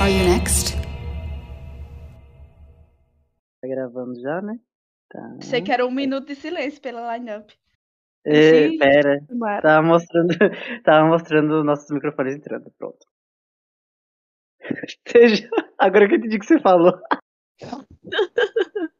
Are 0.00 0.10
you 0.10 0.24
next? 0.24 0.74
Tá 3.60 3.68
gravando 3.68 4.18
já, 4.18 4.40
né? 4.40 4.58
Tá. 5.10 5.36
Achei 5.38 5.60
que 5.60 5.70
era 5.70 5.84
um 5.84 5.90
minuto 5.90 6.26
de 6.26 6.36
silêncio 6.36 6.80
pela 6.80 7.14
line-up. 7.14 7.54
É, 8.24 8.78
pera, 8.78 9.22
tava 9.60 9.86
mostrando, 9.86 10.28
tava 10.84 11.06
mostrando 11.06 11.62
nossos 11.62 11.90
microfones 11.90 12.36
entrando, 12.36 12.72
pronto. 12.78 13.06
Seja, 15.06 15.46
agora 15.78 16.08
que 16.08 16.14
eu 16.14 16.18
entendi 16.18 16.36
o 16.36 16.40
que 16.40 16.46
você 16.46 16.58
falou. 16.60 16.98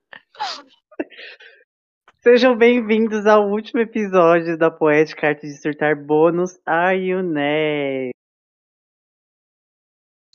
Sejam 2.23 2.55
bem-vindos 2.55 3.25
ao 3.25 3.49
último 3.49 3.81
episódio 3.81 4.59
da 4.59 4.71
Poética 4.71 5.29
Arte 5.29 5.47
de 5.47 5.57
Surtar 5.63 5.97
bônus 5.97 6.61
Are 6.67 6.95
You 6.95 7.23
Next? 7.23 8.20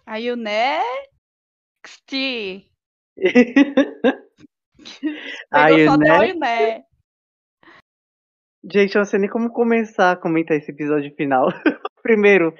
Aí 0.06 0.32
o 0.32 0.36
Next. 0.36 0.70
You 5.80 5.88
só 5.88 5.94
até 5.94 6.20
Next? 6.20 6.36
o 6.36 6.40
né. 6.40 6.84
Gente, 8.72 8.96
eu 8.96 9.00
não 9.00 9.06
sei 9.06 9.20
nem 9.20 9.30
como 9.30 9.50
começar 9.52 10.12
a 10.12 10.16
comentar 10.16 10.58
esse 10.58 10.72
episódio 10.72 11.14
final. 11.16 11.48
Primeiro, 12.04 12.54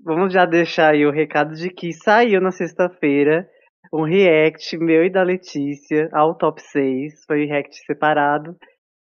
vamos 0.00 0.32
já 0.32 0.44
deixar 0.44 0.92
aí 0.92 1.04
o 1.06 1.10
recado 1.10 1.54
de 1.54 1.68
que 1.70 1.92
saiu 1.92 2.40
na 2.40 2.50
sexta-feira 2.50 3.48
um 3.92 4.02
react 4.02 4.76
meu 4.78 5.04
e 5.04 5.10
da 5.10 5.22
Letícia 5.22 6.08
ao 6.12 6.36
top 6.36 6.60
6. 6.62 7.24
Foi 7.26 7.44
react 7.44 7.76
separado. 7.86 8.56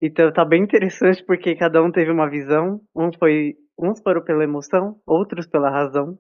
Então 0.01 0.33
tá 0.33 0.45
bem 0.45 0.63
interessante 0.63 1.25
porque 1.25 1.55
cada 1.55 1.83
um 1.83 1.91
teve 1.91 2.11
uma 2.11 2.29
visão. 2.29 2.81
Um 2.95 3.11
foi, 3.13 3.55
uns 3.79 4.01
foram 4.03 4.23
pela 4.23 4.45
emoção, 4.45 5.01
outros 5.07 5.47
pela 5.47 5.71
razão. 5.71 6.19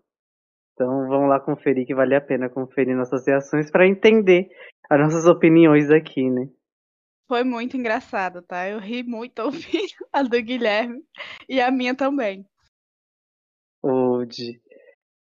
Então 0.74 1.06
vamos 1.08 1.28
lá 1.28 1.38
conferir 1.40 1.86
que 1.86 1.94
vale 1.94 2.14
a 2.16 2.20
pena 2.20 2.48
conferir 2.50 2.96
nossas 2.96 3.26
reações 3.26 3.70
para 3.70 3.86
entender 3.86 4.48
as 4.90 5.00
nossas 5.00 5.26
opiniões 5.26 5.90
aqui, 5.90 6.28
né? 6.28 6.48
Foi 7.28 7.44
muito 7.44 7.76
engraçado, 7.76 8.42
tá? 8.42 8.68
Eu 8.68 8.78
ri 8.80 9.02
muito 9.02 9.38
ouvindo 9.42 9.94
a 10.12 10.22
do 10.22 10.42
Guilherme 10.42 11.00
e 11.48 11.60
a 11.60 11.70
minha 11.70 11.94
também. 11.94 12.44
Hoje. 13.82 14.60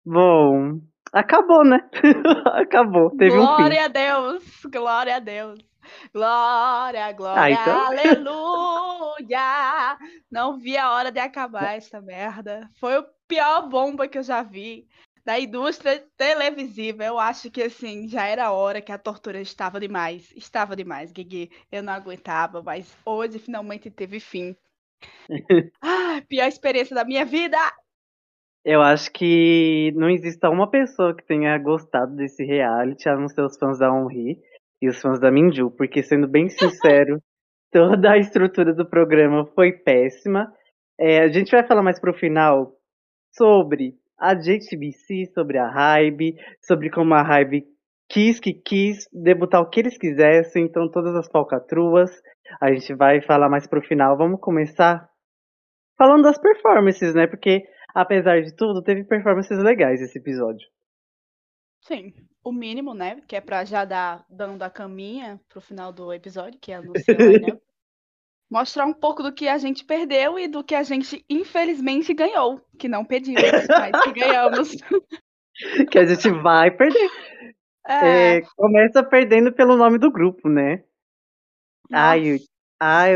Bom, 0.05 0.80
acabou, 1.12 1.64
né? 1.64 1.78
acabou, 2.55 3.11
teve 3.17 3.36
um 3.36 3.41
fim. 3.41 3.46
glória 3.56 3.84
a 3.84 3.89
Deus, 3.89 4.44
glória 4.72 5.17
a 5.17 5.19
Deus. 5.19 5.58
Glória, 6.12 7.11
glória, 7.12 7.42
Ah, 7.42 7.50
então- 7.50 7.86
aleluia. 7.86 9.98
Não 10.30 10.58
vi 10.58 10.77
a 10.77 10.92
hora 10.92 11.11
de 11.11 11.19
acabar 11.19 11.77
essa 11.77 12.00
merda. 12.00 12.69
Foi 12.78 12.98
o 12.98 13.05
pior 13.27 13.69
bomba 13.69 14.06
que 14.06 14.19
eu 14.19 14.22
já 14.22 14.42
vi 14.42 14.86
da 15.24 15.38
indústria 15.38 16.04
televisiva. 16.16 17.04
Eu 17.04 17.18
acho 17.18 17.50
que 17.50 17.62
assim, 17.62 18.08
já 18.08 18.26
era 18.26 18.46
a 18.46 18.52
hora 18.52 18.80
que 18.80 18.92
a 18.92 18.98
tortura 18.98 19.40
estava 19.40 19.78
demais. 19.78 20.32
Estava 20.36 20.77
demais, 20.77 21.12
Guigui. 21.12 21.50
Eu 21.70 21.82
não 21.82 21.92
aguentava, 21.92 22.62
mas 22.62 22.96
hoje 23.04 23.38
finalmente 23.38 23.90
teve 23.90 24.20
fim. 24.20 24.56
ah, 25.82 26.22
pior 26.28 26.46
experiência 26.46 26.94
da 26.94 27.04
minha 27.04 27.24
vida. 27.24 27.56
Eu 28.64 28.82
acho 28.82 29.10
que 29.12 29.90
não 29.96 30.10
exista 30.10 30.50
uma 30.50 30.70
pessoa 30.70 31.16
que 31.16 31.24
tenha 31.24 31.56
gostado 31.58 32.14
desse 32.14 32.44
reality, 32.44 33.08
a 33.08 33.16
não 33.16 33.27
ser 33.27 33.42
os 33.42 33.56
fãs 33.56 33.78
da 33.78 33.88
Henri 33.88 34.38
e 34.82 34.88
os 34.88 35.00
fãs 35.00 35.18
da 35.18 35.30
Minju, 35.30 35.70
porque 35.70 36.02
sendo 36.02 36.28
bem 36.28 36.48
sincero, 36.50 37.22
toda 37.72 38.12
a 38.12 38.18
estrutura 38.18 38.74
do 38.74 38.84
programa 38.84 39.46
foi 39.55 39.72
péssima. 39.72 40.52
É, 40.98 41.20
a 41.20 41.28
gente 41.28 41.50
vai 41.50 41.66
falar 41.66 41.82
mais 41.82 41.98
pro 41.98 42.12
final 42.12 42.74
sobre 43.34 43.94
a 44.20 44.34
JTBC, 44.34 45.32
sobre 45.32 45.58
a 45.58 45.66
Hybe, 45.66 46.36
sobre 46.60 46.90
como 46.90 47.14
a 47.14 47.22
Hybe 47.22 47.66
quis 48.10 48.40
que 48.40 48.52
quis 48.52 49.08
debutar 49.12 49.62
o 49.62 49.70
que 49.70 49.80
eles 49.80 49.96
quisessem, 49.96 50.64
então 50.64 50.90
todas 50.90 51.14
as 51.14 51.28
falcatruas. 51.28 52.10
A 52.60 52.72
gente 52.72 52.92
vai 52.94 53.22
falar 53.22 53.48
mais 53.48 53.66
pro 53.66 53.80
final. 53.80 54.18
Vamos 54.18 54.40
começar 54.40 55.08
falando 55.96 56.24
das 56.24 56.39
performances, 56.39 57.14
né? 57.14 57.28
Porque 57.28 57.62
apesar 57.95 58.42
de 58.42 58.55
tudo, 58.55 58.83
teve 58.83 59.05
performances 59.05 59.62
legais 59.62 60.00
esse 60.00 60.18
episódio. 60.18 60.68
Sim, 61.83 62.12
o 62.45 62.52
mínimo, 62.52 62.92
né? 62.92 63.22
Que 63.28 63.36
é 63.36 63.40
pra 63.40 63.64
já 63.64 63.84
dar 63.84 64.27
dando 64.28 64.62
a 64.62 64.70
caminha 64.70 65.40
pro 65.48 65.61
final 65.61 65.92
do 65.92 66.12
episódio, 66.12 66.58
que 66.61 66.72
é 66.72 66.77
anunciar 66.77 67.16
o 67.16 67.22
line-up. 67.22 67.62
Mostrar 68.50 68.84
um 68.84 68.92
pouco 68.92 69.22
do 69.22 69.33
que 69.33 69.46
a 69.46 69.58
gente 69.58 69.84
perdeu 69.84 70.38
e 70.38 70.48
do 70.48 70.64
que 70.64 70.74
a 70.74 70.83
gente, 70.83 71.24
infelizmente, 71.30 72.12
ganhou. 72.12 72.61
Que 72.78 72.88
não 72.88 73.05
pedimos, 73.05 73.42
mas 73.68 74.02
que 74.02 74.12
ganhamos. 74.12 74.70
Que 75.90 75.98
a 75.98 76.05
gente 76.05 76.30
vai 76.42 76.70
perder. 76.70 77.10
É, 77.86 78.39
É, 78.39 78.42
começa 78.56 79.02
perdendo 79.05 79.52
pelo 79.52 79.77
nome 79.77 79.98
do 79.98 80.10
grupo, 80.10 80.48
né? 80.48 80.84
Ai, 81.92 82.39
ai, 82.78 83.14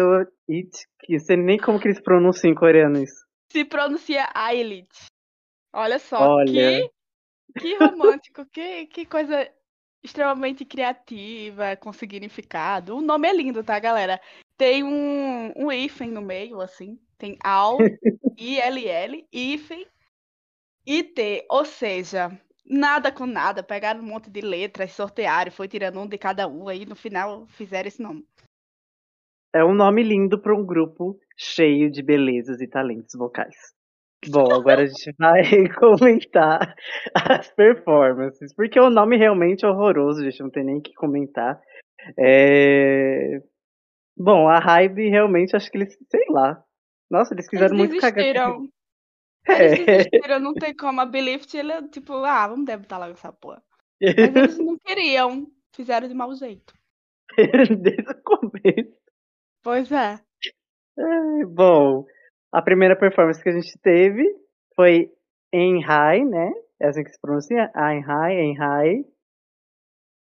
it, 0.48 0.86
que 1.00 1.18
sei 1.20 1.36
nem 1.36 1.58
como 1.58 1.80
que 1.80 1.88
eles 1.88 2.00
pronunciam 2.00 2.50
em 2.50 2.54
coreano 2.54 3.02
isso. 3.02 3.24
se 3.50 3.64
pronuncia 3.64 4.28
Ailit. 4.34 4.88
Olha 5.72 5.98
só, 5.98 6.28
Olha. 6.28 6.88
que, 7.52 7.60
que 7.60 7.76
romântico, 7.76 8.46
que, 8.46 8.86
que 8.86 9.06
coisa 9.06 9.48
extremamente 10.02 10.64
criativa, 10.64 11.76
com 11.76 11.92
significado. 11.92 12.96
O 12.96 13.00
nome 13.00 13.28
é 13.28 13.32
lindo, 13.32 13.64
tá, 13.64 13.78
galera? 13.78 14.20
Tem 14.56 14.84
um, 14.84 15.52
um 15.56 15.72
hífen 15.72 16.10
no 16.10 16.22
meio, 16.22 16.60
assim. 16.60 16.98
Tem 17.18 17.36
AL, 17.42 17.78
ILL, 18.38 19.26
hífen, 19.32 19.86
IT. 20.86 21.46
Ou 21.50 21.64
seja, 21.64 22.30
nada 22.64 23.12
com 23.12 23.26
nada. 23.26 23.62
Pegaram 23.62 24.00
um 24.00 24.06
monte 24.06 24.30
de 24.30 24.40
letras, 24.40 24.92
sortearam, 24.92 25.50
foi 25.50 25.68
tirando 25.68 25.98
um 26.00 26.06
de 26.06 26.18
cada 26.18 26.46
um, 26.48 26.68
aí 26.68 26.86
no 26.86 26.96
final 26.96 27.46
fizeram 27.48 27.88
esse 27.88 28.02
nome. 28.02 28.24
É 29.52 29.64
um 29.64 29.74
nome 29.74 30.02
lindo 30.02 30.38
para 30.40 30.54
um 30.54 30.64
grupo 30.64 31.16
cheio 31.36 31.90
de 31.90 32.02
belezas 32.02 32.60
e 32.60 32.66
talentos 32.66 33.14
vocais. 33.16 33.54
Bom, 34.28 34.52
agora 34.52 34.82
a 34.82 34.86
gente 34.86 35.14
vai 35.18 35.42
comentar 35.78 36.74
as 37.14 37.50
performances, 37.50 38.54
porque 38.54 38.80
o 38.80 38.90
nome 38.90 39.16
realmente 39.16 39.64
é 39.64 39.68
horroroso, 39.68 40.24
gente, 40.24 40.40
não 40.40 40.50
tem 40.50 40.64
nem 40.64 40.78
o 40.78 40.82
que 40.82 40.94
comentar. 40.94 41.60
É... 42.18 43.40
Bom, 44.16 44.48
a 44.48 44.58
Hybe 44.58 45.08
realmente, 45.08 45.56
acho 45.56 45.70
que 45.70 45.78
eles, 45.78 45.96
sei 46.10 46.24
lá. 46.28 46.62
Nossa, 47.10 47.34
eles 47.34 47.48
quiseram 47.48 47.76
Eles 47.76 47.88
muito 47.88 48.00
cagar. 48.00 48.58
É. 49.46 49.66
Eles 49.66 49.86
desistiram, 49.86 50.40
não 50.40 50.54
tem 50.54 50.74
como. 50.74 51.00
A 51.00 51.06
Belief, 51.06 51.52
ele 51.54 51.72
é 51.72 51.82
tipo, 51.88 52.14
ah, 52.24 52.46
vamos 52.48 52.64
debutar 52.64 52.98
logo 52.98 53.12
essa 53.12 53.32
porra. 53.32 53.62
Mas 54.00 54.14
eles 54.36 54.58
não 54.58 54.78
queriam. 54.78 55.46
Fizeram 55.74 56.08
de 56.08 56.14
mau 56.14 56.34
jeito. 56.34 56.72
Desde 57.36 58.10
o 58.10 58.22
começo. 58.22 58.96
Pois 59.62 59.90
é. 59.90 60.20
Ai, 60.98 61.44
Bom, 61.46 62.06
a 62.52 62.62
primeira 62.62 62.96
performance 62.96 63.42
que 63.42 63.48
a 63.48 63.52
gente 63.52 63.76
teve 63.82 64.24
foi 64.76 65.10
em 65.52 65.82
High, 65.82 66.24
né? 66.24 66.52
É 66.80 66.88
assim 66.88 67.02
que 67.02 67.10
se 67.10 67.20
pronuncia? 67.20 67.70
Em 67.74 68.00
High, 68.00 68.34
em 68.34 68.56
High. 68.56 69.04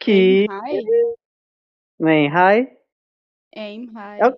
Que. 0.01 0.47
Ai, 0.51 0.81
Não 1.99 2.09
é 2.09 2.15
em 2.15 2.29
High? 2.29 2.76
Aim 3.57 3.87
high. 3.93 4.21
É 4.21 4.37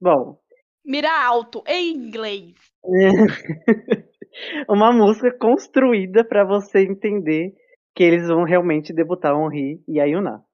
Bom, 0.00 0.38
Mira 0.84 1.10
alto, 1.26 1.64
em 1.66 1.96
inglês. 1.96 2.54
uma 4.68 4.92
música 4.92 5.32
construída 5.38 6.22
para 6.22 6.44
você 6.44 6.80
entender 6.80 7.54
que 7.94 8.02
eles 8.02 8.28
vão 8.28 8.44
realmente 8.44 8.92
debutar 8.92 9.34
Henri 9.34 9.82
e 9.88 9.98
a 9.98 10.04
Yuna. 10.04 10.44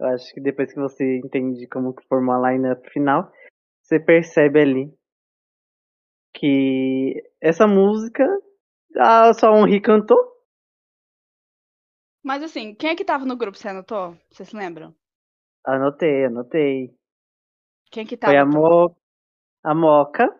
Eu 0.00 0.06
acho 0.08 0.34
que 0.34 0.40
depois 0.40 0.72
que 0.72 0.80
você 0.80 1.18
entende 1.18 1.68
como 1.68 1.94
que 1.94 2.04
formou 2.08 2.34
a 2.34 2.50
line-up 2.50 2.90
final, 2.90 3.30
você 3.80 4.00
percebe 4.00 4.60
ali 4.60 4.92
que 6.34 7.22
essa 7.40 7.66
música 7.66 8.24
ah, 8.96 9.32
só 9.32 9.54
Henri 9.54 9.80
cantou. 9.80 10.18
Mas 12.24 12.42
assim, 12.42 12.74
quem 12.74 12.90
é 12.90 12.96
que 12.96 13.04
tava 13.04 13.24
no 13.24 13.36
grupo, 13.36 13.56
você 13.56 13.68
anotou? 13.68 14.16
Vocês 14.30 14.48
se 14.48 14.56
lembram? 14.56 14.92
Anotei, 15.64 16.24
anotei. 16.24 16.94
Quem 17.90 18.06
que 18.06 18.16
tava? 18.16 18.32
Foi 18.32 18.38
a? 18.38 18.46
Mo 18.46 18.96
a 19.62 19.74
Moca, 19.74 20.34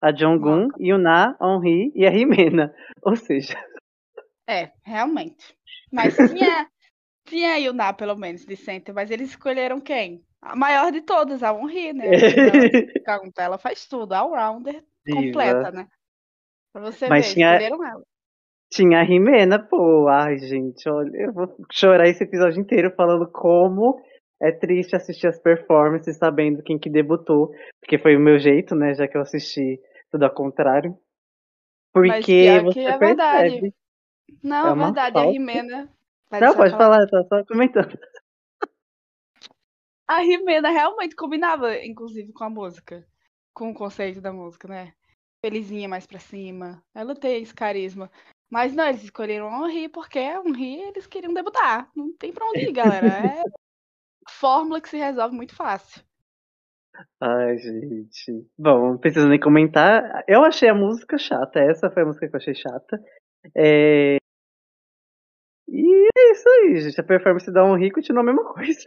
a 0.00 0.12
Jonggun, 0.14 0.64
Moca. 0.66 0.76
Yuna, 0.80 1.36
Henri 1.40 1.92
e 1.94 2.06
a 2.06 2.10
Rimena. 2.10 2.74
Ou 3.02 3.16
seja, 3.16 3.54
É, 4.48 4.70
realmente. 4.84 5.56
Mas 5.92 6.14
tinha, 6.30 6.68
tinha 7.24 7.54
a 7.54 7.56
Yuna, 7.56 7.92
pelo 7.92 8.16
menos, 8.16 8.44
de 8.44 8.56
center, 8.56 8.94
mas 8.94 9.10
eles 9.10 9.30
escolheram 9.30 9.80
quem? 9.80 10.22
A 10.40 10.54
maior 10.56 10.90
de 10.92 11.00
todas, 11.02 11.42
a 11.42 11.52
Henri, 11.52 11.92
né? 11.92 12.06
Ela, 13.06 13.20
ela 13.38 13.58
faz 13.58 13.86
tudo, 13.86 14.12
all-rounder, 14.12 14.82
completa, 15.10 15.70
né? 15.72 15.86
Pra 16.72 16.82
você 16.82 17.08
Mas 17.08 17.26
ver, 17.26 17.34
tinha- 17.34 17.52
escolheram 17.54 17.84
ela. 17.84 18.02
Tinha 18.70 19.00
a 19.00 19.02
Rimena, 19.02 19.58
pô. 19.58 20.08
Ai, 20.08 20.38
gente, 20.38 20.88
olha, 20.88 21.10
eu 21.14 21.32
vou 21.32 21.54
chorar 21.70 22.08
esse 22.08 22.24
episódio 22.24 22.58
inteiro 22.60 22.90
falando 22.96 23.30
como 23.30 24.00
é 24.42 24.50
triste 24.50 24.96
assistir 24.96 25.28
as 25.28 25.38
performances 25.38 26.16
sabendo 26.16 26.64
quem 26.64 26.76
que 26.76 26.90
debutou. 26.90 27.54
Porque 27.80 27.96
foi 27.96 28.16
o 28.16 28.20
meu 28.20 28.40
jeito, 28.40 28.74
né? 28.74 28.92
Já 28.92 29.06
que 29.06 29.16
eu 29.16 29.20
assisti 29.20 29.80
tudo 30.10 30.24
ao 30.24 30.34
contrário. 30.34 30.98
Porque 31.94 32.42
pior 32.42 32.64
você 32.64 32.80
é 32.80 32.98
percebe. 32.98 33.06
verdade. 33.06 33.74
Não, 34.42 34.68
É 34.68 34.72
é 34.72 34.74
verdade, 34.84 35.16
a 35.16 35.20
falta. 35.20 35.32
Rimena. 35.32 35.88
Vai 36.28 36.40
Não, 36.40 36.56
pode 36.56 36.72
falar. 36.72 37.06
tá 37.06 37.22
só 37.28 37.44
comentando. 37.44 37.96
A 40.08 40.18
Rimena 40.18 40.70
realmente 40.70 41.14
combinava, 41.14 41.76
inclusive, 41.76 42.32
com 42.32 42.42
a 42.42 42.50
música. 42.50 43.06
Com 43.54 43.70
o 43.70 43.74
conceito 43.74 44.20
da 44.20 44.32
música, 44.32 44.66
né? 44.66 44.92
Felizinha 45.44 45.88
mais 45.88 46.04
pra 46.04 46.18
cima. 46.18 46.82
Ela 46.92 47.14
tem 47.14 47.40
esse 47.42 47.54
carisma. 47.54 48.10
Mas 48.50 48.74
não, 48.74 48.88
eles 48.88 49.04
escolheram 49.04 49.48
a 49.48 49.70
Henri 49.70 49.88
porque 49.88 50.18
a 50.18 50.42
Henri 50.44 50.80
eles 50.80 51.06
queriam 51.06 51.32
debutar. 51.32 51.88
Não 51.94 52.12
tem 52.16 52.32
pra 52.32 52.44
onde 52.46 52.68
ir, 52.68 52.72
galera. 52.72 53.06
É 53.06 53.61
fórmula 54.28 54.80
que 54.80 54.88
se 54.88 54.96
resolve 54.96 55.34
muito 55.36 55.54
fácil. 55.54 56.02
Ai, 57.20 57.56
gente. 57.58 58.46
Bom, 58.58 58.90
não 58.92 58.98
precisa 58.98 59.26
nem 59.28 59.40
comentar. 59.40 60.24
Eu 60.28 60.44
achei 60.44 60.68
a 60.68 60.74
música 60.74 61.16
chata. 61.18 61.58
Essa 61.60 61.90
foi 61.90 62.02
a 62.02 62.06
música 62.06 62.28
que 62.28 62.34
eu 62.34 62.38
achei 62.38 62.54
chata. 62.54 63.00
É... 63.56 64.16
E 65.68 66.08
é 66.18 66.32
isso 66.32 66.48
aí, 66.48 66.80
gente. 66.80 67.00
A 67.00 67.04
performance 67.04 67.50
da 67.50 67.64
Henri 67.66 67.90
continua 67.90 68.22
a 68.22 68.26
mesma 68.26 68.44
coisa. 68.52 68.80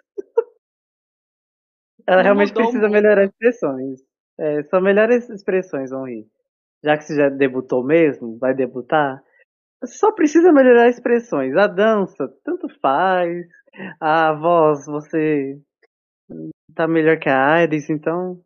Ela 2.08 2.18
Não 2.18 2.24
realmente 2.24 2.54
precisa 2.54 2.88
muito. 2.88 2.92
melhorar 2.94 3.24
as 3.24 3.30
expressões. 3.32 4.00
É, 4.38 4.64
só 4.64 4.80
melhora 4.80 5.16
as 5.16 5.30
expressões, 5.30 5.92
Henri. 5.92 6.28
Já 6.84 6.98
que 6.98 7.04
você 7.06 7.16
já 7.16 7.30
debutou 7.30 7.84
mesmo, 7.84 8.38
vai 8.38 8.54
debutar, 8.54 9.24
só 9.84 10.12
precisa 10.12 10.52
melhorar 10.52 10.88
as 10.88 10.96
expressões. 10.96 11.56
A 11.56 11.66
dança, 11.66 12.28
tanto 12.44 12.68
faz. 12.80 13.48
A 14.00 14.34
voz, 14.34 14.86
você 14.86 15.60
tá 16.74 16.88
melhor 16.88 17.20
que 17.20 17.30
a 17.30 17.64
Iris, 17.64 17.90
então. 17.90 18.42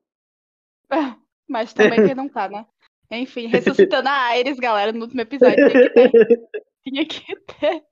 Mas 1.49 1.73
também 1.73 2.05
quem 2.05 2.15
não 2.15 2.29
tá, 2.29 2.47
né? 2.47 2.65
Enfim, 3.11 3.47
ressuscitando 3.47 4.07
a 4.07 4.25
Aires, 4.27 4.59
galera, 4.59 4.91
no 4.91 5.01
último 5.01 5.21
episódio. 5.21 5.55
Tinha 5.67 5.79
que 5.81 5.89
ter. 5.89 6.11
Tinha 6.83 7.05
que 7.07 7.35
ter. 7.59 7.83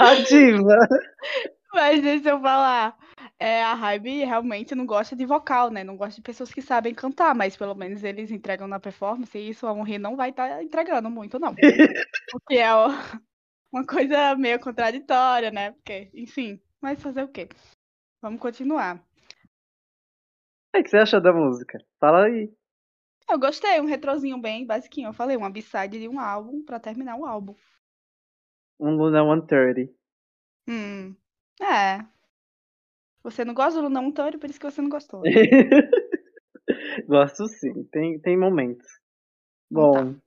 A 0.00 0.14
diva! 0.14 0.76
Mas 1.74 2.00
deixa 2.00 2.30
eu 2.30 2.40
falar. 2.40 2.96
É, 3.38 3.62
a 3.62 3.74
Hybe 3.74 4.24
realmente 4.24 4.74
não 4.74 4.86
gosta 4.86 5.14
de 5.14 5.26
vocal, 5.26 5.70
né? 5.70 5.84
Não 5.84 5.96
gosta 5.96 6.14
de 6.16 6.22
pessoas 6.22 6.52
que 6.52 6.62
sabem 6.62 6.94
cantar, 6.94 7.34
mas 7.34 7.54
pelo 7.54 7.74
menos 7.74 8.02
eles 8.02 8.30
entregam 8.30 8.66
na 8.66 8.80
performance 8.80 9.36
e 9.36 9.50
isso 9.50 9.66
a 9.66 9.72
Henri 9.76 9.98
não 9.98 10.16
vai 10.16 10.30
estar 10.30 10.62
entregando 10.62 11.10
muito, 11.10 11.38
não. 11.38 11.54
Porque 12.30 12.54
é 12.56 12.74
o- 12.74 12.88
uma 13.76 13.86
coisa 13.86 14.34
meio 14.36 14.58
contraditória, 14.58 15.50
né? 15.50 15.72
Porque, 15.72 16.10
enfim, 16.14 16.60
mas 16.80 17.02
fazer 17.02 17.22
o 17.22 17.28
quê? 17.28 17.48
Vamos 18.22 18.40
continuar. 18.40 19.04
O 20.74 20.82
que 20.82 20.88
você 20.88 20.96
achou 20.96 21.20
da 21.20 21.32
música? 21.32 21.78
Fala 22.00 22.24
aí. 22.24 22.50
Eu 23.28 23.38
gostei, 23.38 23.80
um 23.80 23.86
retrozinho 23.86 24.40
bem 24.40 24.66
basiquinho. 24.66 25.08
Eu 25.08 25.12
falei, 25.12 25.36
uma 25.36 25.50
b-side 25.50 26.00
de 26.00 26.08
um 26.08 26.18
álbum 26.18 26.64
pra 26.64 26.80
terminar 26.80 27.16
o 27.16 27.26
álbum. 27.26 27.54
Um 28.80 28.96
Luna 28.96 29.22
130. 29.22 29.92
Hum. 30.68 31.14
É. 31.60 32.04
Você 33.22 33.44
não 33.44 33.54
gosta 33.54 33.80
do 33.80 33.88
Luna 33.88 34.00
Montoro, 34.00 34.38
por 34.38 34.48
isso 34.48 34.60
que 34.60 34.70
você 34.70 34.80
não 34.80 34.88
gostou. 34.88 35.22
Gosto 37.06 37.46
sim, 37.46 37.84
tem, 37.84 38.18
tem 38.20 38.36
momentos. 38.36 38.86
Então 39.70 40.12
tá. 40.12 40.20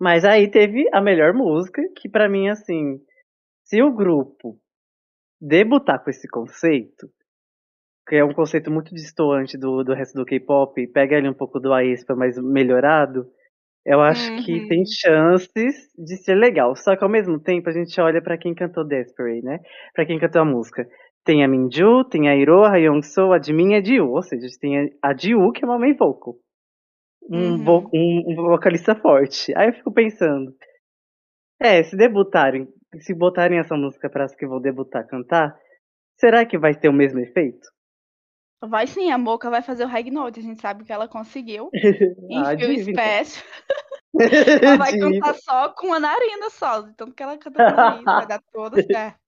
Mas 0.00 0.24
aí 0.24 0.50
teve 0.50 0.88
a 0.92 1.00
melhor 1.00 1.32
música, 1.34 1.82
que 1.96 2.08
pra 2.08 2.28
mim, 2.28 2.48
assim, 2.48 3.00
se 3.64 3.82
o 3.82 3.92
grupo 3.92 4.58
debutar 5.40 6.02
com 6.04 6.10
esse 6.10 6.28
conceito, 6.28 7.08
que 8.08 8.16
é 8.16 8.24
um 8.24 8.32
conceito 8.32 8.70
muito 8.70 8.94
distoante 8.94 9.58
do, 9.58 9.82
do 9.82 9.92
resto 9.94 10.14
do 10.14 10.24
K-pop, 10.24 10.86
pega 10.88 11.16
ali 11.16 11.28
um 11.28 11.34
pouco 11.34 11.58
do 11.58 11.72
Aespa, 11.72 12.14
mas 12.14 12.38
melhorado, 12.38 13.26
eu 13.86 14.00
acho 14.02 14.32
que 14.36 14.60
Uhum. 14.60 14.68
tem 14.68 14.84
chances 14.86 15.88
de 15.98 16.16
ser 16.18 16.36
legal. 16.36 16.76
Só 16.76 16.96
que 16.96 17.04
ao 17.04 17.10
mesmo 17.10 17.40
tempo 17.40 17.68
a 17.68 17.72
gente 17.72 18.00
olha 18.00 18.22
pra 18.22 18.38
quem 18.38 18.54
cantou 18.54 18.84
Desperate, 18.86 19.42
né? 19.44 19.60
Pra 19.94 20.06
quem 20.06 20.18
cantou 20.18 20.42
a 20.42 20.46
música. 20.46 20.88
Tem 21.24 21.44
a 21.44 21.48
Minju, 21.48 22.04
tem 22.04 22.28
a 22.28 22.36
Iroha, 22.36 22.72
a 22.74 22.78
Youngso, 22.78 23.32
a 23.32 23.40
Jimin 23.42 23.72
e 23.72 23.76
a 23.76 23.84
Jiu. 23.84 24.10
Ou 24.10 24.22
seja, 24.22 24.46
tem 24.60 24.78
a, 25.02 25.10
a 25.10 25.16
Jiu, 25.16 25.52
que 25.52 25.64
é 25.64 25.68
uma 25.68 25.78
main 25.78 25.94
vocal. 25.96 26.36
Um, 27.30 27.56
Uhum. 27.56 27.64
vo- 27.64 27.90
um, 27.92 28.24
um 28.32 28.34
vocalista 28.36 28.94
forte. 28.94 29.52
Aí 29.56 29.68
eu 29.68 29.74
fico 29.74 29.92
pensando, 29.92 30.54
é, 31.60 31.82
se 31.82 31.96
debutarem, 31.96 32.68
se 33.00 33.12
botarem 33.14 33.58
essa 33.58 33.76
música 33.76 34.08
para 34.08 34.24
as 34.24 34.34
que 34.34 34.46
vão 34.46 34.60
debutar 34.60 35.06
cantar, 35.06 35.56
será 36.18 36.44
que 36.46 36.56
vai 36.58 36.74
ter 36.78 36.88
o 36.88 36.92
mesmo 36.92 37.18
efeito? 37.20 37.66
Vai 38.64 38.86
sim, 38.86 39.10
a 39.10 39.18
Moca 39.18 39.50
vai 39.50 39.60
fazer 39.62 39.84
o 39.84 39.88
High 39.88 40.10
Note. 40.10 40.40
A 40.40 40.42
gente 40.42 40.60
sabe 40.62 40.84
que 40.84 40.92
ela 40.92 41.06
conseguiu. 41.08 41.70
Ah, 42.32 42.54
Enfim, 42.54 42.64
o 42.64 42.74
diva, 42.84 42.90
então. 42.90 43.24
Special. 43.24 43.44
Ela 44.62 44.76
vai 44.78 44.92
Diva. 44.92 45.10
cantar 45.10 45.34
só 45.34 45.68
com 45.74 45.92
a 45.92 46.00
narina 46.00 46.48
só. 46.48 46.82
Tanto 46.96 47.12
que 47.14 47.22
ela 47.22 47.36
canta 47.36 47.62
narina. 47.62 48.02
Vai 48.04 48.26
dar 48.26 48.40
tudo 48.50 48.76
certo. 48.82 49.18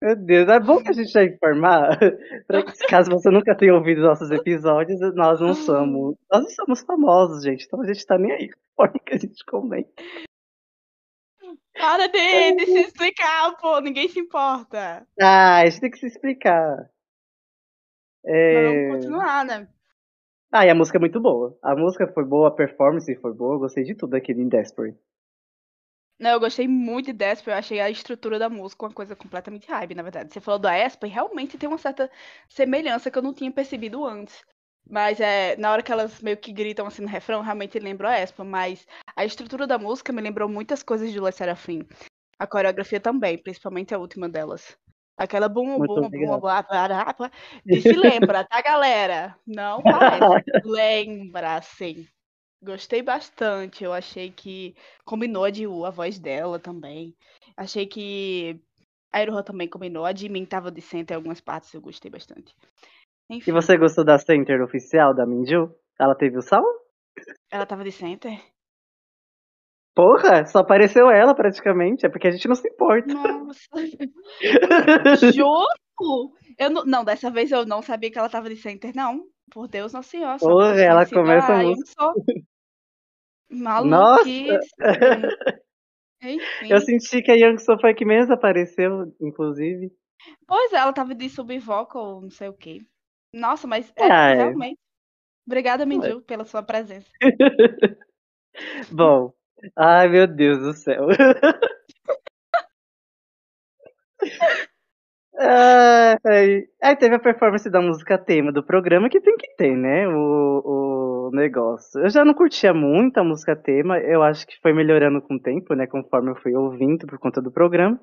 Meu 0.00 0.14
Deus, 0.14 0.48
é 0.48 0.60
bom 0.60 0.82
que 0.82 0.90
a 0.90 0.92
gente 0.92 1.10
já 1.10 1.24
informar. 1.24 1.98
pra 2.46 2.62
que, 2.62 2.86
caso 2.86 3.10
você 3.10 3.30
nunca 3.30 3.56
tenha 3.56 3.74
ouvido 3.74 4.00
nossos 4.00 4.30
episódios, 4.30 5.00
nós 5.14 5.40
não 5.40 5.54
somos. 5.54 6.16
Nós 6.30 6.42
não 6.42 6.50
somos 6.50 6.80
famosos, 6.82 7.42
gente. 7.42 7.64
Então 7.66 7.80
a 7.82 7.86
gente 7.86 8.06
tá 8.06 8.16
nem 8.16 8.32
aí 8.32 8.50
com 8.76 8.84
a 8.84 8.88
que 8.88 9.14
a 9.14 9.18
gente 9.18 9.44
comenta. 9.44 9.90
Para 11.74 12.06
de, 12.08 12.56
de 12.56 12.66
se 12.66 12.80
explicar, 12.80 13.56
pô. 13.56 13.80
Ninguém 13.80 14.08
se 14.08 14.20
importa. 14.20 15.06
Ah, 15.20 15.58
a 15.58 15.66
gente 15.66 15.80
tem 15.80 15.90
que 15.90 15.98
se 15.98 16.06
explicar. 16.06 16.90
É... 18.24 18.88
vamos 18.88 19.04
continuar, 19.04 19.44
né? 19.44 19.68
Ah, 20.52 20.64
e 20.64 20.70
a 20.70 20.74
música 20.74 20.98
é 20.98 21.00
muito 21.00 21.20
boa. 21.20 21.58
A 21.62 21.74
música 21.74 22.06
foi 22.12 22.24
boa, 22.24 22.48
a 22.48 22.52
performance 22.52 23.14
foi 23.16 23.34
boa, 23.34 23.56
eu 23.56 23.58
gostei 23.58 23.84
de 23.84 23.94
tudo 23.94 24.14
aqui 24.14 24.32
em 24.32 24.48
Desperate. 24.48 24.98
Não, 26.18 26.30
eu 26.32 26.40
gostei 26.40 26.66
muito 26.66 27.06
de 27.06 27.12
Desper, 27.12 27.54
eu 27.54 27.58
achei 27.58 27.80
a 27.80 27.88
estrutura 27.90 28.38
da 28.38 28.48
música 28.50 28.84
uma 28.86 28.92
coisa 28.92 29.14
completamente 29.14 29.68
hype, 29.68 29.94
na 29.94 30.02
verdade. 30.02 30.32
Você 30.32 30.40
falou 30.40 30.58
da 30.58 30.76
Espa 30.76 31.06
e 31.06 31.10
realmente 31.10 31.56
tem 31.56 31.68
uma 31.68 31.78
certa 31.78 32.10
semelhança 32.48 33.10
que 33.10 33.16
eu 33.18 33.22
não 33.22 33.32
tinha 33.32 33.52
percebido 33.52 34.04
antes. 34.04 34.42
Mas 34.90 35.20
é, 35.20 35.56
na 35.56 35.70
hora 35.70 35.82
que 35.82 35.92
elas 35.92 36.20
meio 36.20 36.36
que 36.36 36.52
gritam 36.52 36.86
assim 36.86 37.02
no 37.02 37.08
refrão, 37.08 37.40
realmente 37.42 37.78
lembro 37.78 38.08
a 38.08 38.18
Espa, 38.18 38.42
mas 38.42 38.84
a 39.14 39.24
estrutura 39.24 39.66
da 39.66 39.78
música 39.78 40.12
me 40.12 40.20
lembrou 40.22 40.48
muitas 40.48 40.82
coisas 40.82 41.12
de 41.12 41.20
Le 41.20 41.30
Serafim. 41.30 41.86
A 42.38 42.46
coreografia 42.46 43.00
também, 43.00 43.38
principalmente 43.38 43.94
a 43.94 43.98
última 43.98 44.28
delas. 44.28 44.76
Aquela 45.16 45.48
bum, 45.48 45.80
bum, 45.82 46.10
bum, 46.10 46.38
blá, 46.40 46.62
blá, 46.62 47.12
blá. 47.12 47.30
De 47.64 47.82
se 47.82 47.96
lembra, 47.96 48.44
tá, 48.44 48.60
galera? 48.62 49.36
Não 49.46 49.84
parece. 49.86 50.26
Lembra, 50.64 51.60
sim. 51.62 52.08
Gostei 52.62 53.02
bastante. 53.02 53.84
Eu 53.84 53.92
achei 53.92 54.30
que 54.30 54.74
combinou 55.04 55.44
a 55.44 55.50
Jiwoo, 55.50 55.84
a 55.84 55.90
voz 55.90 56.18
dela 56.18 56.58
também. 56.58 57.14
Achei 57.56 57.86
que 57.86 58.60
a 59.12 59.22
Iroha 59.22 59.42
também 59.42 59.68
combinou. 59.68 60.04
A 60.04 60.14
Jimin 60.14 60.44
tava 60.44 60.70
decente 60.70 61.12
em 61.12 61.16
algumas 61.16 61.40
partes, 61.40 61.72
eu 61.72 61.80
gostei 61.80 62.10
bastante. 62.10 62.54
Enfim, 63.30 63.50
E 63.50 63.54
você 63.54 63.76
gostou 63.76 64.04
da 64.04 64.18
center 64.18 64.62
oficial 64.62 65.14
da 65.14 65.26
Minju? 65.26 65.72
Ela 65.98 66.14
teve 66.14 66.38
o 66.38 66.42
sal? 66.42 66.64
ela 67.50 67.66
tava 67.66 67.84
de 67.84 67.92
center? 67.92 68.40
Porra, 69.94 70.46
só 70.46 70.60
apareceu 70.60 71.10
ela 71.10 71.34
praticamente. 71.34 72.06
É 72.06 72.08
porque 72.08 72.28
a 72.28 72.30
gente 72.30 72.46
não 72.46 72.54
se 72.54 72.68
importa. 72.68 73.12
Nossa. 73.12 73.68
Juro? 75.34 76.32
Eu 76.56 76.70
não, 76.70 76.84
não, 76.84 77.04
dessa 77.04 77.30
vez 77.30 77.50
eu 77.50 77.66
não 77.66 77.82
sabia 77.82 78.10
que 78.10 78.18
ela 78.18 78.28
tava 78.28 78.48
de 78.48 78.56
center, 78.56 78.92
não. 78.94 79.26
Por 79.50 79.66
Deus, 79.66 79.92
nossa 79.92 80.08
senhora. 80.08 80.38
Porra, 80.38 80.80
ela 80.80 81.04
começa 81.04 81.52
a 81.52 81.58
a 81.58 81.64
Youngso. 83.50 83.84
Nossa! 83.84 84.24
Maluquice. 84.24 84.68
Enfim. 86.22 86.68
Eu 86.70 86.80
senti 86.80 87.22
que 87.22 87.30
a 87.30 87.34
Youngso 87.34 87.78
foi 87.80 87.90
a 87.90 87.94
que 87.94 88.04
menos 88.04 88.30
apareceu, 88.30 89.14
inclusive. 89.20 89.90
Pois 90.46 90.72
é, 90.72 90.76
ela 90.76 90.92
tava 90.92 91.14
de 91.14 91.28
subvocal, 91.28 92.20
não 92.20 92.30
sei 92.30 92.48
o 92.48 92.52
quê. 92.52 92.80
Nossa, 93.32 93.66
mas 93.66 93.92
é, 93.96 94.10
Ah, 94.10 94.30
é. 94.30 94.34
realmente. 94.34 94.78
Obrigada, 95.46 95.86
Minju, 95.86 96.20
pela 96.22 96.44
sua 96.44 96.62
presença. 96.62 97.08
Bom, 98.90 99.32
ai 99.76 100.08
meu 100.08 100.26
Deus 100.26 100.58
do 100.58 100.74
céu. 100.74 101.06
Ai, 105.40 106.64
aí 106.82 106.96
teve 106.96 107.14
a 107.14 107.18
performance 107.20 107.70
da 107.70 107.80
música 107.80 108.18
tema 108.18 108.50
do 108.50 108.60
programa 108.64 109.08
que 109.08 109.20
tem 109.20 109.36
que 109.36 109.54
ter, 109.56 109.76
né? 109.76 110.08
O, 110.08 110.12
o 110.64 111.07
negócio. 111.30 112.00
Eu 112.00 112.10
já 112.10 112.24
não 112.24 112.34
curtia 112.34 112.72
muito 112.72 113.18
a 113.18 113.24
música 113.24 113.56
tema, 113.56 113.98
eu 113.98 114.22
acho 114.22 114.46
que 114.46 114.58
foi 114.60 114.72
melhorando 114.72 115.20
com 115.22 115.34
o 115.34 115.40
tempo, 115.40 115.74
né? 115.74 115.86
Conforme 115.86 116.30
eu 116.30 116.36
fui 116.36 116.54
ouvindo 116.54 117.06
por 117.06 117.18
conta 117.18 117.40
do 117.40 117.52
programa. 117.52 118.00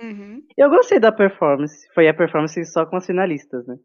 Uhum. 0.00 0.46
Eu 0.56 0.70
gostei 0.70 1.00
da 1.00 1.10
performance, 1.10 1.88
foi 1.92 2.08
a 2.08 2.14
performance 2.14 2.64
só 2.66 2.86
com 2.86 2.96
as 2.96 3.06
finalistas, 3.06 3.66
né? 3.66 3.76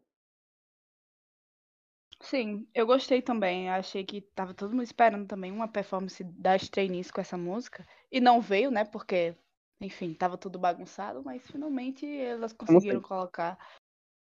Sim, 2.24 2.66
eu 2.74 2.86
gostei 2.86 3.20
também. 3.20 3.66
Eu 3.66 3.74
achei 3.74 4.02
que 4.02 4.22
tava 4.22 4.54
todo 4.54 4.70
mundo 4.70 4.82
esperando 4.82 5.26
também 5.26 5.52
uma 5.52 5.68
performance 5.68 6.24
das 6.24 6.68
trainees 6.70 7.10
com 7.10 7.20
essa 7.20 7.36
música. 7.36 7.84
E 8.10 8.18
não 8.18 8.40
veio, 8.40 8.70
né? 8.70 8.84
Porque, 8.84 9.36
enfim, 9.78 10.14
tava 10.14 10.38
tudo 10.38 10.58
bagunçado, 10.58 11.22
mas 11.22 11.46
finalmente 11.46 12.06
elas 12.06 12.54
conseguiram 12.54 13.02
colocar 13.02 13.58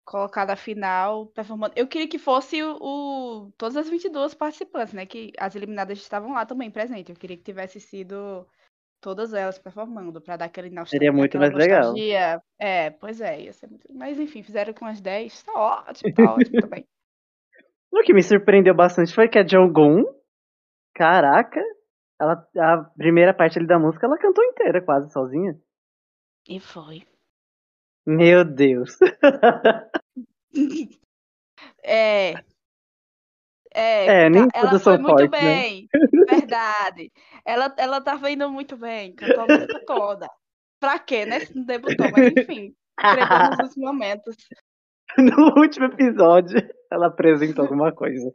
colocada 0.05 0.53
a 0.53 0.57
final, 0.57 1.27
performando. 1.27 1.75
Eu 1.77 1.87
queria 1.87 2.09
que 2.09 2.19
fosse 2.19 2.63
o, 2.63 2.77
o, 2.81 3.53
todas 3.57 3.77
as 3.77 3.89
22 3.89 4.35
participantes, 4.35 4.95
né? 4.95 5.07
Que 5.07 5.33
as 5.39 5.55
eliminadas 5.55 5.99
estavam 5.99 6.33
lá 6.33 6.45
também 6.45 6.71
presentes. 6.71 7.11
Eu 7.11 7.21
queria 7.21 7.37
que 7.37 7.43
tivesse 7.43 7.81
sido 7.81 8.47
todas 9.01 9.35
elas 9.35 9.59
performando, 9.59 10.21
para 10.21 10.37
dar 10.37 10.45
aquele 10.47 10.71
nostalgia. 10.71 10.99
Seria 10.99 11.13
muito 11.13 11.37
mais 11.37 11.53
legal. 11.53 11.93
É, 12.59 12.91
pois 12.91 13.21
é, 13.21 13.43
ia 13.43 13.53
ser 13.53 13.69
muito. 13.69 13.87
Mas 13.93 14.19
enfim, 14.19 14.43
fizeram 14.43 14.73
com 14.73 14.87
as 14.87 15.01
10, 15.01 15.43
tá 15.43 15.53
ótimo, 15.53 16.15
tá 16.15 16.35
ótimo 16.35 16.61
também. 16.61 16.87
O 17.95 18.03
que 18.03 18.15
me 18.15 18.23
surpreendeu 18.23 18.75
bastante 18.75 19.15
foi 19.15 19.29
que 19.29 19.39
a 19.39 19.47
Jonggun, 19.47 20.03
caraca, 20.95 21.61
ela, 22.19 22.49
a 22.59 22.85
primeira 22.97 23.35
parte 23.35 23.59
ali 23.59 23.67
da 23.67 23.79
música 23.79 24.07
ela 24.07 24.17
cantou 24.17 24.43
inteira, 24.43 24.81
quase 24.81 25.13
sozinha. 25.13 25.61
E 26.49 26.59
foi. 26.59 27.03
Meu 28.07 28.45
Deus. 28.45 28.99
é. 31.85 32.35
É, 33.75 34.25
é 34.25 34.31
nem 34.31 34.49
ela 34.53 34.71
tudo 34.71 34.81
foi 34.81 34.99
muito 34.99 35.09
fortes, 35.09 35.31
bem, 35.31 35.89
né? 35.93 36.11
verdade. 36.29 37.11
Ela, 37.45 37.75
ela 37.79 38.01
tava 38.03 38.31
indo 38.31 38.51
muito 38.51 38.77
bem, 38.77 39.15
cantou 39.15 39.45
a 39.45 39.47
música 39.47 39.81
toda. 39.87 40.29
Pra 40.79 40.99
quê, 40.99 41.25
né? 41.25 41.41
Se 41.41 41.57
não 41.57 41.65
debutou, 41.65 42.11
mas 42.11 42.33
enfim, 42.37 42.75
entregou 42.99 43.39
nos 43.39 43.59
últimos 43.59 43.77
momentos. 43.77 44.37
No 45.19 45.61
último 45.61 45.85
episódio, 45.87 46.59
ela 46.91 47.09
apresentou 47.09 47.65
alguma 47.65 47.93
coisa. 47.93 48.31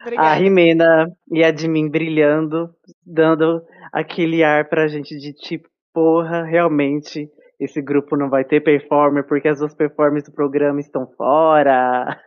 Obrigada. 0.00 0.28
A 0.30 0.32
Rimena 0.32 1.06
e 1.30 1.44
a 1.44 1.54
Jimin 1.54 1.90
brilhando, 1.90 2.74
dando 3.04 3.62
aquele 3.92 4.42
ar 4.42 4.66
pra 4.66 4.88
gente 4.88 5.14
de 5.18 5.34
tipo, 5.34 5.68
porra, 5.92 6.42
realmente 6.42 7.30
esse 7.64 7.80
grupo 7.80 8.16
não 8.16 8.28
vai 8.28 8.44
ter 8.44 8.60
performer 8.60 9.26
porque 9.26 9.48
as 9.48 9.58
duas 9.58 9.74
performers 9.74 10.24
do 10.24 10.32
programa 10.32 10.80
estão 10.80 11.06
fora. 11.16 12.18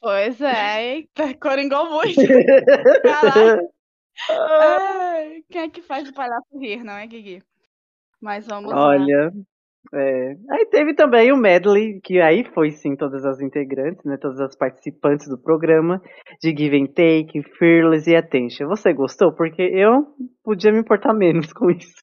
Pois 0.00 0.40
é, 0.40 0.94
eita, 0.94 1.34
coringou 1.40 1.88
muito. 1.90 2.20
Ai, 4.28 5.42
quem 5.48 5.62
é 5.62 5.68
que 5.68 5.80
faz 5.80 6.08
o 6.08 6.12
palhaço 6.12 6.58
rir, 6.58 6.82
não 6.82 6.94
é, 6.94 7.06
Guigui? 7.06 7.42
Mas 8.20 8.46
vamos 8.46 8.72
lá. 8.72 8.88
Olha, 8.88 9.32
é. 9.94 10.36
Aí 10.50 10.66
teve 10.66 10.94
também 10.94 11.32
o 11.32 11.36
medley, 11.36 12.00
que 12.00 12.20
aí 12.20 12.44
foi 12.54 12.70
sim 12.70 12.94
todas 12.96 13.24
as 13.24 13.40
integrantes, 13.40 14.04
né, 14.04 14.16
todas 14.16 14.40
as 14.40 14.56
participantes 14.56 15.28
do 15.28 15.36
programa, 15.36 16.00
de 16.40 16.50
Give 16.56 16.80
and 16.80 16.86
Take, 16.86 17.42
Fearless 17.58 18.08
e 18.08 18.16
Attention. 18.16 18.68
Você 18.68 18.92
gostou? 18.92 19.32
Porque 19.32 19.62
eu 19.62 20.06
podia 20.42 20.72
me 20.72 20.78
importar 20.78 21.12
menos 21.12 21.52
com 21.54 21.70
isso. 21.70 22.02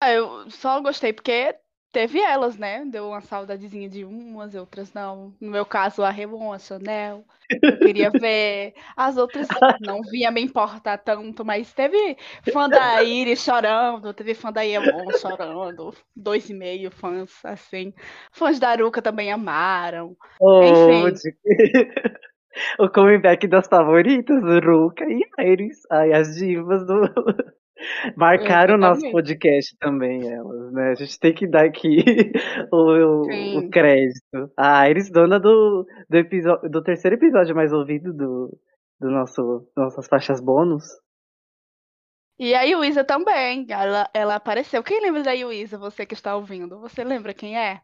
Ah, 0.00 0.10
Eu 0.12 0.50
só 0.50 0.80
gostei 0.80 1.12
porque 1.12 1.54
teve 1.92 2.20
elas, 2.20 2.56
né? 2.56 2.84
Deu 2.86 3.08
uma 3.08 3.20
saudadezinha 3.20 3.88
de 3.88 4.04
umas, 4.04 4.54
outras 4.54 4.92
não. 4.92 5.34
No 5.40 5.50
meu 5.50 5.66
caso, 5.66 6.02
a 6.02 6.10
Revon, 6.10 6.52
a 6.52 6.58
Chanel. 6.58 7.24
Eu 7.66 7.76
queria 7.76 8.10
ver. 8.10 8.74
As 8.96 9.16
outras 9.16 9.48
não 9.78 10.02
vinha 10.02 10.30
me 10.30 10.40
importar 10.40 10.98
tanto, 10.98 11.44
mas 11.44 11.72
teve 11.74 12.16
fã 12.42 12.68
da 12.70 13.02
Iris 13.02 13.42
chorando, 13.44 14.14
teve 14.14 14.34
fã 14.34 14.50
da 14.52 14.62
Yevon 14.62 15.12
chorando. 15.12 15.94
Dois 16.16 16.48
e 16.48 16.54
meio 16.54 16.90
fãs, 16.90 17.44
assim. 17.44 17.92
Fãs 18.32 18.58
da 18.58 18.70
Aruka 18.70 19.02
também 19.02 19.30
amaram. 19.32 20.16
Oh, 20.40 20.50
Enfim. 20.60 21.12
de- 21.12 21.36
o 22.80 22.88
comeback 22.88 23.46
das 23.48 23.66
favoritas, 23.68 24.42
Ruka 24.64 25.04
e 25.08 25.22
Iris. 25.38 25.82
Ai, 25.90 26.12
as 26.12 26.36
divas 26.36 26.86
do. 26.86 27.02
Marcaram 28.16 28.74
o 28.74 28.78
nosso 28.78 29.10
podcast 29.10 29.76
também, 29.78 30.30
elas, 30.30 30.72
né? 30.72 30.90
A 30.90 30.94
gente 30.94 31.18
tem 31.18 31.34
que 31.34 31.46
dar 31.46 31.64
aqui 31.64 32.04
o, 32.72 33.58
o 33.58 33.70
crédito. 33.70 34.50
A 34.56 34.88
Iris, 34.88 35.10
dona 35.10 35.40
do, 35.40 35.86
do, 36.08 36.16
episo- 36.16 36.60
do 36.68 36.82
terceiro 36.82 37.16
episódio 37.16 37.54
mais 37.54 37.72
ouvido 37.72 38.12
do, 38.12 38.58
do 39.00 39.10
nosso 39.10 39.66
nossas 39.76 40.06
faixas 40.06 40.40
bônus. 40.40 40.84
E 42.38 42.54
a 42.54 42.62
Yuisa 42.62 43.04
também. 43.04 43.66
Ela, 43.68 44.08
ela 44.14 44.34
apareceu. 44.36 44.82
Quem 44.82 45.00
lembra 45.00 45.22
da 45.22 45.32
Yuisa, 45.32 45.76
você 45.76 46.06
que 46.06 46.14
está 46.14 46.36
ouvindo? 46.36 46.78
Você 46.80 47.04
lembra 47.04 47.34
quem 47.34 47.58
é? 47.58 47.82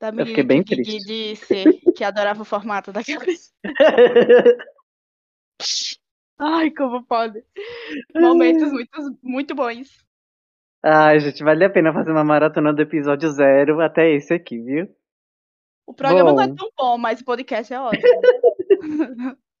Da 0.00 0.10
menina 0.10 0.28
fiquei 0.28 0.44
bem 0.44 0.62
que 0.62 0.76
triste. 0.76 1.06
disse 1.06 1.64
que 1.94 2.02
adorava 2.02 2.40
o 2.40 2.44
formato 2.44 2.90
daquela. 2.90 3.22
Ai, 6.40 6.70
como 6.70 7.04
pode. 7.04 7.42
Momentos 8.14 8.72
muito, 8.72 9.18
muito 9.22 9.54
bons. 9.54 9.88
Ai, 10.82 11.20
gente, 11.20 11.44
vale 11.44 11.64
a 11.64 11.70
pena 11.70 11.92
fazer 11.92 12.10
uma 12.10 12.24
maratona 12.24 12.72
do 12.72 12.80
episódio 12.80 13.28
zero 13.30 13.80
até 13.80 14.10
esse 14.14 14.32
aqui, 14.32 14.58
viu? 14.58 14.88
O 15.86 15.92
programa 15.92 16.32
não 16.32 16.40
é 16.42 16.46
Bom. 16.48 16.54
tão 16.54 16.70
bom, 16.78 16.98
mas 16.98 17.20
o 17.20 17.24
podcast 17.24 17.72
é 17.74 17.78
ótimo. 17.80 18.02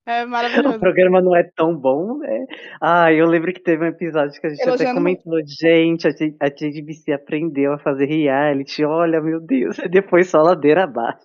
é 0.06 0.24
O 0.24 0.28
maravilhoso. 0.28 0.78
programa 0.80 1.20
não 1.20 1.36
é 1.36 1.42
tão 1.54 1.76
bom, 1.76 2.16
né? 2.18 2.46
Ah, 2.80 3.12
eu 3.12 3.26
lembro 3.26 3.52
que 3.52 3.60
teve 3.62 3.84
um 3.84 3.88
episódio 3.88 4.40
que 4.40 4.46
a 4.46 4.50
gente 4.50 4.60
até 4.62 4.68
Elogiando 4.70 4.94
comentou, 4.94 5.38
gente, 5.44 6.06
a 6.06 6.10
J- 6.10 6.36
a 6.40 6.48
JBC 6.48 7.12
aprendeu 7.12 7.72
a 7.74 7.78
fazer 7.78 8.06
reality, 8.06 8.84
olha, 8.84 9.20
meu 9.20 9.40
Deus, 9.40 9.76
e 9.78 9.88
depois 9.90 10.30
só 10.30 10.40
ladeira 10.40 10.84
abaixo. 10.84 11.20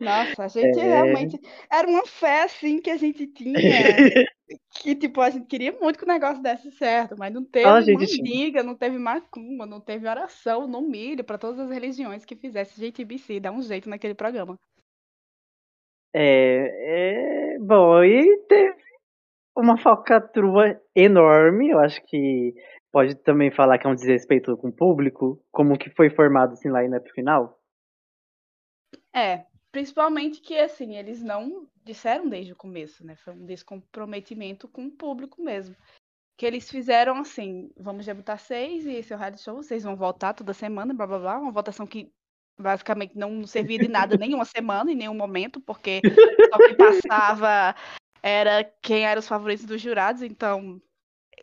Nossa, 0.00 0.44
a 0.44 0.48
gente 0.48 0.78
É. 0.78 0.82
realmente. 0.82 1.40
Era 1.70 1.88
uma 1.88 2.06
fé 2.06 2.42
assim 2.42 2.80
que 2.80 2.90
a 2.90 2.96
gente 2.96 3.26
tinha. 3.26 3.54
Que, 4.80 4.94
tipo, 4.94 5.20
a 5.20 5.28
gente 5.28 5.46
queria 5.46 5.72
muito 5.72 5.98
que 5.98 6.04
o 6.04 6.08
negócio 6.08 6.40
desse 6.40 6.70
certo, 6.70 7.16
mas 7.18 7.34
não 7.34 7.44
teve 7.44 7.66
a 7.66 7.80
gente 7.80 8.06
tinha. 8.06 8.22
mandiga, 8.22 8.62
não 8.62 8.76
teve 8.76 8.96
macumba, 8.96 9.66
não 9.66 9.80
teve 9.80 10.06
oração 10.08 10.68
no 10.68 10.82
milho 10.82 11.24
para 11.24 11.36
todas 11.36 11.58
as 11.58 11.68
religiões 11.68 12.24
que 12.24 12.36
fizesse 12.36 12.80
JTBC, 12.80 13.40
dar 13.40 13.50
um 13.50 13.60
jeito 13.60 13.88
naquele 13.90 14.14
programa. 14.14 14.56
É, 16.14 17.54
é, 17.54 17.58
bom, 17.58 18.04
e 18.04 18.38
teve 18.46 18.76
uma 19.56 19.76
falcatrua 19.78 20.80
enorme, 20.94 21.70
eu 21.70 21.80
acho 21.80 22.00
que 22.06 22.54
pode 22.92 23.16
também 23.16 23.50
falar 23.50 23.78
que 23.78 23.86
é 23.86 23.90
um 23.90 23.94
desrespeito 23.96 24.56
com 24.56 24.68
o 24.68 24.72
público, 24.72 25.42
como 25.50 25.76
que 25.76 25.90
foi 25.90 26.08
formado 26.08 26.52
esse 26.52 26.68
line-up 26.68 27.10
final. 27.12 27.58
É, 29.12 29.44
principalmente 29.76 30.40
que, 30.40 30.56
assim, 30.56 30.96
eles 30.96 31.22
não 31.22 31.68
disseram 31.84 32.30
desde 32.30 32.50
o 32.50 32.56
começo, 32.56 33.04
né? 33.04 33.14
Foi 33.14 33.34
um 33.34 33.44
descomprometimento 33.44 34.66
com 34.66 34.86
o 34.86 34.90
público 34.90 35.42
mesmo. 35.42 35.76
Que 36.34 36.46
eles 36.46 36.70
fizeram 36.70 37.18
assim, 37.18 37.70
vamos 37.76 38.06
debutar 38.06 38.38
seis 38.38 38.86
e 38.86 38.92
esse 38.92 39.12
é 39.12 39.16
o 39.16 39.18
reality 39.18 39.42
show, 39.42 39.56
vocês 39.56 39.82
vão 39.82 39.94
votar 39.94 40.32
toda 40.32 40.54
semana, 40.54 40.94
blá 40.94 41.06
blá 41.06 41.18
blá. 41.18 41.38
Uma 41.38 41.52
votação 41.52 41.86
que 41.86 42.10
basicamente 42.58 43.18
não 43.18 43.46
servia 43.46 43.78
de 43.78 43.86
nada 43.86 44.16
nenhuma 44.16 44.46
semana, 44.46 44.90
em 44.90 44.94
nenhum 44.94 45.14
momento, 45.14 45.60
porque 45.60 46.00
só 46.50 46.56
quem 46.56 46.74
passava 46.74 47.74
era 48.22 48.64
quem 48.80 49.04
eram 49.04 49.18
os 49.18 49.28
favoritos 49.28 49.66
dos 49.66 49.82
jurados, 49.82 50.22
então 50.22 50.80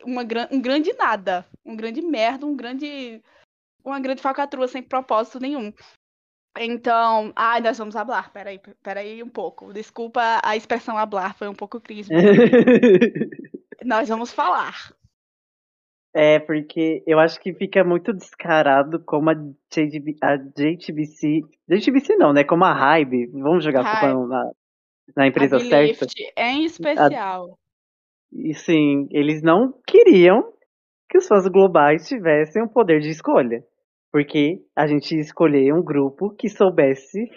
uma, 0.04 0.22
um 0.50 0.60
grande 0.60 0.92
nada, 0.94 1.46
um 1.64 1.76
grande 1.76 2.02
merda, 2.02 2.44
um 2.44 2.56
grande 2.56 3.22
uma 3.84 4.00
grande 4.00 4.20
falcatrua 4.20 4.66
sem 4.66 4.82
propósito 4.82 5.38
nenhum. 5.38 5.72
Então, 6.58 7.32
ai, 7.34 7.60
nós 7.60 7.76
vamos 7.78 7.96
hablar. 7.96 8.32
Peraí, 8.32 8.60
peraí 8.82 9.22
um 9.22 9.28
pouco. 9.28 9.72
Desculpa 9.72 10.40
a 10.42 10.56
expressão 10.56 10.96
hablar, 10.96 11.34
foi 11.36 11.48
um 11.48 11.54
pouco 11.54 11.80
crise. 11.80 12.10
nós 13.84 14.08
vamos 14.08 14.32
falar. 14.32 14.92
É, 16.14 16.38
porque 16.38 17.02
eu 17.08 17.18
acho 17.18 17.40
que 17.40 17.52
fica 17.52 17.82
muito 17.82 18.12
descarado 18.12 19.02
como 19.04 19.30
a, 19.30 19.34
JB, 19.34 20.16
a 20.22 20.36
JTBC. 20.36 21.40
JTBC 21.68 22.14
não, 22.16 22.32
né? 22.32 22.44
Como 22.44 22.64
a 22.64 22.72
Hybe. 22.72 23.26
Vamos 23.32 23.64
jogar 23.64 23.80
a 23.80 24.00
culpa 24.00 24.28
na, 24.28 24.50
na 25.16 25.26
empresa 25.26 25.56
a 25.56 25.60
certa. 25.60 26.06
Em 26.36 26.64
especial. 26.64 27.58
E 28.32 28.54
sim, 28.54 29.08
eles 29.10 29.42
não 29.42 29.74
queriam 29.84 30.52
que 31.10 31.18
os 31.18 31.26
fãs 31.26 31.48
globais 31.48 32.06
tivessem 32.06 32.62
o 32.62 32.68
poder 32.68 33.00
de 33.00 33.08
escolha. 33.08 33.64
Porque 34.14 34.64
a 34.76 34.86
gente 34.86 35.12
ia 35.12 35.20
escolher 35.20 35.74
um 35.74 35.82
grupo 35.82 36.30
que 36.30 36.48
soubesse 36.48 37.28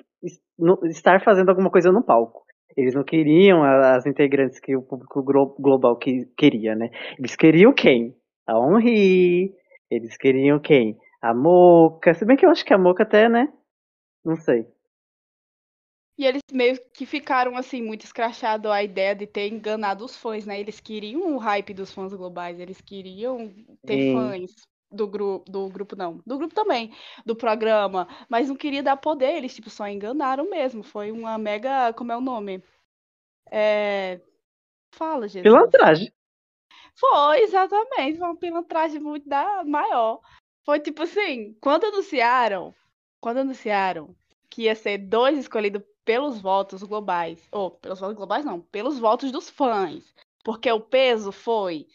estar 0.92 1.24
fazendo 1.24 1.50
alguma 1.50 1.72
coisa 1.72 1.92
no 1.92 2.04
palco. 2.04 2.46
Eles 2.78 2.94
não 2.94 3.04
queriam 3.04 3.64
as 3.64 4.06
integrantes 4.06 4.60
que 4.60 4.76
o 4.76 4.84
público 4.84 5.24
glo- 5.24 5.56
global 5.60 5.96
que, 5.96 6.28
queria, 6.38 6.76
né? 6.76 6.92
Eles 7.18 7.36
queriam 7.36 7.74
quem? 7.74 8.16
A 8.46 8.54
Henri. 8.60 9.56
Eles 9.90 10.16
queriam 10.18 10.60
quem? 10.60 10.96
A 11.20 11.34
Moca. 11.34 12.14
Se 12.14 12.24
bem 12.24 12.38
que 12.38 12.46
eu 12.46 12.52
acho 12.52 12.64
que 12.64 12.76
a 12.76 12.78
Moca 12.78 13.02
até, 13.02 13.28
né? 13.28 13.52
Não 14.24 14.36
sei. 14.36 14.68
E 16.16 16.28
eles 16.28 16.44
meio 16.54 16.80
que 16.94 17.08
ficaram 17.08 17.58
assim 17.58 17.82
muito 17.82 18.06
escrachados 18.06 18.70
a 18.70 18.84
ideia 18.84 19.16
de 19.16 19.26
ter 19.26 19.52
enganado 19.52 20.06
os 20.06 20.16
fãs, 20.16 20.46
né? 20.46 20.60
Eles 20.60 20.80
queriam 20.80 21.36
o 21.36 21.40
hype 21.40 21.74
dos 21.74 21.92
fãs 21.92 22.14
globais, 22.14 22.60
eles 22.60 22.80
queriam 22.82 23.52
ter 23.84 24.00
Sim. 24.00 24.14
fãs 24.14 24.68
do 24.92 25.08
grupo, 25.08 25.50
do 25.50 25.70
grupo 25.70 25.96
não, 25.96 26.22
do 26.26 26.38
grupo 26.38 26.54
também, 26.54 26.94
do 27.26 27.36
programa, 27.36 28.08
mas 28.30 28.48
não 28.48 28.56
queria 28.56 28.82
dar 28.82 28.98
poder, 28.98 29.36
eles 29.36 29.54
tipo 29.54 29.70
só 29.70 29.88
enganaram 29.88 30.50
mesmo. 30.50 30.84
Foi 30.84 31.12
uma 31.12 31.38
mega, 31.38 31.94
como 31.94 32.12
é 32.12 32.18
o 32.18 32.22
nome? 32.22 32.64
É... 33.52 34.22
Fala, 34.94 35.28
Jesus. 35.28 35.44
Pilantragem. 35.44 36.12
Foi, 36.96 37.42
exatamente. 37.42 38.18
Foi 38.18 38.28
uma 38.28 38.38
pilantragem 38.38 39.00
muito 39.00 39.28
da 39.28 39.64
maior. 39.64 40.20
Foi 40.66 40.80
tipo 40.80 41.04
assim, 41.04 41.56
quando 41.62 41.86
anunciaram, 41.86 42.74
quando 43.22 43.38
anunciaram 43.38 44.16
que 44.50 44.64
ia 44.64 44.76
ser 44.76 44.98
dois 44.98 45.38
escolhidos 45.38 45.84
pelos 46.04 46.40
votos 46.40 46.82
globais, 46.84 47.48
ou 47.52 47.72
pelos 47.72 48.00
votos 48.00 48.16
globais 48.16 48.46
não, 48.46 48.62
pelos 48.62 48.98
votos 48.98 49.32
dos 49.32 49.50
fãs, 49.50 50.16
porque 50.44 50.72
o 50.72 50.80
peso 50.80 51.32
foi 51.32 51.86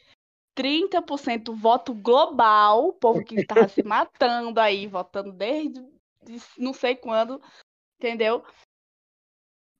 30% 0.54 1.54
voto 1.54 1.94
global, 1.94 2.88
o 2.88 2.92
povo 2.92 3.24
que 3.24 3.36
estava 3.36 3.68
se 3.68 3.82
matando 3.84 4.60
aí, 4.60 4.86
votando 4.86 5.32
desde 5.32 5.80
de 6.24 6.40
não 6.56 6.72
sei 6.72 6.94
quando, 6.94 7.40
entendeu? 7.98 8.44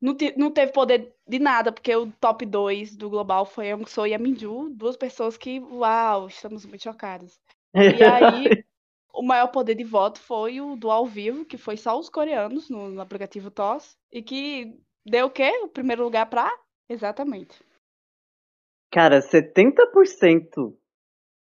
Não, 0.01 0.17
te, 0.17 0.37
não 0.37 0.51
teve 0.51 0.73
poder 0.73 1.15
de 1.29 1.39
nada, 1.39 1.71
porque 1.71 1.95
o 1.95 2.11
top 2.13 2.45
2 2.45 2.97
do 2.97 3.09
global 3.09 3.47
foi 3.47 3.71
a 3.71 3.87
Soo 3.87 4.07
e 4.07 4.15
a 4.15 4.19
Minju, 4.19 4.71
duas 4.71 4.97
pessoas 4.97 5.37
que, 5.37 5.61
uau, 5.61 6.27
estamos 6.27 6.67
muito 6.67 6.83
chocadas. 6.83 7.41
E 7.73 8.03
aí, 8.03 8.65
o 9.15 9.23
maior 9.23 9.49
poder 9.49 9.77
de 9.77 9.85
voto 9.85 10.19
foi 10.19 10.61
o 10.61 10.75
do 10.75 10.91
ao 10.91 11.07
vivo, 11.07 11.45
que 11.45 11.57
foi 11.57 11.77
só 11.77 11.97
os 11.97 12.09
coreanos 12.09 12.69
no, 12.69 12.89
no 12.89 13.01
aplicativo 13.01 13.49
TOS, 13.51 13.97
e 14.11 14.21
que 14.21 14.77
deu 15.07 15.27
o 15.27 15.31
quê? 15.31 15.51
O 15.63 15.69
primeiro 15.69 16.03
lugar 16.03 16.27
pra? 16.27 16.51
Exatamente. 16.89 17.63
Cara, 18.93 19.21
70% 19.21 20.75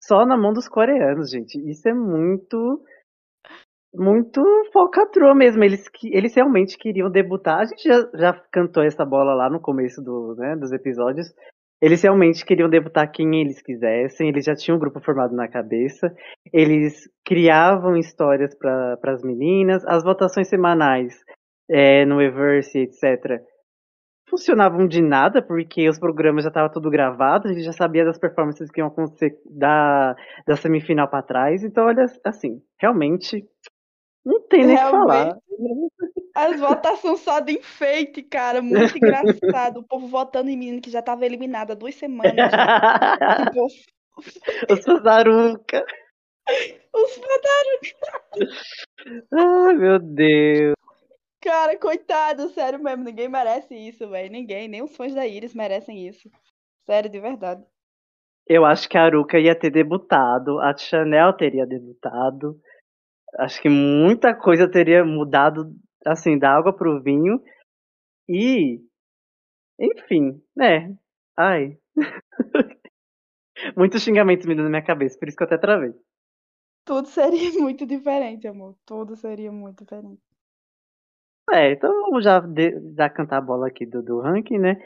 só 0.03 0.27
na 0.27 0.37
mão 0.37 0.53
dos 0.53 0.69
coreanos, 0.69 1.31
gente. 1.31 1.59
Isso 1.69 1.89
é 1.89 1.95
muito. 1.95 2.83
Muito 3.95 4.43
falcatrua 4.71 5.35
mesmo. 5.35 5.65
Eles, 5.65 5.85
eles 6.05 6.35
realmente 6.35 6.77
queriam 6.77 7.11
debutar. 7.11 7.61
A 7.61 7.65
gente 7.65 7.83
já, 7.89 8.11
já 8.15 8.33
cantou 8.53 8.83
essa 8.83 9.05
bola 9.05 9.35
lá 9.35 9.49
no 9.49 9.61
começo 9.61 10.03
do, 10.03 10.35
né, 10.37 10.55
dos 10.57 10.73
episódios. 10.73 11.27
Eles 11.81 12.03
realmente 12.03 12.45
queriam 12.45 12.69
debutar 12.69 13.11
quem 13.11 13.41
eles 13.41 13.63
quisessem, 13.63 14.29
eles 14.29 14.45
já 14.45 14.55
tinham 14.55 14.77
um 14.77 14.81
grupo 14.81 15.01
formado 15.01 15.35
na 15.35 15.47
cabeça, 15.47 16.13
eles 16.53 17.09
criavam 17.25 17.97
histórias 17.97 18.53
para 18.53 18.99
as 19.05 19.23
meninas, 19.23 19.85
as 19.87 20.03
votações 20.03 20.49
semanais 20.49 21.15
é, 21.71 22.05
no 22.05 22.21
Everse, 22.21 22.81
etc., 22.81 23.41
funcionavam 24.29 24.87
de 24.87 25.01
nada, 25.01 25.43
porque 25.43 25.89
os 25.89 25.99
programas 25.99 26.45
já 26.45 26.49
estavam 26.49 26.71
tudo 26.71 26.91
gravado, 26.91 27.49
a 27.49 27.53
gente 27.53 27.65
já 27.65 27.73
sabia 27.73 28.05
das 28.05 28.19
performances 28.19 28.71
que 28.71 28.81
iam 28.81 28.89
acontecer 28.89 29.39
da, 29.45 30.15
da 30.47 30.57
semifinal 30.57 31.09
para 31.09 31.23
trás, 31.23 31.65
então 31.65 31.87
olha, 31.87 32.07
assim, 32.25 32.63
realmente 32.79 33.47
não 34.29 34.43
tem 34.43 34.67
nem 34.67 34.77
o 34.77 34.79
que 34.79 34.91
falar. 34.91 35.39
As 36.35 36.61
votações 36.61 37.21
só 37.21 37.41
de 37.41 37.55
enfeite, 37.55 38.23
cara. 38.23 38.61
Muito 38.61 38.95
engraçado. 38.99 39.81
O 39.81 39.83
povo 39.83 40.07
votando 40.07 40.51
em 40.51 40.57
menino 40.57 40.81
que 40.81 40.91
já 40.91 41.01
tava 41.01 41.25
eliminada 41.25 41.73
há 41.73 41.77
duas 41.77 41.95
semanas. 41.95 42.35
tipo... 43.53 43.67
Os 44.71 44.85
Fazaruca. 44.85 45.85
Os 46.95 47.15
Fazaruca. 47.15 48.57
Ai, 49.33 49.75
meu 49.75 49.99
Deus. 49.99 50.78
Cara, 51.41 51.79
coitado, 51.79 52.49
sério 52.51 52.83
mesmo. 52.83 53.05
Ninguém 53.05 53.29
merece 53.29 53.75
isso, 53.75 54.09
velho. 54.09 54.31
Ninguém. 54.31 54.69
Nem 54.69 54.83
os 54.83 54.97
fãs 54.97 55.15
da 55.15 55.27
Iris 55.27 55.55
merecem 55.55 56.07
isso. 56.07 56.31
Sério, 56.85 57.11
de 57.11 57.21
verdade. 57.21 57.65
Eu 58.47 58.65
acho 58.65 58.89
que 58.89 58.97
a 58.97 59.05
Aruka 59.05 59.39
ia 59.39 59.55
ter 59.55 59.71
debutado, 59.71 60.59
a 60.59 60.75
Chanel 60.75 61.35
teria 61.35 61.67
debutado. 61.67 62.59
Acho 63.39 63.61
que 63.61 63.69
muita 63.69 64.35
coisa 64.35 64.71
teria 64.71 65.05
mudado 65.05 65.71
assim, 66.07 66.39
da 66.39 66.51
água 66.51 66.73
pro 66.73 67.03
vinho. 67.03 67.43
E, 68.27 68.81
enfim, 69.79 70.43
né? 70.57 70.97
Ai. 71.37 71.79
Muitos 73.77 74.03
xingamentos 74.03 74.47
me 74.47 74.55
na 74.55 74.69
minha 74.69 74.83
cabeça, 74.83 75.19
por 75.19 75.29
isso 75.29 75.37
que 75.37 75.43
eu 75.43 75.47
até 75.47 75.59
travei. 75.59 75.93
Tudo 76.85 77.07
seria 77.09 77.53
muito 77.61 77.85
diferente, 77.85 78.49
amor. 78.49 78.75
Tudo 78.87 79.15
seria 79.15 79.53
muito 79.53 79.85
diferente. 79.85 80.23
É, 81.53 81.73
então 81.73 81.91
vamos 82.03 82.25
já, 82.25 82.41
de, 82.41 82.95
já 82.97 83.09
cantar 83.09 83.39
a 83.39 83.43
bola 83.43 83.69
aqui 83.69 83.87
do, 83.87 84.03
do 84.03 84.21
ranking, 84.21 84.59
né? 84.59 84.77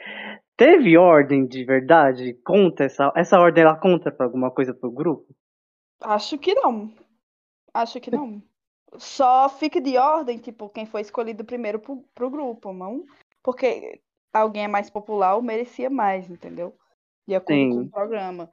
Teve 0.57 0.97
ordem 0.97 1.47
de 1.47 1.65
verdade? 1.65 2.35
Conta 2.45 2.85
essa, 2.85 3.13
essa 3.17 3.39
ordem, 3.39 3.65
ela 3.65 3.77
conta 3.77 4.11
pra 4.11 4.27
alguma 4.27 4.51
coisa 4.51 4.73
pro 4.73 4.91
grupo? 4.91 5.35
Acho 6.01 6.39
que 6.39 6.55
não. 6.55 6.93
Acho 7.75 8.01
que 8.01 8.11
não 8.11 8.43
só 8.99 9.49
fique 9.49 9.81
de 9.81 9.97
ordem, 9.97 10.39
tipo, 10.39 10.69
quem 10.69 10.87
foi 10.87 11.01
escolhido 11.01 11.45
primeiro 11.45 11.79
pro, 11.79 12.03
pro 12.15 12.31
grupo, 12.31 12.73
não? 12.73 13.05
Porque 13.43 14.01
alguém 14.33 14.65
é 14.65 14.69
mais 14.69 14.91
popular 14.91 15.35
ou 15.35 15.43
merecia 15.43 15.89
mais, 15.89 16.29
entendeu? 16.29 16.77
De 17.27 17.35
acordo 17.35 17.61
Sim. 17.61 17.71
com 17.71 17.81
o 17.83 17.91
programa. 17.91 18.51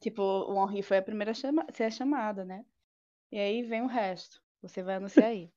Tipo, 0.00 0.22
o 0.22 0.64
Henri 0.64 0.82
foi 0.82 0.98
a 0.98 1.02
primeira 1.02 1.32
a 1.32 1.34
chama 1.34 1.66
ser 1.72 1.92
chamada, 1.92 2.44
né? 2.44 2.64
E 3.30 3.38
aí 3.38 3.62
vem 3.62 3.82
o 3.82 3.86
resto. 3.86 4.40
Você 4.62 4.82
vai 4.82 4.96
anunciar 4.96 5.26
aí. 5.26 5.50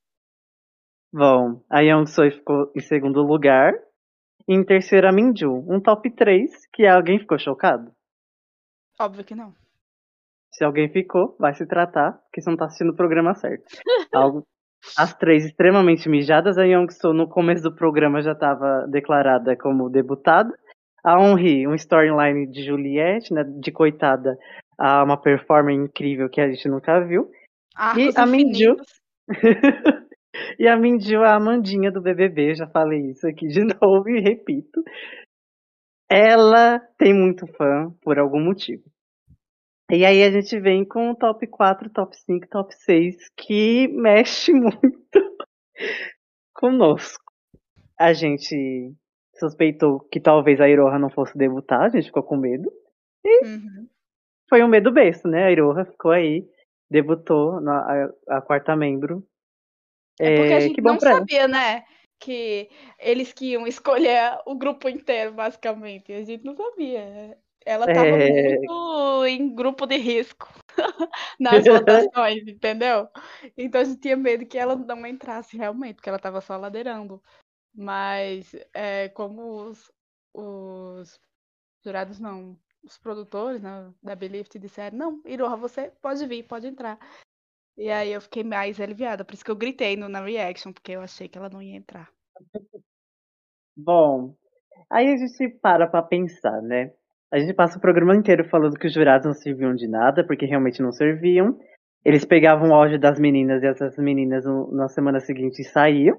Bom, 1.16 1.62
a 1.70 1.78
Young 1.78 2.06
Soi 2.06 2.32
ficou 2.32 2.72
em 2.74 2.80
segundo 2.80 3.22
lugar. 3.22 3.72
E 4.48 4.52
em 4.52 4.64
terceiro, 4.64 5.06
a 5.06 5.12
Minju. 5.12 5.64
Um 5.68 5.80
top 5.80 6.10
3 6.10 6.50
que 6.72 6.84
alguém 6.84 7.20
ficou 7.20 7.38
chocado? 7.38 7.92
Óbvio 8.98 9.24
que 9.24 9.32
não. 9.32 9.54
Se 10.52 10.64
alguém 10.64 10.88
ficou, 10.88 11.36
vai 11.38 11.54
se 11.54 11.64
tratar, 11.66 12.14
porque 12.24 12.40
você 12.40 12.50
não 12.50 12.56
tá 12.56 12.64
assistindo 12.64 12.90
o 12.90 12.96
programa 12.96 13.32
certo. 13.36 13.64
Algo, 14.12 14.44
as 14.98 15.14
três 15.14 15.44
extremamente 15.44 16.08
mijadas. 16.08 16.58
A 16.58 16.64
Young 16.64 16.90
Soo, 16.90 17.14
no 17.14 17.28
começo 17.28 17.62
do 17.62 17.72
programa, 17.72 18.20
já 18.20 18.32
estava 18.32 18.84
declarada 18.88 19.56
como 19.56 19.88
debutada. 19.88 20.52
A 21.04 21.16
Henri, 21.22 21.64
um 21.68 21.76
storyline 21.76 22.50
de 22.50 22.64
Juliette, 22.64 23.32
né, 23.32 23.44
de 23.44 23.70
coitada, 23.70 24.36
a 24.76 25.04
uma 25.04 25.16
performance 25.16 25.78
incrível 25.78 26.28
que 26.28 26.40
a 26.40 26.50
gente 26.50 26.66
nunca 26.68 26.98
viu. 27.06 27.30
e 27.96 28.10
a 28.16 28.26
Minju. 28.26 28.74
e 30.58 30.66
a 30.66 30.76
Minju, 30.76 31.22
a 31.22 31.34
Amandinha 31.34 31.90
do 31.90 32.00
BBB, 32.02 32.54
já 32.54 32.66
falei 32.66 33.10
isso 33.10 33.26
aqui 33.26 33.46
de 33.46 33.60
novo 33.80 34.08
e 34.08 34.20
repito. 34.20 34.82
Ela 36.10 36.78
tem 36.98 37.14
muito 37.14 37.46
fã 37.46 37.90
por 38.02 38.18
algum 38.18 38.40
motivo. 38.40 38.82
E 39.90 40.04
aí 40.04 40.22
a 40.22 40.30
gente 40.30 40.58
vem 40.60 40.84
com 40.84 41.10
o 41.10 41.14
top 41.14 41.46
4, 41.46 41.90
top 41.90 42.16
5, 42.16 42.48
top 42.48 42.74
6, 42.74 43.16
que 43.36 43.88
mexe 43.88 44.52
muito 44.54 45.36
conosco. 46.54 47.22
A 47.98 48.12
gente 48.12 48.94
suspeitou 49.34 50.00
que 50.00 50.20
talvez 50.20 50.60
a 50.60 50.68
Iroha 50.68 50.98
não 50.98 51.10
fosse 51.10 51.36
debutar, 51.36 51.82
a 51.82 51.88
gente 51.88 52.06
ficou 52.06 52.22
com 52.22 52.36
medo. 52.36 52.70
E 53.24 53.46
uhum. 53.46 53.88
foi 54.48 54.62
um 54.62 54.68
medo 54.68 54.92
besta, 54.92 55.28
né? 55.28 55.44
A 55.44 55.52
Iroha 55.52 55.84
ficou 55.84 56.10
aí, 56.10 56.48
debutou 56.90 57.60
na, 57.60 57.78
a, 58.28 58.38
a 58.38 58.40
quarta 58.40 58.74
membro. 58.74 59.22
É 60.20 60.36
porque 60.36 60.52
a 60.52 60.56
é, 60.56 60.60
gente 60.60 60.80
não 60.80 60.98
sabia, 60.98 61.40
ela. 61.40 61.48
né? 61.48 61.84
Que 62.18 62.68
eles 62.98 63.32
que 63.32 63.52
iam 63.52 63.66
escolher 63.66 64.38
o 64.46 64.54
grupo 64.54 64.88
inteiro, 64.88 65.32
basicamente. 65.32 66.12
A 66.12 66.22
gente 66.24 66.44
não 66.44 66.56
sabia. 66.56 67.36
Ela 67.66 67.86
estava 67.86 68.06
é... 68.08 68.58
muito 68.58 69.24
em 69.26 69.54
grupo 69.54 69.86
de 69.86 69.96
risco 69.96 70.48
nas 71.40 71.64
votações, 71.64 72.42
entendeu? 72.46 73.08
Então 73.56 73.80
a 73.80 73.84
gente 73.84 74.00
tinha 74.00 74.16
medo 74.16 74.44
que 74.44 74.58
ela 74.58 74.76
não 74.76 75.06
entrasse 75.06 75.56
realmente, 75.56 75.96
porque 75.96 76.08
ela 76.08 76.18
estava 76.18 76.40
só 76.40 76.56
ladeirando. 76.56 77.22
Mas 77.74 78.54
é, 78.72 79.08
como 79.08 79.64
os, 79.64 79.90
os 80.32 81.18
jurados 81.82 82.20
não, 82.20 82.56
os 82.82 82.98
produtores 82.98 83.62
né, 83.62 83.92
da 84.02 84.14
Belift 84.14 84.58
disseram, 84.58 84.96
não, 84.96 85.22
Iroha, 85.24 85.56
você 85.56 85.90
pode 86.02 86.24
vir, 86.26 86.44
pode 86.44 86.66
entrar. 86.66 86.98
E 87.76 87.90
aí 87.90 88.12
eu 88.12 88.20
fiquei 88.20 88.44
mais 88.44 88.80
aliviada, 88.80 89.24
por 89.24 89.34
isso 89.34 89.44
que 89.44 89.50
eu 89.50 89.56
gritei 89.56 89.96
no, 89.96 90.08
na 90.08 90.20
reaction, 90.20 90.72
porque 90.72 90.92
eu 90.92 91.00
achei 91.00 91.28
que 91.28 91.36
ela 91.36 91.50
não 91.50 91.60
ia 91.60 91.76
entrar. 91.76 92.08
Bom, 93.76 94.34
aí 94.90 95.12
a 95.12 95.16
gente 95.16 95.48
para 95.60 95.86
pra 95.86 96.02
pensar, 96.02 96.62
né? 96.62 96.92
A 97.32 97.38
gente 97.40 97.52
passa 97.52 97.76
o 97.76 97.80
programa 97.80 98.14
inteiro 98.14 98.48
falando 98.48 98.78
que 98.78 98.86
os 98.86 98.94
jurados 98.94 99.26
não 99.26 99.34
serviam 99.34 99.74
de 99.74 99.88
nada, 99.88 100.24
porque 100.24 100.46
realmente 100.46 100.80
não 100.80 100.92
serviam. 100.92 101.58
Eles 102.04 102.24
pegavam 102.24 102.70
o 102.70 102.74
áudio 102.74 103.00
das 103.00 103.18
meninas 103.18 103.60
e 103.62 103.66
essas 103.66 103.96
meninas 103.96 104.44
no, 104.44 104.70
na 104.70 104.88
semana 104.88 105.18
seguinte 105.18 105.64
saíam. 105.64 106.16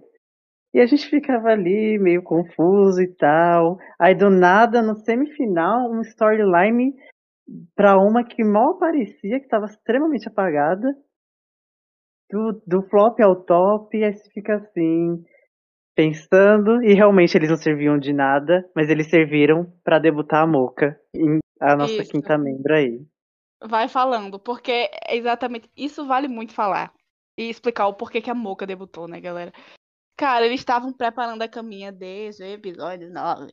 E 0.74 0.82
a 0.82 0.86
gente 0.86 1.08
ficava 1.10 1.50
ali 1.50 1.98
meio 1.98 2.22
confuso 2.22 3.02
e 3.02 3.08
tal. 3.16 3.78
Aí 3.98 4.14
do 4.14 4.30
nada, 4.30 4.82
no 4.82 4.96
semifinal, 4.96 5.90
um 5.90 6.02
storyline 6.02 6.94
para 7.74 7.98
uma 7.98 8.26
que 8.26 8.44
mal 8.44 8.72
aparecia, 8.72 9.40
que 9.40 9.46
estava 9.46 9.68
extremamente 9.68 10.28
apagada. 10.28 10.94
Do, 12.30 12.62
do 12.66 12.82
flop 12.84 13.20
ao 13.20 13.36
top, 13.36 13.96
e 13.98 14.04
aí 14.04 14.14
você 14.14 14.30
fica 14.32 14.56
assim 14.56 15.24
pensando 15.96 16.84
e 16.84 16.94
realmente 16.94 17.38
eles 17.38 17.50
não 17.50 17.56
serviam 17.56 17.98
de 17.98 18.12
nada, 18.12 18.70
mas 18.76 18.90
eles 18.90 19.10
serviram 19.10 19.72
para 19.84 19.98
debutar 19.98 20.44
a 20.44 20.48
Moca, 20.48 21.00
a 21.60 21.76
nossa 21.76 21.94
isso. 21.94 22.12
quinta 22.12 22.38
membra 22.38 22.78
aí. 22.78 23.02
Vai 23.64 23.88
falando, 23.88 24.38
porque 24.38 24.90
é 25.08 25.16
exatamente 25.16 25.70
isso 25.76 26.06
vale 26.06 26.28
muito 26.28 26.54
falar 26.54 26.92
e 27.38 27.50
explicar 27.50 27.88
o 27.88 27.94
porquê 27.94 28.22
que 28.22 28.30
a 28.30 28.36
Moca 28.36 28.68
debutou, 28.68 29.08
né, 29.08 29.22
galera? 29.22 29.52
Cara, 30.18 30.46
eles 30.46 30.62
estavam 30.62 30.94
preparando 30.94 31.42
a 31.42 31.48
caminha 31.48 31.92
desde 31.92 32.44
o 32.44 32.48
episódio 32.48 33.12
9. 33.12 33.50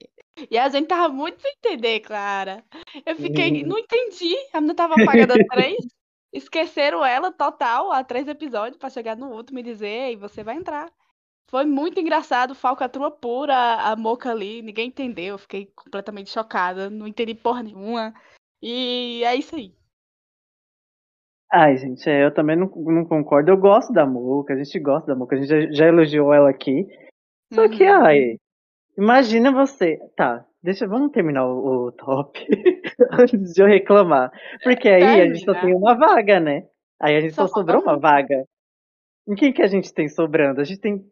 E 0.50 0.56
a 0.56 0.68
gente 0.68 0.86
tava 0.86 1.12
muito 1.12 1.40
sem 1.40 1.52
entender, 1.58 2.00
Clara. 2.00 2.64
Eu 3.04 3.16
fiquei, 3.16 3.64
não 3.64 3.78
entendi. 3.78 4.34
A 4.52 4.60
menina 4.60 4.74
tava 4.74 4.94
apagada 4.94 5.34
três. 5.50 5.76
Esqueceram 6.32 7.04
ela 7.04 7.30
total 7.30 7.92
há 7.92 8.02
três 8.02 8.26
episódios 8.26 8.78
pra 8.78 8.88
chegar 8.88 9.16
no 9.16 9.30
último 9.30 9.58
e 9.58 9.62
dizer, 9.62 9.88
ei, 9.88 10.16
você 10.16 10.42
vai 10.42 10.56
entrar. 10.56 10.90
Foi 11.50 11.66
muito 11.66 12.00
engraçado, 12.00 12.54
falcatrua 12.54 13.10
pura, 13.10 13.54
a 13.54 13.94
Moca 13.94 14.30
ali, 14.30 14.62
ninguém 14.62 14.88
entendeu, 14.88 15.36
fiquei 15.36 15.66
completamente 15.66 16.30
chocada, 16.30 16.88
não 16.88 17.06
entendi 17.06 17.34
porra 17.34 17.62
nenhuma. 17.62 18.14
E 18.62 19.22
é 19.24 19.36
isso 19.36 19.54
aí. 19.54 19.74
Ai, 21.52 21.76
gente, 21.76 22.08
é, 22.08 22.24
eu 22.24 22.32
também 22.32 22.56
não, 22.56 22.66
não 22.66 23.04
concordo. 23.04 23.50
Eu 23.50 23.58
gosto 23.58 23.92
da 23.92 24.06
Moca, 24.06 24.54
a 24.54 24.56
gente 24.56 24.78
gosta 24.78 25.08
da 25.08 25.14
Moca, 25.14 25.36
a 25.36 25.38
gente 25.38 25.48
já, 25.48 25.70
já 25.70 25.86
elogiou 25.86 26.32
ela 26.32 26.48
aqui. 26.48 26.86
Só 27.52 27.68
que, 27.68 27.84
Uhum. 27.84 28.02
ai, 28.02 28.36
imagina 28.96 29.52
você. 29.52 29.98
Tá, 30.16 30.46
deixa, 30.62 30.86
vamos 30.86 31.10
terminar 31.12 31.46
o, 31.46 31.86
o 31.86 31.92
top 31.92 32.38
antes 33.12 33.52
de 33.52 33.62
eu 33.62 33.66
reclamar. 33.66 34.30
Porque 34.62 34.88
aí 34.88 35.20
a 35.20 35.26
gente 35.26 35.44
só 35.44 35.52
Termina. 35.52 35.62
tem 35.62 35.74
uma 35.74 35.94
vaga, 35.94 36.40
né? 36.40 36.66
Aí 37.00 37.16
a 37.16 37.20
gente 37.20 37.34
só, 37.34 37.46
Só 37.46 37.54
sobrou 37.54 37.82
uma 37.82 37.98
vaga. 37.98 38.44
Em 39.28 39.34
quem 39.34 39.52
que 39.52 39.62
a 39.62 39.66
gente 39.66 39.92
tem 39.92 40.08
sobrando? 40.08 40.60
A 40.60 40.64
gente 40.64 40.80
tem. 40.80 41.04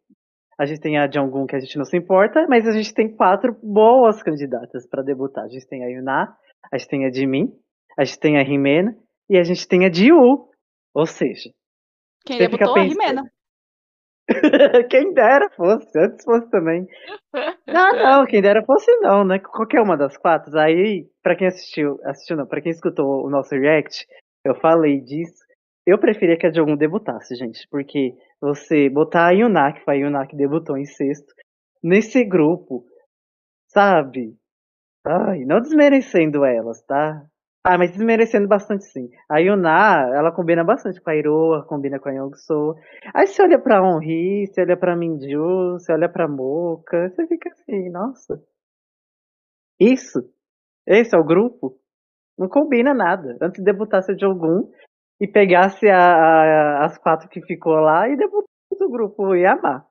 A 0.58 0.66
gente 0.66 0.80
tem 0.80 0.98
a 0.98 1.10
Jonggun, 1.10 1.46
que 1.46 1.56
a 1.56 1.58
gente 1.58 1.78
não 1.78 1.86
se 1.86 1.96
importa, 1.96 2.46
mas 2.46 2.68
a 2.68 2.72
gente 2.72 2.92
tem 2.92 3.08
quatro 3.08 3.56
boas 3.62 4.22
candidatas 4.22 4.86
pra 4.86 5.02
debutar. 5.02 5.44
A 5.44 5.48
gente 5.48 5.66
tem 5.66 5.82
a 5.84 5.88
Yuna, 5.88 6.36
a 6.70 6.76
gente 6.76 6.88
tem 6.88 7.06
a 7.06 7.10
Jimin, 7.10 7.50
a 7.98 8.04
gente 8.04 8.20
tem 8.20 8.38
a 8.38 8.42
Rimena 8.42 8.94
e 9.28 9.38
a 9.38 9.42
gente 9.42 9.66
tem 9.66 9.86
a 9.86 9.90
Jiwoo. 9.90 10.50
Ou 10.94 11.06
seja, 11.06 11.50
Quem 12.26 12.38
debutou? 12.38 12.76
A. 12.76 12.82
Rimena. 12.82 13.22
quem 14.90 15.12
dera 15.12 15.50
fosse, 15.50 15.98
antes 15.98 16.24
fosse 16.24 16.48
também. 16.50 16.86
Ah, 17.72 17.92
não, 17.92 18.26
quem 18.26 18.42
dera 18.42 18.64
fosse 18.64 18.90
não, 18.98 19.24
né? 19.24 19.38
Qualquer 19.38 19.80
uma 19.80 19.96
das 19.96 20.16
quatro. 20.16 20.58
Aí, 20.58 21.06
pra 21.22 21.36
quem 21.36 21.46
assistiu, 21.46 22.00
assistiu 22.04 22.36
não, 22.36 22.44
pra 22.44 22.60
quem 22.60 22.72
escutou 22.72 23.24
o 23.24 23.30
nosso 23.30 23.54
react, 23.54 24.06
eu 24.44 24.56
falei 24.56 25.00
disso. 25.00 25.44
Eu 25.86 25.96
preferia 25.96 26.36
que 26.36 26.46
a 26.46 26.52
Jongún 26.52 26.76
debutasse, 26.76 27.36
gente, 27.36 27.66
porque 27.70 28.12
você 28.40 28.88
botar 28.90 29.28
a 29.28 29.30
Yuna, 29.30 29.72
que 29.72 29.84
foi 29.84 29.94
a 29.94 29.98
Yuna 29.98 30.26
que 30.26 30.34
debutou 30.36 30.76
em 30.76 30.84
sexto, 30.84 31.32
nesse 31.82 32.24
grupo, 32.24 32.84
sabe? 33.68 34.34
Ai, 35.06 35.44
não 35.44 35.60
desmerecendo 35.60 36.44
elas, 36.44 36.82
tá? 36.82 37.24
Ah, 37.62 37.76
mas 37.76 37.90
desmerecendo 37.92 38.48
bastante 38.48 38.84
sim. 38.86 39.10
A 39.28 39.38
Yuna, 39.38 40.08
ela 40.16 40.32
combina 40.32 40.64
bastante 40.64 40.98
com 41.00 41.10
a 41.10 41.14
Iroha, 41.16 41.62
combina 41.66 42.00
com 42.00 42.08
a 42.08 42.12
Youngso. 42.12 42.74
Aí 43.14 43.26
você 43.26 43.42
olha 43.42 43.58
pra 43.60 43.82
Honri, 43.82 44.46
você 44.46 44.62
olha 44.62 44.78
pra 44.78 44.96
Minju, 44.96 45.72
você 45.72 45.92
olha 45.92 46.08
pra 46.08 46.26
Mocha, 46.26 47.10
você 47.10 47.26
fica 47.26 47.50
assim, 47.50 47.90
nossa. 47.90 48.42
Isso? 49.78 50.20
Esse 50.86 51.14
é 51.14 51.18
o 51.18 51.24
grupo? 51.24 51.78
Não 52.38 52.48
combina 52.48 52.94
nada. 52.94 53.36
Antes 53.42 53.58
de 53.62 53.64
debutasse 53.64 54.12
o 54.12 54.18
Jogun 54.18 54.70
e 55.20 55.28
pegasse 55.28 55.86
a, 55.88 55.98
a- 55.98 56.84
as 56.86 56.98
quatro 56.98 57.28
que 57.28 57.42
ficou 57.42 57.74
lá 57.74 58.08
e 58.08 58.16
debutasse 58.16 58.84
o 58.84 58.90
grupo, 58.90 59.34
ia 59.36 59.52
amar. 59.52 59.86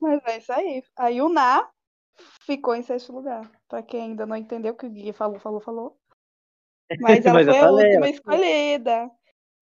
Mas 0.00 0.20
é 0.26 0.38
isso 0.38 0.52
aí. 0.52 0.82
A 0.98 1.08
Yuna 1.08 1.66
ficou 2.44 2.74
em 2.74 2.82
sexto 2.82 3.12
lugar. 3.12 3.50
Pra 3.68 3.82
quem 3.82 4.02
ainda 4.02 4.26
não 4.26 4.36
entendeu 4.36 4.74
o 4.74 4.76
que 4.76 4.86
o 4.86 4.90
Gui 4.90 5.12
falou, 5.14 5.38
falou, 5.40 5.60
falou. 5.60 5.96
Mas 7.00 7.24
ela 7.24 7.34
Mas 7.34 7.46
foi 7.46 7.58
a 7.58 7.70
última 7.70 8.08
escolhida. 8.08 9.10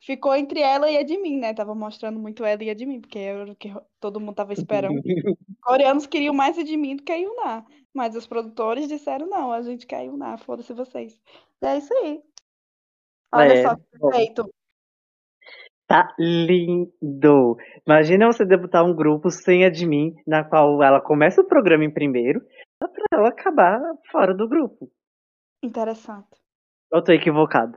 Ficou 0.00 0.34
entre 0.34 0.60
ela 0.60 0.90
e 0.90 0.98
a 0.98 1.02
de 1.02 1.16
mim, 1.16 1.38
né? 1.38 1.54
Tava 1.54 1.74
mostrando 1.74 2.18
muito 2.18 2.44
ela 2.44 2.62
e 2.62 2.68
a 2.68 2.74
de 2.74 2.84
mim, 2.84 3.00
porque 3.00 3.18
era 3.18 3.50
o 3.50 3.56
que 3.56 3.72
todo 3.98 4.20
mundo 4.20 4.34
tava 4.34 4.52
esperando. 4.52 4.98
Os 4.98 5.04
coreanos 5.62 6.06
queriam 6.06 6.34
mais 6.34 6.58
a 6.58 6.62
de 6.62 6.76
mim 6.76 6.96
do 6.96 7.02
que 7.02 7.12
a 7.12 7.16
Yuna. 7.16 7.64
Mas 7.94 8.14
os 8.14 8.26
produtores 8.26 8.86
disseram, 8.86 9.26
não, 9.26 9.50
a 9.50 9.62
gente 9.62 9.86
quer 9.86 9.96
a 9.96 10.02
Yuna, 10.02 10.36
foda-se 10.36 10.74
vocês. 10.74 11.18
E 11.62 11.66
é 11.66 11.78
isso 11.78 11.94
aí. 11.94 12.20
Olha 13.32 13.52
É, 13.52 13.62
só 13.62 13.76
que 13.76 13.82
perfeito. 13.98 14.54
Tá 15.86 16.14
lindo. 16.18 17.56
Imagina 17.86 18.26
você 18.26 18.44
debutar 18.44 18.84
um 18.84 18.94
grupo 18.94 19.30
sem 19.30 19.64
a 19.64 19.70
de 19.70 19.86
mim, 19.86 20.14
na 20.26 20.44
qual 20.44 20.82
ela 20.82 21.00
começa 21.00 21.40
o 21.40 21.46
programa 21.46 21.84
em 21.84 21.90
primeiro, 21.90 22.40
só 22.82 22.88
pra 22.88 23.04
ela 23.12 23.28
acabar 23.28 23.80
fora 24.10 24.34
do 24.34 24.48
grupo. 24.48 24.90
Interessante. 25.62 26.43
Eu 26.94 27.02
tô 27.02 27.10
equivocado. 27.10 27.76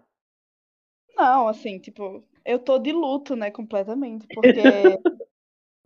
Não, 1.15 1.47
assim, 1.47 1.79
tipo, 1.79 2.23
eu 2.45 2.59
tô 2.59 2.77
de 2.77 2.91
luto, 2.91 3.35
né, 3.35 3.49
completamente, 3.49 4.27
porque, 4.35 4.61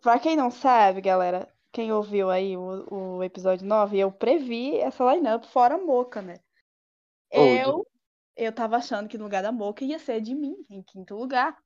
pra 0.01 0.19
quem 0.19 0.35
não 0.35 0.51
sabe, 0.51 0.99
galera, 0.99 1.47
quem 1.71 1.93
ouviu 1.93 2.29
aí 2.29 2.57
o, 2.57 3.17
o 3.17 3.23
episódio 3.23 3.65
9, 3.65 3.97
eu 3.97 4.11
previ 4.11 4.75
essa 4.75 5.13
lineup 5.13 5.45
fora 5.45 5.75
a 5.75 5.77
Moca, 5.77 6.21
né? 6.21 6.41
Eu, 7.31 7.87
eu 8.35 8.51
tava 8.51 8.75
achando 8.75 9.07
que 9.07 9.17
no 9.17 9.23
lugar 9.23 9.41
da 9.41 9.51
Moca 9.53 9.85
ia 9.85 9.97
ser 9.97 10.19
de 10.19 10.35
mim, 10.35 10.53
em 10.69 10.83
quinto 10.83 11.15
lugar. 11.15 11.57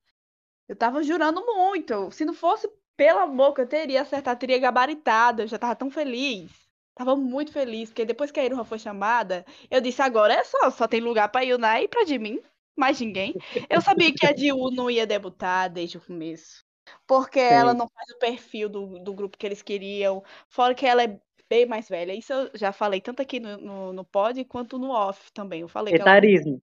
Eu 0.68 0.76
tava 0.76 1.02
jurando 1.02 1.44
muito. 1.44 2.12
Se 2.12 2.24
não 2.24 2.34
fosse 2.36 2.72
pela 2.96 3.26
Moca, 3.26 3.64
eu 3.64 3.68
teria 3.68 4.04
acertado, 4.04 4.40
teria 4.40 4.60
gabaritado, 4.60 5.42
eu 5.42 5.48
já 5.48 5.58
tava 5.58 5.76
tão 5.76 5.90
feliz. 5.90 6.65
Tava 6.96 7.16
muito 7.16 7.52
feliz, 7.52 7.90
porque 7.90 8.06
depois 8.06 8.32
que 8.32 8.40
a 8.40 8.46
Iruha 8.46 8.64
foi 8.64 8.80
chamada, 8.80 9.46
eu 9.70 9.82
disse, 9.82 10.02
agora 10.02 10.34
é 10.34 10.44
só, 10.46 10.72
só 10.72 10.88
tem 10.88 11.02
lugar 11.02 11.28
pra 11.28 11.42
Yuna 11.42 11.82
e 11.82 11.90
pra 11.90 12.06
de 12.06 12.18
mim, 12.18 12.42
mais 12.76 13.00
ninguém. 13.02 13.36
Eu 13.70 13.82
sabia 13.82 14.14
que 14.14 14.26
a 14.26 14.34
Jiu 14.34 14.72
não 14.72 14.90
ia 14.90 15.06
debutar 15.06 15.70
desde 15.70 15.98
o 15.98 16.02
começo. 16.02 16.64
Porque 17.08 17.40
ela 17.40 17.72
Sim. 17.72 17.78
não 17.78 17.88
faz 17.88 18.10
o 18.12 18.20
perfil 18.20 18.70
do, 18.70 19.00
do 19.00 19.14
grupo 19.14 19.38
que 19.38 19.46
eles 19.46 19.62
queriam. 19.62 20.24
Fora 20.48 20.74
que 20.74 20.86
ela 20.86 21.04
é 21.04 21.20
bem 21.50 21.66
mais 21.66 21.90
velha. 21.90 22.14
Isso 22.14 22.32
eu 22.32 22.52
já 22.54 22.72
falei 22.72 23.02
tanto 23.02 23.22
aqui 23.22 23.40
no, 23.40 23.58
no, 23.58 23.94
no 23.94 24.06
pod 24.06 24.44
quanto 24.46 24.78
no 24.78 24.92
off 24.92 25.32
também. 25.34 25.62
Eu 25.62 25.68
falei 25.68 25.94
ela 25.94 26.06
não 26.06 26.12
Etarismo. 26.12 26.62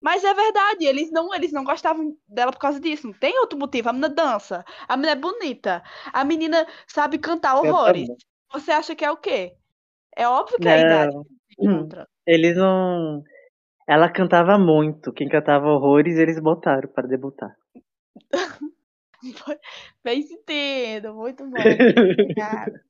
mas 0.00 0.22
é 0.24 0.34
verdade, 0.34 0.84
eles 0.84 1.10
não, 1.10 1.34
eles 1.34 1.52
não 1.52 1.64
gostavam 1.64 2.16
dela 2.28 2.52
por 2.52 2.58
causa 2.58 2.78
disso. 2.78 3.06
Não 3.06 3.14
tem 3.14 3.38
outro 3.38 3.58
motivo. 3.58 3.88
A 3.88 3.92
menina 3.92 4.14
dança, 4.14 4.64
a 4.86 4.96
menina 4.96 5.12
é 5.12 5.20
bonita, 5.20 5.82
a 6.12 6.24
menina 6.24 6.66
sabe 6.86 7.18
cantar 7.18 7.56
horrores. 7.56 8.08
Você 8.54 8.70
acha 8.70 8.94
que 8.94 9.04
é 9.04 9.10
o 9.10 9.16
quê? 9.16 9.56
É 10.16 10.28
óbvio 10.28 10.58
que 10.58 10.68
é 10.68 10.74
a 10.74 10.78
idade 10.78 11.16
que 11.50 11.66
encontra. 11.66 12.08
Eles 12.24 12.56
não. 12.56 13.22
Ela 13.86 14.08
cantava 14.08 14.56
muito. 14.56 15.12
Quem 15.12 15.28
cantava 15.28 15.66
horrores, 15.66 16.16
eles 16.16 16.38
botaram 16.38 16.88
para 16.88 17.08
debutar. 17.08 17.54
Fez 20.02 20.28
sentido, 20.28 21.14
muito 21.14 21.44
bom. 21.46 21.56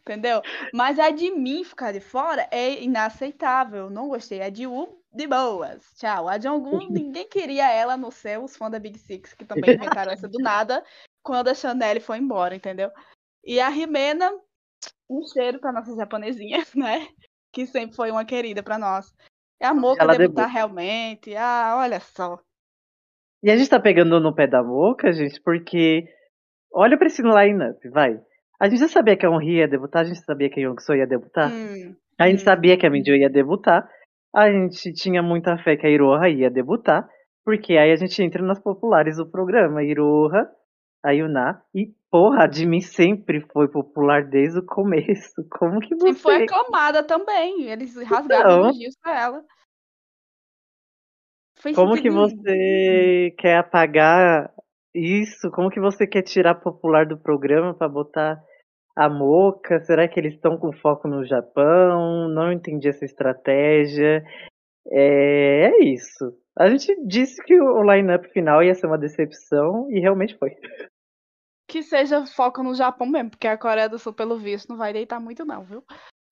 Entendeu? 0.00 0.40
Mas 0.72 0.98
a 0.98 1.10
de 1.10 1.30
mim 1.30 1.64
ficar 1.64 1.92
de 1.92 2.00
fora 2.00 2.46
é 2.50 2.80
inaceitável. 2.82 3.90
Não 3.90 4.08
gostei. 4.08 4.40
A 4.40 4.50
de 4.50 4.66
U, 4.66 5.02
de 5.12 5.26
boas. 5.26 5.82
Tchau. 5.96 6.28
A 6.28 6.38
Jonggun, 6.38 6.88
ninguém 6.92 7.26
queria 7.28 7.70
ela 7.72 7.96
no 7.96 8.12
céu. 8.12 8.44
Os 8.44 8.56
fãs 8.56 8.70
da 8.70 8.78
Big 8.78 8.98
Six, 8.98 9.34
que 9.34 9.44
também 9.44 9.74
inventaram 9.74 10.12
essa 10.12 10.28
do 10.28 10.38
nada, 10.38 10.84
quando 11.22 11.48
a 11.48 11.54
Chanel 11.54 12.00
foi 12.00 12.18
embora, 12.18 12.54
entendeu? 12.54 12.90
E 13.44 13.58
a 13.58 13.68
Rimena, 13.68 14.30
um 15.18 15.26
cheiro 15.26 15.58
pra 15.60 15.72
nossa 15.72 15.94
japonesinha, 15.96 16.58
né? 16.74 17.08
Que 17.52 17.66
sempre 17.66 17.94
foi 17.96 18.10
uma 18.10 18.24
querida 18.24 18.62
pra 18.62 18.78
nós. 18.78 19.12
É 19.60 19.66
a 19.66 19.74
Moca 19.74 20.02
Ela 20.02 20.16
debutar 20.16 20.46
debuta. 20.46 20.46
realmente. 20.46 21.34
Ah, 21.36 21.76
olha 21.78 22.00
só. 22.00 22.38
E 23.42 23.50
a 23.50 23.56
gente 23.56 23.68
tá 23.70 23.78
pegando 23.80 24.18
no 24.20 24.34
pé 24.34 24.46
da 24.46 24.62
boca, 24.62 25.12
gente, 25.12 25.40
porque 25.42 26.04
olha 26.72 26.96
pra 26.96 27.06
esse 27.08 27.22
line-up, 27.22 27.88
vai. 27.90 28.20
A 28.60 28.68
gente 28.68 28.80
já 28.80 28.88
sabia 28.88 29.16
que 29.16 29.26
a 29.26 29.30
Honri 29.30 29.56
ia 29.56 29.68
debutar, 29.68 30.02
a 30.02 30.04
gente 30.04 30.24
sabia 30.24 30.48
que 30.48 30.60
a 30.60 30.62
Youngso 30.62 30.94
ia 30.94 31.06
debutar, 31.06 31.50
Hum, 31.52 31.94
a 32.18 32.28
gente 32.28 32.40
hum. 32.42 32.44
sabia 32.44 32.76
que 32.78 32.86
a 32.86 32.90
Minju 32.90 33.14
ia 33.16 33.28
debutar, 33.28 33.88
a 34.34 34.50
gente 34.50 34.92
tinha 34.92 35.22
muita 35.22 35.58
fé 35.58 35.76
que 35.76 35.86
a 35.86 35.90
Iroha 35.90 36.28
ia 36.28 36.48
debutar, 36.48 37.08
porque 37.44 37.76
aí 37.76 37.90
a 37.90 37.96
gente 37.96 38.22
entra 38.22 38.42
nas 38.42 38.60
populares 38.60 39.16
do 39.16 39.28
programa, 39.28 39.82
Iroha, 39.82 40.48
a 41.04 41.10
Yuna, 41.10 41.62
e 41.74 41.92
porra, 42.10 42.44
a 42.44 42.50
Jimmy 42.50 42.80
sempre 42.82 43.40
foi 43.52 43.68
popular 43.68 44.24
desde 44.28 44.60
o 44.60 44.66
começo. 44.66 45.46
Como 45.50 45.80
que 45.80 45.94
E 45.94 45.98
foi 45.98 46.12
você... 46.14 46.44
aclamada 46.44 47.02
também. 47.02 47.64
Eles 47.64 47.96
rasgaram 48.08 48.50
Então. 48.50 48.60
elogios 48.64 48.94
pra 49.02 49.20
ela. 49.20 49.44
Fez 51.60 51.76
Como 51.76 51.94
que 52.00 52.10
você 52.10 53.34
quer 53.38 53.58
apagar 53.58 54.50
isso? 54.94 55.50
Como 55.50 55.70
que 55.70 55.80
você 55.80 56.06
quer 56.06 56.22
tirar 56.22 56.56
popular 56.56 57.06
do 57.06 57.16
programa 57.18 57.72
pra 57.74 57.88
botar 57.88 58.42
a 58.96 59.08
Moca? 59.08 59.80
Será 59.80 60.08
que 60.08 60.18
eles 60.18 60.34
estão 60.34 60.58
com 60.58 60.72
foco 60.72 61.06
no 61.08 61.24
Japão? 61.24 62.28
Não 62.28 62.52
entendi 62.52 62.88
essa 62.88 63.04
estratégia. 63.04 64.24
É, 64.90 65.70
é 65.70 65.84
isso. 65.84 66.36
A 66.58 66.68
gente 66.68 66.94
disse 67.06 67.42
que 67.44 67.58
o 67.58 67.82
line-up 67.82 68.28
final 68.32 68.62
ia 68.62 68.74
ser 68.74 68.86
uma 68.86 68.98
decepção 68.98 69.88
e 69.90 70.00
realmente 70.00 70.36
foi. 70.38 70.50
Que 71.72 71.82
seja 71.82 72.26
foco 72.26 72.62
no 72.62 72.74
Japão 72.74 73.06
mesmo, 73.06 73.30
porque 73.30 73.48
a 73.48 73.56
Coreia 73.56 73.88
do 73.88 73.98
Sul, 73.98 74.12
pelo 74.12 74.36
visto, 74.36 74.68
não 74.68 74.76
vai 74.76 74.92
deitar 74.92 75.18
muito, 75.18 75.42
não, 75.42 75.64
viu? 75.64 75.82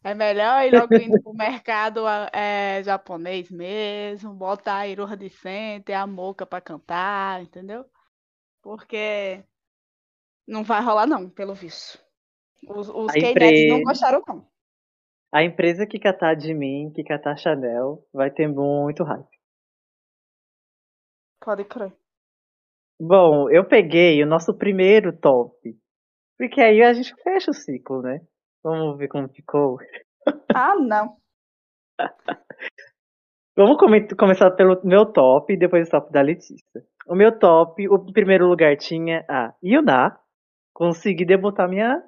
É 0.04 0.12
melhor 0.12 0.62
ir 0.66 0.78
logo 0.78 0.94
indo 0.94 1.18
pro 1.22 1.32
mercado 1.32 2.06
é, 2.30 2.82
japonês 2.82 3.50
mesmo, 3.50 4.34
botar 4.34 4.80
a 4.80 4.86
Iroha 4.86 5.16
de 5.16 5.30
Center, 5.30 5.98
a 5.98 6.06
Moca 6.06 6.44
pra 6.44 6.60
cantar, 6.60 7.40
entendeu? 7.40 7.86
Porque 8.60 9.42
não 10.46 10.62
vai 10.62 10.82
rolar, 10.82 11.06
não, 11.06 11.30
pelo 11.30 11.54
visto. 11.54 11.98
Os, 12.68 12.90
os 12.90 13.08
A 13.08 13.12
K-Nets 13.14 13.32
empre- 13.32 13.68
não 13.70 13.82
gostaram, 13.82 14.22
não. 14.28 14.46
A 15.32 15.42
empresa 15.42 15.86
que 15.86 15.98
catar 15.98 16.34
de 16.34 16.52
mim, 16.52 16.92
que 16.94 17.02
catar 17.02 17.38
Chanel, 17.38 18.06
vai 18.12 18.30
ter 18.30 18.46
muito 18.46 19.02
hype. 19.04 19.40
Pode 21.42 21.64
crer. 21.64 21.96
Bom, 23.00 23.48
eu 23.48 23.64
peguei 23.64 24.22
o 24.22 24.26
nosso 24.26 24.52
primeiro 24.52 25.10
top. 25.16 25.74
Porque 26.36 26.60
aí 26.60 26.82
a 26.82 26.92
gente 26.92 27.14
fecha 27.22 27.50
o 27.50 27.54
ciclo, 27.54 28.02
né? 28.02 28.20
Vamos 28.62 28.98
ver 28.98 29.08
como 29.08 29.26
ficou. 29.26 29.78
Ah, 30.54 30.74
não. 30.76 31.16
Vamos 33.56 33.78
come 33.78 34.06
começar 34.14 34.50
pelo 34.50 34.78
meu 34.84 35.06
top 35.06 35.52
e 35.52 35.56
depois 35.56 35.88
o 35.88 35.90
top 35.90 36.12
da 36.12 36.20
Letícia. 36.20 36.84
O 37.06 37.14
meu 37.14 37.38
top, 37.38 37.88
o 37.88 38.12
primeiro 38.12 38.46
lugar 38.46 38.76
tinha 38.76 39.24
a 39.28 39.54
Yuna. 39.64 40.18
Consegui 40.74 41.24
debutar 41.24 41.68
minha, 41.68 42.02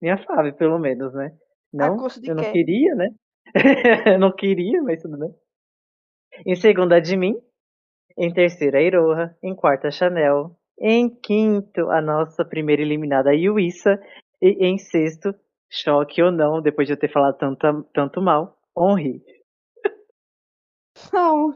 minha 0.00 0.16
fave, 0.16 0.52
pelo 0.52 0.78
menos, 0.78 1.12
né? 1.12 1.36
Não, 1.72 1.96
eu 2.24 2.34
não 2.34 2.44
quê? 2.44 2.52
queria, 2.52 2.94
né? 2.94 3.10
não 4.18 4.32
queria, 4.34 4.82
mas 4.82 5.02
tudo 5.02 5.18
bem. 5.18 5.34
Em 6.46 6.56
segunda, 6.56 6.96
a 6.96 7.02
Jimin. 7.02 7.36
Em 8.18 8.32
terceira, 8.32 8.78
a 8.78 8.82
Iroha. 8.82 9.36
Em 9.42 9.54
quarta, 9.54 9.88
a 9.88 9.90
Chanel. 9.90 10.56
Em 10.80 11.08
quinto, 11.08 11.88
a 11.90 12.02
nossa 12.02 12.44
primeira 12.44 12.82
eliminada, 12.82 13.30
a 13.30 13.32
Yuissa. 13.32 13.98
E 14.42 14.66
em 14.66 14.76
sexto, 14.76 15.34
choque 15.70 16.22
ou 16.22 16.32
não, 16.32 16.60
depois 16.60 16.86
de 16.86 16.94
eu 16.94 16.98
ter 16.98 17.10
falado 17.10 17.36
tanto, 17.36 17.84
tanto 17.92 18.20
mal, 18.20 18.56
Honri. 18.76 19.22
Não, 21.12 21.52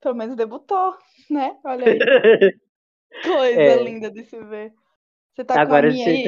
pelo 0.00 0.14
menos 0.14 0.36
debutou, 0.36 0.94
né? 1.30 1.56
Olha 1.64 1.86
aí. 1.86 1.98
Coisa 3.22 3.60
é. 3.60 3.82
linda 3.82 4.10
de 4.10 4.24
se 4.24 4.38
ver. 4.42 4.72
Você 5.34 5.44
tá 5.44 5.60
agora 5.60 5.88
com 5.88 5.92
a 5.92 5.92
minha 5.92 6.08
aí? 6.08 6.22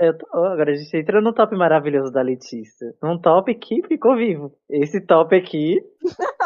Entra... 0.00 0.18
Tô... 0.18 0.44
Agora 0.44 0.72
a 0.72 0.74
gente 0.74 0.96
entra 0.96 1.20
no 1.20 1.32
top 1.32 1.54
maravilhoso 1.56 2.12
da 2.12 2.22
Letícia. 2.22 2.94
Um 3.02 3.20
top 3.20 3.54
que 3.54 3.82
ficou 3.86 4.16
vivo. 4.16 4.56
Esse 4.68 5.00
top 5.00 5.36
aqui. 5.36 5.80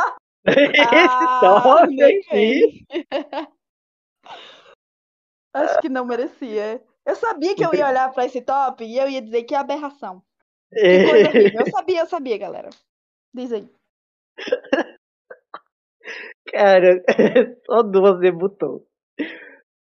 Esse 0.47 0.81
ah, 0.81 1.41
top 1.41 2.03
aqui. 2.03 2.87
Acho 5.53 5.81
que 5.81 5.89
não 5.89 6.05
merecia. 6.05 6.83
Eu 7.05 7.17
sabia 7.17 7.55
que 7.55 7.65
eu 7.65 7.75
ia 7.75 7.89
olhar 7.89 8.13
para 8.13 8.27
esse 8.27 8.43
top 8.43 8.85
e 8.85 8.99
eu 8.99 9.09
ia 9.09 9.23
dizer 9.23 9.45
que 9.45 9.55
é 9.55 9.59
aberração. 9.59 10.23
Que 10.73 11.09
coisa 11.09 11.29
horrível. 11.29 11.61
Eu 11.61 11.71
sabia, 11.71 12.01
eu 12.01 12.07
sabia, 12.07 12.39
galera. 12.39 12.71
Diz 13.33 13.53
aí. 13.53 13.69
Cara, 16.51 17.03
só 17.67 17.83
duas 17.83 18.21
debutou. 18.21 18.87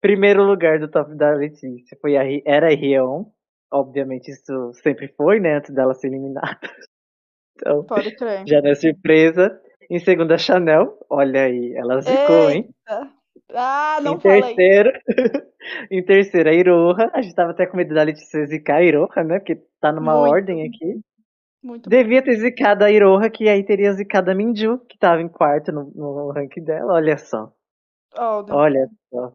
Primeiro 0.01 0.43
lugar 0.43 0.79
do 0.79 0.89
top 0.89 1.15
da 1.15 1.31
Letícia 1.33 1.97
foi 1.99 2.15
a, 2.17 2.23
era 2.45 2.67
a 2.67 2.75
Rion. 2.75 3.25
Obviamente, 3.71 4.29
isso 4.29 4.71
sempre 4.75 5.07
foi, 5.09 5.39
né? 5.39 5.57
Antes 5.57 5.73
dela 5.73 5.93
ser 5.93 6.07
eliminada. 6.07 6.59
Então, 7.57 7.85
Pode 7.85 8.13
crer. 8.17 8.45
já 8.45 8.61
não 8.61 8.71
é 8.71 8.75
surpresa. 8.75 9.61
Em 9.89 9.99
segundo, 9.99 10.33
a 10.33 10.37
Chanel. 10.37 10.97
Olha 11.09 11.43
aí, 11.43 11.73
ela 11.75 12.01
zicou, 12.01 12.49
hein? 12.49 12.69
Ah, 13.53 13.99
não 14.01 14.13
em 14.13 14.17
terceiro, 14.17 14.91
em 15.91 16.03
terceiro, 16.03 16.49
a 16.49 16.53
Iroha. 16.53 17.11
A 17.13 17.21
gente 17.21 17.35
tava 17.35 17.51
até 17.51 17.65
com 17.65 17.77
medo 17.77 17.93
da 17.93 18.03
Letícia 18.03 18.45
zicar 18.45 18.77
a 18.77 18.83
Iroha, 18.83 19.23
né? 19.23 19.39
Porque 19.39 19.61
tá 19.79 19.91
numa 19.91 20.15
Muito. 20.15 20.31
ordem 20.31 20.67
aqui. 20.67 20.99
Muito 21.63 21.89
Devia 21.89 22.23
ter 22.23 22.35
zicado 22.35 22.83
a 22.83 22.91
Iroha, 22.91 23.29
que 23.29 23.49
aí 23.49 23.63
teria 23.63 23.91
zicado 23.93 24.29
a 24.29 24.35
Minju, 24.35 24.79
que 24.87 24.97
tava 24.97 25.21
em 25.21 25.27
quarto 25.27 25.71
no, 25.71 25.91
no 25.95 26.31
ranking 26.31 26.63
dela. 26.63 26.93
Olha 26.93 27.17
só. 27.17 27.51
Oh, 28.17 28.45
Olha 28.51 28.87
só. 29.09 29.33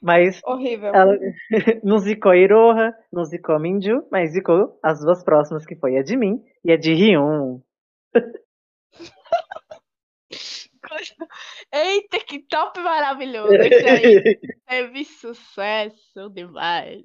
Mas 0.00 0.40
Horrível. 0.44 0.94
ela 0.94 1.18
não 1.82 1.98
zicou 1.98 2.32
a 2.32 2.36
Iroha, 2.36 2.94
não 3.12 3.24
zicou 3.24 3.54
a 3.54 3.58
Minju, 3.58 4.06
mas 4.12 4.32
zicou 4.32 4.78
as 4.82 5.00
duas 5.00 5.24
próximas, 5.24 5.66
que 5.66 5.74
foi 5.74 5.96
a 5.96 6.02
de 6.02 6.16
mim 6.16 6.42
e 6.64 6.70
a 6.70 6.76
de 6.76 6.94
Ryun. 6.94 7.60
Eita, 11.72 12.20
que 12.20 12.40
top 12.40 12.80
maravilhoso! 12.80 13.54
Esse 13.54 13.86
aí 13.86 14.38
teve 14.66 15.04
sucesso 15.04 16.30
demais. 16.30 17.02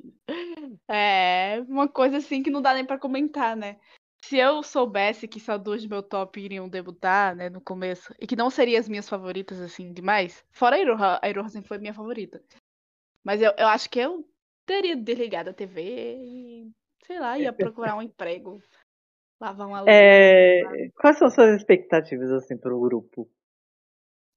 É 0.90 1.64
uma 1.68 1.88
coisa 1.88 2.18
assim 2.18 2.42
que 2.44 2.50
não 2.50 2.62
dá 2.62 2.74
nem 2.74 2.86
para 2.86 3.00
comentar, 3.00 3.56
né? 3.56 3.78
Se 4.24 4.38
eu 4.38 4.64
soubesse 4.64 5.28
que 5.28 5.40
só 5.40 5.58
duas 5.58 5.84
do 5.84 5.90
meu 5.90 6.02
top 6.02 6.40
iriam 6.40 6.70
debutar, 6.70 7.36
né, 7.36 7.50
no 7.50 7.60
começo, 7.60 8.14
e 8.18 8.26
que 8.26 8.38
não 8.38 8.50
seriam 8.50 8.80
as 8.80 8.88
minhas 8.88 9.10
favoritas, 9.10 9.60
assim, 9.60 9.92
demais, 9.92 10.46
fora 10.50 10.78
a 10.78 10.80
Iroha, 10.80 11.20
a 11.22 11.30
Iroha 11.30 11.50
sempre 11.50 11.68
foi 11.68 11.78
minha 11.78 11.94
favorita. 11.94 12.42
Mas 13.22 13.42
eu, 13.42 13.52
eu 13.58 13.68
acho 13.68 13.90
que 13.90 14.00
eu 14.00 14.26
teria 14.66 14.96
desligado 14.96 15.50
a 15.50 15.54
TV 15.54 15.82
e, 16.18 16.72
sei 17.06 17.20
lá, 17.20 17.38
ia 17.38 17.52
procurar 17.52 17.98
um 17.98 18.02
emprego, 18.02 18.62
lavar 19.42 19.68
uma 19.68 19.84
é... 19.88 20.62
Quais 20.96 21.18
são 21.18 21.30
suas 21.30 21.58
expectativas, 21.58 22.32
assim, 22.32 22.58
pro 22.58 22.80
grupo? 22.80 23.30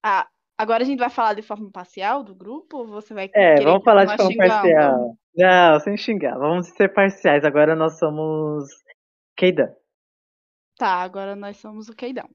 Ah, 0.03 0.29
agora 0.57 0.83
a 0.83 0.87
gente 0.87 0.99
vai 0.99 1.11
falar 1.11 1.35
de 1.35 1.43
forma 1.43 1.71
parcial 1.71 2.23
do 2.23 2.35
grupo 2.35 2.79
ou 2.79 2.87
você 2.87 3.13
vai 3.15 3.31
É, 3.35 3.61
vamos 3.63 3.85
falar 3.85 4.05
de 4.05 4.17
forma 4.17 4.37
parcial. 4.37 5.17
Não, 5.35 5.81
sem 5.81 5.97
xingar. 5.97 6.39
Vamos 6.39 6.69
ser 6.69 6.93
parciais. 6.93 7.45
Agora 7.45 7.77
nós 7.77 7.99
somos 7.99 8.69
Keidan. 9.37 9.75
Tá, 10.79 10.97
agora 10.97 11.37
nós 11.37 11.57
somos 11.59 11.89
o 11.89 11.95
Keidan. 11.95 12.29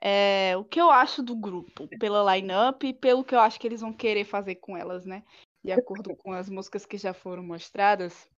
É, 0.00 0.54
o 0.56 0.64
que 0.64 0.80
eu 0.80 0.90
acho 0.90 1.22
do 1.22 1.34
grupo, 1.34 1.88
pela 1.98 2.36
line-up 2.36 2.86
e 2.86 2.92
pelo 2.92 3.24
que 3.24 3.34
eu 3.34 3.40
acho 3.40 3.58
que 3.58 3.66
eles 3.66 3.80
vão 3.80 3.92
querer 3.92 4.24
fazer 4.24 4.56
com 4.56 4.76
elas, 4.76 5.06
né? 5.06 5.22
De 5.64 5.72
acordo 5.72 6.14
com 6.16 6.32
as 6.32 6.50
músicas 6.50 6.84
que 6.84 6.98
já 6.98 7.14
foram 7.14 7.42
mostradas. 7.42 8.28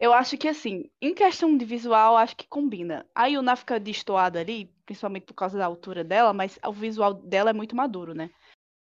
Eu 0.00 0.12
acho 0.12 0.38
que, 0.38 0.46
assim, 0.46 0.88
em 1.02 1.12
questão 1.12 1.56
de 1.56 1.64
visual, 1.64 2.16
acho 2.16 2.36
que 2.36 2.46
combina. 2.46 3.04
A 3.14 3.26
Yuna 3.26 3.56
fica 3.56 3.80
destoada 3.80 4.38
ali, 4.38 4.66
principalmente 4.86 5.26
por 5.26 5.34
causa 5.34 5.58
da 5.58 5.66
altura 5.66 6.04
dela, 6.04 6.32
mas 6.32 6.58
o 6.64 6.72
visual 6.72 7.14
dela 7.14 7.50
é 7.50 7.52
muito 7.52 7.74
maduro, 7.74 8.14
né? 8.14 8.30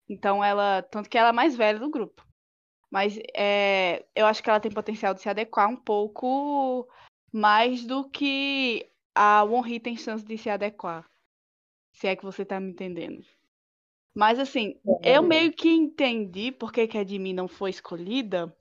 Então 0.09 0.43
ela. 0.43 0.83
Tanto 0.83 1.11
que 1.11 1.19
ela 1.19 1.29
é 1.29 1.33
mais 1.33 1.55
velha 1.55 1.79
do 1.79 1.91
grupo. 1.91 2.27
Mas 2.91 3.19
é, 3.37 4.05
eu 4.15 4.25
acho 4.25 4.43
que 4.43 4.49
ela 4.49 4.61
tem 4.61 4.71
potencial 4.71 5.13
de 5.13 5.21
se 5.21 5.29
adequar 5.29 5.69
um 5.69 5.77
pouco 5.77 6.89
mais 7.33 7.85
do 7.85 8.09
que 8.09 8.89
a 9.15 9.43
Wonhee 9.43 9.81
tem 9.81 9.97
chance 9.97 10.25
de 10.25 10.39
se 10.39 10.49
adequar. 10.49 11.05
Se 11.93 12.07
é 12.07 12.17
que 12.17 12.25
você 12.25 12.45
tá 12.45 12.59
me 12.61 12.71
entendendo. 12.71 13.25
Mas 14.15 14.39
assim, 14.39 14.79
eu 15.03 15.23
meio 15.23 15.53
que 15.53 15.69
entendi 15.69 16.53
por 16.53 16.73
que, 16.73 16.87
que 16.87 16.97
a 16.97 17.05
Jimmy 17.05 17.33
não 17.33 17.49
foi 17.49 17.71
escolhida 17.71 18.55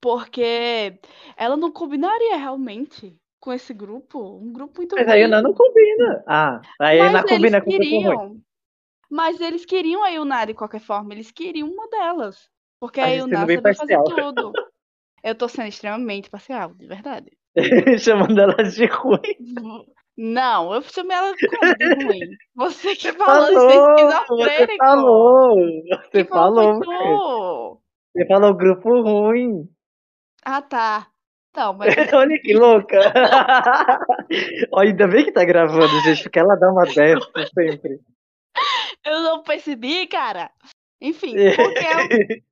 porque 0.00 0.98
ela 1.36 1.56
não 1.56 1.70
combinaria 1.70 2.36
realmente 2.36 3.16
com 3.40 3.52
esse 3.52 3.74
grupo. 3.74 4.38
Um 4.38 4.52
grupo 4.52 4.78
muito 4.78 4.94
Mas 4.96 5.08
a 5.08 5.14
Yuna 5.14 5.42
não 5.42 5.52
combina. 5.52 6.24
Ah, 6.26 6.60
a 6.80 6.90
Yuna 6.92 7.24
combina 7.24 7.60
com 7.60 7.70
queriam, 7.70 8.40
Mas 9.10 9.40
eles 9.40 9.64
queriam 9.64 10.02
a 10.02 10.08
Yuna 10.08 10.44
de 10.46 10.54
qualquer 10.54 10.80
forma. 10.80 11.12
Eles 11.12 11.30
queriam 11.30 11.68
uma 11.68 11.88
delas. 11.88 12.48
Porque 12.80 13.00
a, 13.00 13.04
a 13.04 13.08
Yuna 13.08 13.36
sabe 13.38 13.74
fazer 13.74 14.02
tudo. 14.04 14.52
Eu 15.24 15.36
tô 15.36 15.48
sendo 15.48 15.68
extremamente 15.68 16.28
parcial, 16.28 16.74
de 16.74 16.84
verdade. 16.84 17.30
Chamando 18.00 18.40
ela 18.40 18.56
de 18.56 18.86
ruim. 18.86 19.20
Não, 20.16 20.74
eu 20.74 20.82
chamei 20.82 21.16
ela 21.16 21.32
de 21.32 21.46
ruim. 22.04 22.36
Você 22.56 22.96
que 22.96 23.12
falou, 23.12 23.54
falou 23.54 24.44
Você 24.44 24.76
falou. 24.76 25.56
Você 26.02 26.24
falou. 26.24 27.82
Você 28.12 28.26
falou 28.26 28.54
grupo 28.54 29.02
ruim. 29.02 29.68
Ah, 30.44 30.62
tá. 30.62 31.08
Não, 31.54 31.74
mas. 31.74 31.94
Olha 32.14 32.38
que 32.40 32.54
louca! 32.54 32.98
Olha, 34.72 34.90
ainda 34.90 35.06
bem 35.06 35.24
que 35.24 35.32
tá 35.32 35.44
gravando, 35.44 36.00
gente, 36.00 36.22
porque 36.22 36.38
ela 36.38 36.56
dá 36.56 36.70
uma 36.70 36.84
dessa 36.84 37.50
sempre. 37.54 38.00
Eu 39.04 39.20
não 39.22 39.42
percebi, 39.42 40.06
cara. 40.06 40.50
Enfim, 41.00 41.34
porque 41.56 41.84
é 41.84 41.96
um, 41.96 42.42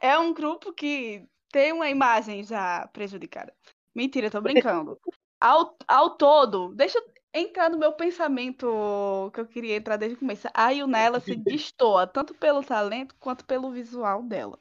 é 0.00 0.18
um 0.18 0.34
grupo 0.34 0.72
que 0.72 1.24
tem 1.50 1.72
uma 1.72 1.88
imagem 1.88 2.42
já 2.42 2.88
prejudicada. 2.92 3.52
Mentira, 3.94 4.30
tô 4.30 4.40
brincando. 4.40 4.98
Ao, 5.40 5.76
ao 5.86 6.10
todo, 6.10 6.74
deixa 6.74 6.98
eu 6.98 7.04
entrar 7.32 7.70
no 7.70 7.78
meu 7.78 7.92
pensamento 7.92 9.30
que 9.32 9.40
eu 9.40 9.46
queria 9.46 9.76
entrar 9.76 9.96
desde 9.96 10.16
o 10.16 10.20
começo. 10.20 10.48
A 10.52 10.70
Yunela 10.70 11.20
se 11.20 11.36
destoa 11.36 12.06
tanto 12.06 12.34
pelo 12.34 12.62
talento 12.62 13.14
quanto 13.18 13.44
pelo 13.44 13.70
visual 13.70 14.22
dela. 14.22 14.58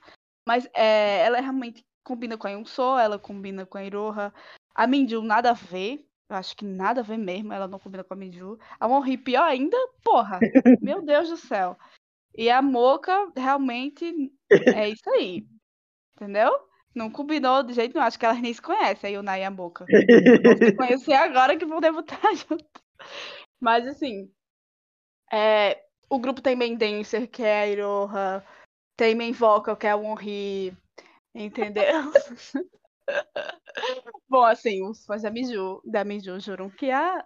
Mas 0.48 0.70
é, 0.74 1.26
ela 1.26 1.40
é 1.40 1.42
realmente 1.42 1.84
combina 2.08 2.38
com 2.38 2.48
a 2.48 2.52
Yunso, 2.52 2.98
ela 2.98 3.20
combina 3.20 3.66
com 3.66 3.78
a 3.78 3.84
Iroha. 3.84 4.34
A 4.74 4.88
Minju 4.88 5.22
nada 5.22 5.50
a 5.50 5.54
ver. 5.54 6.08
Eu 6.30 6.38
acho 6.38 6.56
que 6.56 6.64
nada 6.64 7.02
a 7.02 7.04
ver 7.04 7.18
mesmo, 7.18 7.52
ela 7.52 7.68
não 7.68 7.80
combina 7.80 8.04
com 8.04 8.14
a 8.14 8.18
Minju. 8.18 8.58
A 8.80 8.88
Monri 8.88 9.18
pior 9.18 9.44
ainda, 9.44 9.78
porra. 10.04 10.40
meu 10.82 11.02
Deus 11.02 11.28
do 11.28 11.36
céu. 11.36 11.78
E 12.34 12.50
a 12.50 12.62
Moca 12.62 13.32
realmente 13.36 14.32
é 14.50 14.90
isso 14.90 15.10
aí. 15.10 15.46
Entendeu? 16.16 16.52
Não 16.96 17.12
combinou 17.12 17.62
de 17.62 17.74
jeito 17.74 17.94
nenhum. 17.94 18.06
Acho 18.06 18.18
que 18.18 18.26
elas 18.26 18.42
nem 18.42 18.54
se 18.54 18.62
conhecem, 18.62 19.10
a 19.10 19.14
Yuna 19.14 19.38
e 19.38 19.44
a 19.44 19.52
Moca. 19.52 19.86
Vão 19.86 20.58
se 20.58 20.76
conhecer 20.76 21.14
agora 21.14 21.58
que 21.58 21.66
vão 21.66 21.82
debutar 21.82 22.20
junto. 22.36 22.82
Mas 23.60 23.86
assim. 23.86 24.32
É, 25.32 25.84
o 26.10 26.20
grupo 26.20 26.42
tem 26.42 26.56
main 26.56 26.78
dancer, 26.78 27.28
que 27.28 27.44
é 27.44 27.64
a 27.64 27.68
Iroha. 27.68 28.46
Tem 28.96 29.14
main 29.14 29.34
vocal, 29.34 29.76
que 29.76 29.88
é 29.88 29.92
a 29.92 29.96
Wonri. 29.96 30.76
Entendeu? 31.38 31.86
Bom, 34.28 34.44
assim, 34.44 34.84
os 34.84 35.06
fãs 35.06 35.22
da 35.22 35.30
Miju, 35.30 35.80
da 35.86 36.04
Miju 36.04 36.40
juram 36.40 36.68
que 36.68 36.90
a, 36.90 37.24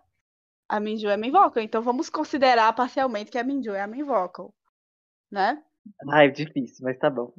a 0.68 0.80
Minju 0.82 1.08
é 1.08 1.16
main 1.16 1.32
vocal. 1.32 1.64
Então 1.64 1.82
vamos 1.82 2.10
considerar 2.10 2.74
parcialmente 2.74 3.32
que 3.32 3.38
a 3.38 3.44
Minju 3.44 3.72
é 3.72 3.82
a 3.82 3.88
main 3.88 4.04
vocal. 4.04 4.54
Né? 5.32 5.64
Ai, 6.10 6.30
difícil, 6.30 6.84
mas 6.84 7.00
tá 7.00 7.10
bom. 7.10 7.34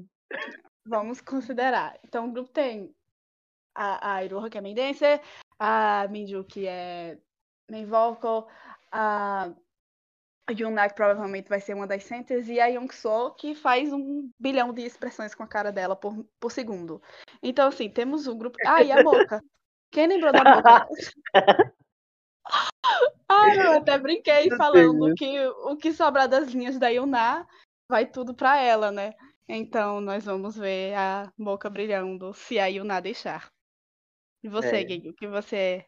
Vamos 0.86 1.20
considerar. 1.20 1.98
Então 2.02 2.26
o 2.26 2.32
grupo 2.32 2.50
tem 2.50 2.94
a, 3.74 4.14
a 4.14 4.24
Iroha, 4.24 4.48
que 4.48 4.56
é 4.56 4.60
main 4.62 4.74
dancer, 4.74 5.20
a 5.58 6.08
Minju, 6.08 6.42
que 6.44 6.66
é 6.66 7.18
main 7.70 7.84
vocal, 7.84 8.48
a 8.90 9.52
Yuna, 10.50 10.88
que 10.88 10.94
provavelmente 10.94 11.48
vai 11.48 11.60
ser 11.60 11.74
uma 11.74 11.86
das 11.86 12.04
centers, 12.04 12.48
e 12.48 12.60
a 12.60 12.66
Young 12.66 12.92
So, 12.92 13.30
que 13.34 13.54
faz 13.54 13.92
um 13.92 14.30
bilhão 14.38 14.72
de 14.72 14.82
expressões 14.82 15.34
com 15.34 15.42
a 15.42 15.46
cara 15.46 15.70
dela 15.70 15.94
por, 15.94 16.26
por 16.40 16.50
segundo. 16.50 17.00
Então, 17.42 17.68
assim, 17.68 17.88
temos 17.88 18.26
um 18.26 18.36
grupo. 18.36 18.56
Ah, 18.66 18.82
e 18.82 18.90
a 18.90 19.02
Moca. 19.02 19.42
Quem 19.90 20.06
lembrou 20.06 20.32
da 20.32 20.42
Moca? 20.42 20.88
ah, 23.28 23.54
eu 23.54 23.72
até 23.72 23.98
brinquei 23.98 24.50
falando 24.56 25.14
que 25.14 25.38
o 25.46 25.76
que 25.76 25.92
sobrar 25.92 26.28
das 26.28 26.48
linhas 26.48 26.78
da 26.78 26.88
Yuna 26.88 27.46
vai 27.88 28.06
tudo 28.06 28.34
pra 28.34 28.58
ela, 28.58 28.90
né? 28.90 29.14
Então, 29.48 30.00
nós 30.00 30.24
vamos 30.24 30.56
ver 30.56 30.94
a 30.94 31.32
Moca 31.38 31.70
brilhando 31.70 32.32
se 32.34 32.58
a 32.58 32.66
Yuna 32.66 33.00
deixar. 33.00 33.52
E 34.42 34.48
você, 34.48 34.76
é. 34.76 34.84
Gui, 34.84 35.08
o 35.08 35.14
que 35.14 35.28
você, 35.28 35.86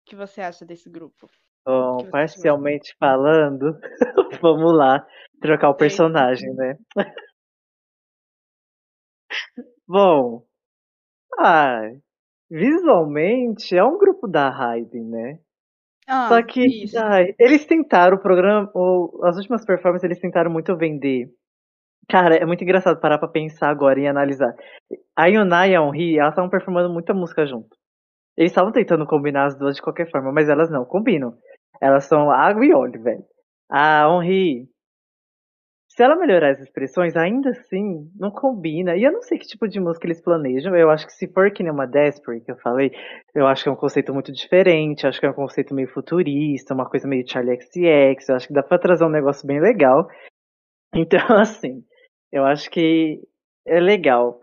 o 0.00 0.04
que 0.06 0.16
você 0.16 0.40
acha 0.40 0.64
desse 0.64 0.88
grupo? 0.88 1.28
Bom, 1.64 2.08
parcialmente 2.10 2.94
falando, 2.98 3.78
vamos 4.42 4.74
lá 4.76 5.06
trocar 5.40 5.70
o 5.70 5.74
personagem, 5.76 6.52
né? 6.54 6.76
Bom, 9.86 10.44
ah, 11.38 11.82
visualmente 12.50 13.76
é 13.76 13.84
um 13.84 13.98
grupo 13.98 14.28
da 14.28 14.50
Raiden, 14.50 15.04
né? 15.04 15.38
Ah, 16.08 16.28
Só 16.28 16.42
que 16.42 16.84
ai, 16.96 17.34
eles 17.38 17.66
tentaram 17.66 18.16
o 18.16 18.20
programa, 18.20 18.70
ou, 18.74 19.24
as 19.24 19.36
últimas 19.36 19.64
performances 19.64 20.04
eles 20.04 20.20
tentaram 20.20 20.50
muito 20.50 20.76
vender. 20.76 21.28
Cara, 22.08 22.36
é 22.36 22.46
muito 22.46 22.64
engraçado 22.64 23.00
parar 23.00 23.18
pra 23.18 23.28
pensar 23.28 23.70
agora 23.70 24.00
e 24.00 24.06
analisar. 24.06 24.54
A 25.16 25.26
Yuna 25.26 25.68
e 25.68 25.76
a 25.76 25.80
Henri, 25.82 26.18
elas 26.18 26.32
estavam 26.32 26.50
performando 26.50 26.92
muita 26.92 27.14
música 27.14 27.46
junto. 27.46 27.76
Eles 28.36 28.52
estavam 28.52 28.72
tentando 28.72 29.06
combinar 29.06 29.46
as 29.46 29.56
duas 29.58 29.76
de 29.76 29.82
qualquer 29.82 30.10
forma, 30.10 30.32
mas 30.32 30.48
elas 30.48 30.70
não 30.70 30.84
combinam. 30.84 31.34
Elas 31.82 32.04
são 32.04 32.30
água 32.30 32.64
e 32.64 32.72
óleo, 32.72 33.02
velho. 33.02 33.24
A 33.68 34.06
Henri, 34.06 34.68
se 35.88 36.00
ela 36.02 36.14
melhorar 36.14 36.52
as 36.52 36.60
expressões, 36.60 37.16
ainda 37.16 37.50
assim, 37.50 38.08
não 38.14 38.30
combina. 38.30 38.96
E 38.96 39.02
eu 39.02 39.10
não 39.10 39.20
sei 39.20 39.36
que 39.36 39.46
tipo 39.46 39.66
de 39.66 39.80
música 39.80 40.06
eles 40.06 40.22
planejam. 40.22 40.76
Eu 40.76 40.90
acho 40.90 41.04
que 41.06 41.12
se 41.12 41.26
for 41.26 41.50
que 41.50 41.62
nem 41.62 41.72
uma 41.72 41.86
Desperate, 41.86 42.44
que 42.44 42.52
eu 42.52 42.56
falei, 42.58 42.92
eu 43.34 43.48
acho 43.48 43.64
que 43.64 43.68
é 43.68 43.72
um 43.72 43.76
conceito 43.76 44.14
muito 44.14 44.30
diferente. 44.32 45.06
Acho 45.06 45.18
que 45.18 45.26
é 45.26 45.30
um 45.30 45.34
conceito 45.34 45.74
meio 45.74 45.88
futurista, 45.88 46.72
uma 46.72 46.88
coisa 46.88 47.08
meio 47.08 47.28
Charlie 47.28 47.60
XCX. 47.60 48.28
Eu 48.28 48.36
acho 48.36 48.46
que 48.46 48.54
dá 48.54 48.62
pra 48.62 48.78
trazer 48.78 49.04
um 49.04 49.10
negócio 49.10 49.46
bem 49.46 49.60
legal. 49.60 50.08
Então, 50.94 51.38
assim, 51.38 51.82
eu 52.30 52.44
acho 52.44 52.70
que 52.70 53.18
é 53.66 53.80
legal. 53.80 54.40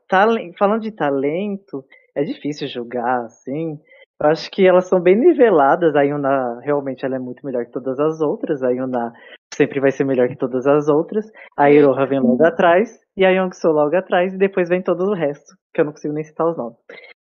Falando 0.58 0.82
de 0.82 0.91
talento, 0.91 1.86
é 2.15 2.23
difícil 2.23 2.67
julgar, 2.67 3.25
assim. 3.25 3.80
Eu 4.21 4.29
acho 4.29 4.51
que 4.51 4.67
elas 4.67 4.88
são 4.89 4.99
bem 4.99 5.15
niveladas. 5.15 5.95
A 5.95 6.01
Yuna 6.01 6.60
realmente 6.62 7.05
ela 7.05 7.15
é 7.15 7.19
muito 7.19 7.45
melhor 7.45 7.65
que 7.65 7.71
todas 7.71 7.97
as 7.99 8.19
outras. 8.19 8.62
A 8.62 8.69
Yuna 8.69 9.13
sempre 9.53 9.79
vai 9.79 9.91
ser 9.91 10.03
melhor 10.03 10.27
que 10.27 10.36
todas 10.36 10.67
as 10.67 10.89
outras. 10.89 11.25
A 11.58 11.71
Iroha 11.71 12.05
vem 12.05 12.19
logo 12.19 12.43
atrás. 12.43 12.99
E 13.15 13.25
a 13.25 13.29
Youngsu 13.29 13.69
logo 13.69 13.95
atrás. 13.95 14.34
E 14.34 14.38
depois 14.38 14.67
vem 14.67 14.84
todo 14.84 15.05
o 15.05 15.13
resto. 15.13 15.55
Que 15.73 15.79
eu 15.79 15.86
não 15.86 15.93
consigo 15.93 16.13
nem 16.13 16.25
citar 16.25 16.47
os 16.47 16.58
nomes. 16.58 16.77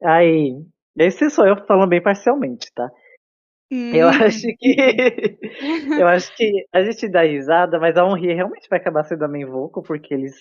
Aí. 0.02 0.56
Esse 0.98 1.30
sou 1.30 1.46
eu 1.46 1.58
falando 1.65 1.89
bem 1.89 2.02
parcialmente, 2.02 2.68
tá? 2.74 2.89
Hum. 3.72 3.94
Eu 3.94 4.08
acho 4.08 4.48
que. 4.58 4.76
eu 6.00 6.08
acho 6.08 6.36
que 6.36 6.65
a 6.74 6.82
gente 6.82 7.10
dá 7.10 7.24
risada, 7.24 7.78
mas 7.78 7.98
a 7.98 8.06
Honri 8.06 8.34
realmente 8.34 8.68
vai 8.70 8.80
acabar 8.80 9.04
sendo 9.04 9.24
a 9.24 9.28
main 9.28 9.46
vocal, 9.46 9.84
porque 9.84 10.13
eles, 10.13 10.34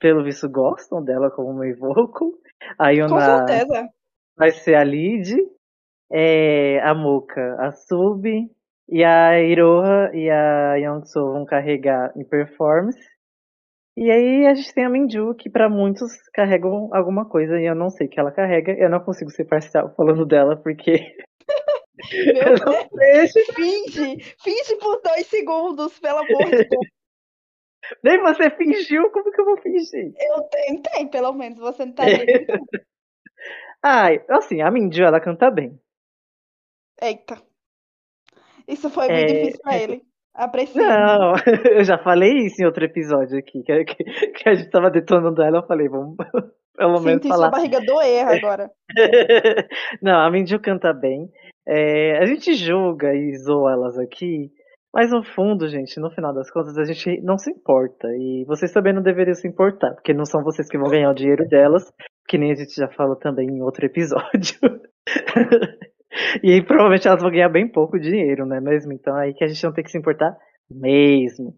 pelo 0.00 0.24
visto, 0.24 0.48
gostam 0.48 1.04
dela 1.04 1.30
como 1.30 1.52
main 1.52 1.74
vocal. 1.74 2.32
A 2.78 2.90
Yuna, 2.90 3.08
Com 3.08 3.20
certeza 3.20 3.88
vai 4.36 4.50
ser 4.50 4.74
a 4.74 4.84
Lid, 4.84 5.34
é, 6.10 6.80
a 6.80 6.94
Moka, 6.94 7.56
a 7.58 7.72
Sub, 7.72 8.28
e 8.88 9.02
a 9.02 9.40
Iroha 9.40 10.10
e 10.12 10.28
a 10.30 10.76
Youngso 10.76 11.32
vão 11.32 11.44
carregar 11.44 12.12
em 12.16 12.24
performance. 12.24 12.98
E 13.96 14.10
aí 14.10 14.46
a 14.46 14.54
gente 14.54 14.74
tem 14.74 14.84
a 14.84 14.90
Minju, 14.90 15.34
que 15.36 15.48
para 15.48 15.68
muitos 15.68 16.10
carregam 16.32 16.90
alguma 16.92 17.28
coisa 17.28 17.60
e 17.60 17.64
eu 17.64 17.76
não 17.76 17.90
sei 17.90 18.08
o 18.08 18.10
que 18.10 18.18
ela 18.18 18.32
carrega. 18.32 18.72
Eu 18.72 18.90
não 18.90 19.00
consigo 19.00 19.30
ser 19.30 19.44
parcial 19.44 19.94
falando 19.96 20.26
dela, 20.26 20.56
porque. 20.56 20.92
Meu 22.12 22.54
Deus, 22.92 23.32
finge! 23.54 24.34
Finge 24.42 24.76
por 24.80 25.00
dois 25.00 25.26
segundos, 25.28 25.98
pelo 26.00 26.18
amor 26.18 26.44
de 26.50 26.64
Deus. 26.64 26.88
Nem 28.02 28.20
você 28.20 28.50
fingiu, 28.50 29.10
como 29.10 29.30
que 29.30 29.40
eu 29.40 29.44
vou 29.44 29.58
fingir? 29.58 30.12
Eu 30.18 30.42
tentei, 30.44 31.06
pelo 31.06 31.32
menos, 31.32 31.58
você 31.58 31.84
não 31.84 31.92
tá 31.92 32.04
Ai, 33.84 34.24
assim, 34.30 34.62
a 34.62 34.70
Mindy, 34.70 35.02
ela 35.02 35.20
canta 35.20 35.50
bem. 35.50 35.78
Eita. 37.02 37.36
Isso 38.66 38.88
foi 38.88 39.08
muito 39.08 39.20
é... 39.20 39.26
difícil 39.26 39.60
pra 39.62 39.76
ele. 39.76 40.02
Aprecio. 40.34 40.82
Não, 40.82 41.34
eu 41.70 41.84
já 41.84 41.98
falei 41.98 42.46
isso 42.46 42.62
em 42.62 42.66
outro 42.66 42.84
episódio 42.84 43.38
aqui, 43.38 43.62
que, 43.62 43.84
que, 43.84 44.04
que 44.04 44.48
a 44.48 44.54
gente 44.54 44.70
tava 44.70 44.90
detonando 44.90 45.42
ela, 45.42 45.58
eu 45.58 45.66
falei, 45.66 45.88
vamos 45.88 46.16
pelo 46.76 47.00
menos 47.00 47.22
Sinto 47.22 47.28
falar. 47.28 47.50
sua 47.50 47.50
barriga 47.50 47.80
doer 47.80 48.26
agora. 48.26 48.70
Não, 50.02 50.18
a 50.18 50.30
Mindy 50.30 50.58
canta 50.58 50.92
bem. 50.92 51.30
É, 51.66 52.18
a 52.18 52.26
gente 52.26 52.54
julga 52.54 53.14
e 53.14 53.36
zoa 53.38 53.72
elas 53.72 53.98
aqui, 53.98 54.50
mas 54.92 55.10
no 55.10 55.22
fundo, 55.22 55.68
gente, 55.68 55.98
no 56.00 56.10
final 56.10 56.34
das 56.34 56.50
contas, 56.50 56.76
a 56.76 56.84
gente 56.84 57.20
não 57.22 57.38
se 57.38 57.50
importa. 57.50 58.08
E 58.08 58.44
vocês 58.46 58.72
também 58.72 58.92
não 58.92 59.02
deveriam 59.02 59.34
se 59.34 59.46
importar, 59.46 59.92
porque 59.94 60.12
não 60.12 60.24
são 60.24 60.42
vocês 60.42 60.68
que 60.68 60.78
vão 60.78 60.90
ganhar 60.90 61.10
o 61.10 61.14
dinheiro 61.14 61.46
delas, 61.48 61.92
que 62.26 62.38
nem 62.38 62.52
a 62.52 62.54
gente 62.54 62.74
já 62.74 62.88
falou 62.88 63.16
também 63.16 63.48
em 63.48 63.62
outro 63.62 63.84
episódio. 63.84 64.58
e 66.42 66.52
aí, 66.52 66.64
provavelmente 66.64 67.06
elas 67.06 67.22
vão 67.22 67.30
ganhar 67.30 67.48
bem 67.48 67.68
pouco 67.68 67.98
dinheiro, 67.98 68.46
né 68.46 68.60
mesmo? 68.60 68.92
Então 68.92 69.14
aí 69.16 69.34
que 69.34 69.44
a 69.44 69.46
gente 69.46 69.62
não 69.64 69.72
tem 69.72 69.84
que 69.84 69.90
se 69.90 69.98
importar 69.98 70.36
mesmo. 70.70 71.54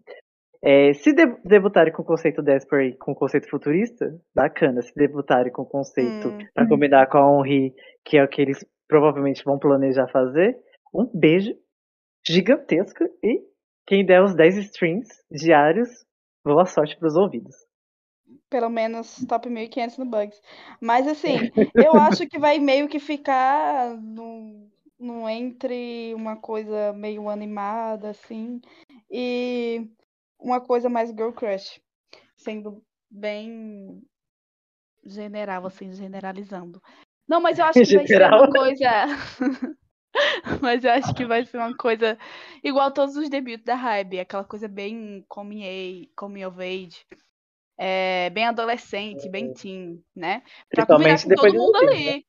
É, 0.63 0.91
se 0.93 1.13
debutarem 1.45 1.93
com 1.93 2.01
o 2.01 2.05
conceito 2.05 2.41
Desperate 2.41 2.97
com 2.97 3.11
o 3.11 3.15
conceito 3.15 3.49
futurista, 3.49 4.05
bacana. 4.35 4.81
Se 4.81 4.93
debutarem 4.95 5.51
com 5.51 5.61
o 5.61 5.69
conceito 5.69 6.29
hum. 6.29 6.39
para 6.53 6.67
combinar 6.67 7.07
com 7.07 7.17
a 7.17 7.39
Henri, 7.39 7.73
que 8.03 8.17
é 8.17 8.23
o 8.23 8.27
que 8.27 8.41
eles 8.41 8.65
provavelmente 8.87 9.43
vão 9.43 9.59
planejar 9.59 10.07
fazer, 10.07 10.57
um 10.93 11.05
beijo 11.13 11.53
gigantesca 12.25 13.05
e 13.23 13.41
quem 13.85 14.05
der 14.05 14.21
os 14.21 14.35
10 14.35 14.57
streams 14.57 15.07
diários, 15.31 15.89
boa 16.43 16.65
sorte 16.65 16.97
para 16.97 17.07
os 17.07 17.15
ouvidos. 17.15 17.55
Pelo 18.49 18.69
menos 18.69 19.25
top 19.27 19.49
1500 19.49 19.97
no 19.97 20.05
Bugs. 20.05 20.41
Mas 20.79 21.07
assim, 21.07 21.51
eu 21.75 21.93
acho 21.95 22.27
que 22.27 22.39
vai 22.39 22.59
meio 22.59 22.87
que 22.87 22.99
ficar 22.99 23.95
no, 23.97 24.69
no 24.99 25.27
entre 25.27 26.13
uma 26.15 26.37
coisa 26.37 26.93
meio 26.93 27.29
animada, 27.29 28.11
assim, 28.11 28.61
e 29.11 29.89
uma 30.39 30.61
coisa 30.61 30.89
mais 30.89 31.09
girl 31.09 31.31
crush. 31.31 31.81
Sendo 32.35 32.83
bem 33.09 34.01
general, 35.05 35.65
assim, 35.65 35.91
generalizando. 35.91 36.81
Não, 37.27 37.41
mas 37.41 37.59
eu 37.59 37.65
acho 37.65 37.79
que 37.83 37.95
vai 37.95 38.07
ser 38.07 38.27
uma 38.27 38.51
coisa. 38.51 38.89
Mas 40.61 40.83
eu 40.83 40.91
acho 40.91 41.13
que 41.13 41.25
vai 41.25 41.45
ser 41.45 41.57
uma 41.57 41.75
coisa 41.75 42.17
igual 42.63 42.91
todos 42.91 43.15
os 43.15 43.29
debuts 43.29 43.63
da 43.63 43.75
Hybe, 43.75 44.19
aquela 44.19 44.43
coisa 44.43 44.67
bem 44.67 45.23
coming, 45.27 46.09
coming 46.15 46.43
of 46.43 46.59
age. 46.59 47.05
É, 47.77 48.29
bem 48.31 48.45
adolescente, 48.45 49.29
bem 49.29 49.53
teen, 49.53 50.03
né? 50.15 50.41
Pra 50.69 50.85
combinar 50.85 51.21
com 51.21 51.29
todo 51.29 51.53
mundo 51.53 51.75
ali. 51.77 52.25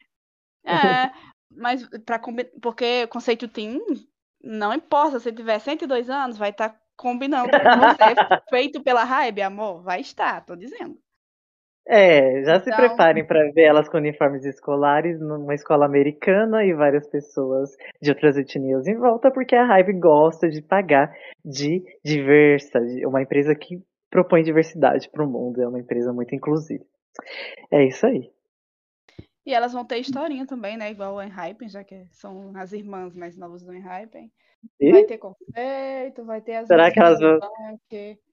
Né? 0.65 0.73
É, 1.07 1.11
mas 1.51 1.89
para 2.05 2.21
porque 2.61 3.05
o 3.05 3.09
conceito 3.09 3.49
teen 3.49 3.81
não 4.43 4.73
importa, 4.73 5.19
se 5.19 5.33
tiver 5.33 5.59
102 5.59 6.09
anos, 6.09 6.39
vai 6.39 6.51
estar 6.51 6.71
tá 6.71 6.81
combinando 6.97 7.51
com 7.51 7.59
você, 7.59 7.59
feito 8.51 8.83
pela 8.83 9.05
Hybe, 9.05 9.43
amor, 9.43 9.83
vai 9.83 10.01
estar, 10.01 10.45
tô 10.45 10.55
dizendo. 10.55 10.97
É, 11.91 12.45
já 12.45 12.61
se 12.61 12.69
então 12.71 12.87
preparem 12.87 13.27
para 13.27 13.51
ver 13.51 13.63
elas 13.63 13.89
com 13.89 13.97
uniformes 13.97 14.45
escolares 14.45 15.19
numa 15.19 15.55
escola 15.55 15.87
americana 15.87 16.63
e 16.63 16.75
várias 16.75 17.09
pessoas 17.09 17.75
de 18.03 18.11
outras 18.11 18.37
etnias 18.37 18.87
em 18.87 18.95
volta, 18.95 19.31
porque 19.31 19.57
a 19.57 19.81
Hive 19.81 19.95
gosta 19.95 20.51
de 20.51 20.61
pagar 20.61 21.11
de 21.43 21.83
diversa, 22.05 22.79
de 22.79 23.07
uma 23.07 23.23
empresa 23.23 23.55
que 23.55 23.83
propõe 24.11 24.43
diversidade 24.43 25.09
para 25.11 25.25
o 25.25 25.29
mundo, 25.29 25.61
é 25.61 25.69
uma 25.69 25.81
empresa 25.81 26.13
muito 26.13 26.35
inclusiva. 26.35 26.85
É 27.71 27.85
isso 27.85 28.07
aí. 28.07 28.31
E 29.45 29.55
elas 29.55 29.73
vão 29.73 29.85
ter 29.85 29.99
historinha 29.99 30.47
também, 30.47 30.77
né? 30.77 30.91
Igual 30.91 31.15
o 31.15 31.23
Enhypen, 31.23 31.69
já 31.69 31.83
que 31.83 32.07
são 32.11 32.53
as 32.55 32.73
irmãs 32.73 33.17
mais 33.17 33.37
novas 33.37 33.63
do 33.63 33.75
Enhypen. 33.75 34.31
Vai 34.91 35.05
ter 35.05 35.19
conceito, 35.19 36.25
vai 36.25 36.41
ter 36.41 36.57
as. 36.57 36.67
Será 36.67 36.91
que 36.91 37.01
elas 37.01 37.19
vão. 37.19 37.39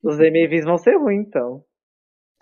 Os 0.03 0.19
MVs 0.19 0.65
vão 0.65 0.77
ser 0.77 0.97
ruins, 0.97 1.25
então. 1.25 1.63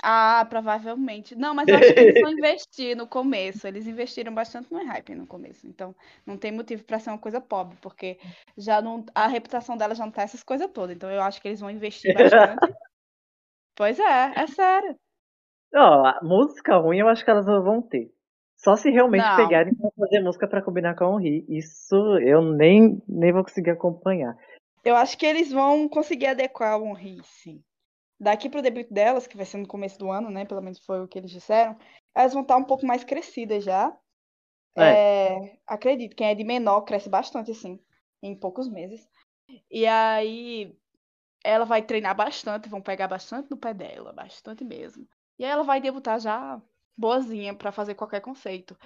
Ah, 0.02 0.46
provavelmente. 0.50 1.34
Não, 1.34 1.54
mas 1.54 1.68
eu 1.68 1.76
acho 1.76 1.94
que 1.94 2.00
eles 2.00 2.20
vão 2.20 2.32
investir 2.34 2.96
no 2.98 3.08
começo. 3.08 3.66
Eles 3.66 3.88
investiram 3.88 4.34
bastante 4.34 4.72
no 4.72 4.84
hype 4.84 5.16
no 5.16 5.26
começo. 5.26 5.66
Então, 5.66 5.96
não 6.26 6.36
tem 6.38 6.52
motivo 6.52 6.84
para 6.84 7.00
ser 7.00 7.10
uma 7.10 7.18
coisa 7.18 7.40
pobre, 7.40 7.78
porque 7.80 8.20
já 8.58 8.82
não, 8.82 9.06
a 9.16 9.28
reputação 9.28 9.78
dela 9.78 9.96
já 9.96 10.04
não 10.04 10.12
tá 10.12 10.24
essas 10.24 10.44
coisas 10.44 10.70
todas. 10.72 10.96
Então, 10.96 11.10
eu 11.10 11.22
acho 11.22 11.42
que 11.42 11.48
eles 11.48 11.62
vão 11.62 11.70
investir 11.70 12.14
bastante. 12.14 12.60
Pois 13.76 14.00
é, 14.00 14.34
é 14.36 14.48
sério. 14.48 14.96
Ó, 15.76 16.06
a 16.06 16.20
música 16.24 16.78
ruim 16.78 17.00
eu 17.00 17.08
acho 17.08 17.26
que 17.26 17.32
elas 17.32 17.46
vão 17.46 17.82
ter. 17.82 18.12
Só 18.58 18.76
se 18.76 18.90
realmente 18.90 19.26
Não. 19.26 19.36
pegarem 19.36 19.76
pra 19.76 19.90
fazer 19.98 20.20
música 20.22 20.48
pra 20.48 20.62
combinar 20.62 20.96
com 20.96 21.06
o 21.06 21.20
Henri. 21.20 21.46
Isso 21.50 21.96
eu 22.20 22.42
nem, 22.42 23.02
nem 23.08 23.34
vou 23.34 23.44
conseguir 23.44 23.72
acompanhar. 23.72 24.38
Eu 24.86 24.96
acho 24.96 25.18
que 25.18 25.26
eles 25.26 25.52
vão 25.52 25.90
conseguir 25.90 26.28
adequar 26.28 26.80
o 26.80 26.98
Henri, 26.98 27.22
sim. 27.24 27.62
Daqui 28.20 28.50
pro 28.50 28.62
debut 28.62 28.88
delas, 28.90 29.28
que 29.28 29.36
vai 29.36 29.46
ser 29.46 29.58
no 29.58 29.68
começo 29.68 29.98
do 29.98 30.12
ano, 30.12 30.30
né? 30.30 30.46
Pelo 30.46 30.62
menos 30.62 30.80
foi 30.86 31.02
o 31.02 31.08
que 31.08 31.18
eles 31.18 31.32
disseram, 31.32 31.78
elas 32.16 32.34
vão 32.34 32.44
estar 32.44 32.56
um 32.56 32.64
pouco 32.64 32.86
mais 32.86 33.04
crescidas 33.04 33.64
já. 33.64 33.94
É, 34.78 35.58
acredito, 35.68 36.16
quem 36.16 36.28
é 36.28 36.36
de 36.36 36.44
menor 36.44 36.82
cresce 36.82 37.10
bastante, 37.10 37.52
assim, 37.52 37.80
em 38.22 38.38
poucos 38.38 38.70
meses. 38.70 39.08
E 39.70 39.86
aí 39.86 40.76
ela 41.44 41.66
vai 41.66 41.82
treinar 41.82 42.16
bastante, 42.16 42.70
vão 42.70 42.82
pegar 42.82 43.08
bastante 43.08 43.50
no 43.50 43.58
pé 43.58 43.74
dela, 43.74 44.14
bastante 44.14 44.64
mesmo. 44.64 45.08
E 45.38 45.44
aí 45.46 45.52
ela 45.52 45.64
vai 45.64 45.82
debutar 45.82 46.20
já 46.20 46.62
boazinha 46.98 47.54
pra 47.54 47.72
fazer 47.72 47.96
qualquer 47.96 48.22
conceito. 48.22 48.78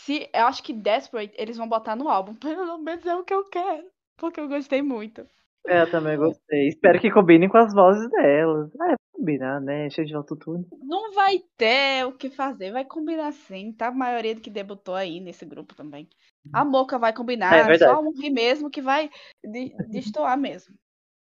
Se, 0.00 0.28
eu 0.34 0.46
acho 0.46 0.62
que 0.62 0.72
Desperate 0.72 1.34
eles 1.36 1.56
vão 1.56 1.68
botar 1.68 1.96
no 1.96 2.08
álbum, 2.08 2.34
pelo 2.36 2.78
menos 2.78 3.06
é 3.06 3.14
o 3.16 3.24
que 3.24 3.34
eu 3.34 3.44
quero, 3.48 3.90
porque 4.16 4.40
eu 4.40 4.48
gostei 4.48 4.82
muito. 4.82 5.26
É, 5.66 5.80
eu 5.80 5.90
também 5.90 6.16
gostei. 6.18 6.68
Espero 6.68 7.00
que 7.00 7.10
combinem 7.10 7.48
com 7.48 7.56
as 7.56 7.72
vozes 7.72 8.08
delas. 8.10 8.70
Ah, 8.80 8.92
é 8.92 8.96
combinar, 9.12 9.60
né? 9.60 9.88
Cheio 9.88 10.06
de 10.06 10.14
autotune. 10.14 10.66
Não 10.82 11.12
vai 11.12 11.38
ter 11.56 12.04
o 12.04 12.12
que 12.12 12.28
fazer, 12.28 12.70
vai 12.70 12.84
combinar 12.84 13.32
sim, 13.32 13.72
tá? 13.72 13.88
A 13.88 13.92
maioria 13.92 14.34
do 14.34 14.42
que 14.42 14.50
debutou 14.50 14.94
aí 14.94 15.20
nesse 15.20 15.46
grupo 15.46 15.74
também. 15.74 16.06
A 16.52 16.64
Moca 16.64 16.98
vai 16.98 17.12
combinar, 17.12 17.56
É 17.56 17.64
verdade. 17.64 17.92
só 17.92 18.00
um 18.00 18.12
Ri 18.12 18.30
mesmo 18.30 18.70
que 18.70 18.82
vai 18.82 19.10
de- 19.42 19.74
destoar 19.88 20.38
mesmo. 20.38 20.74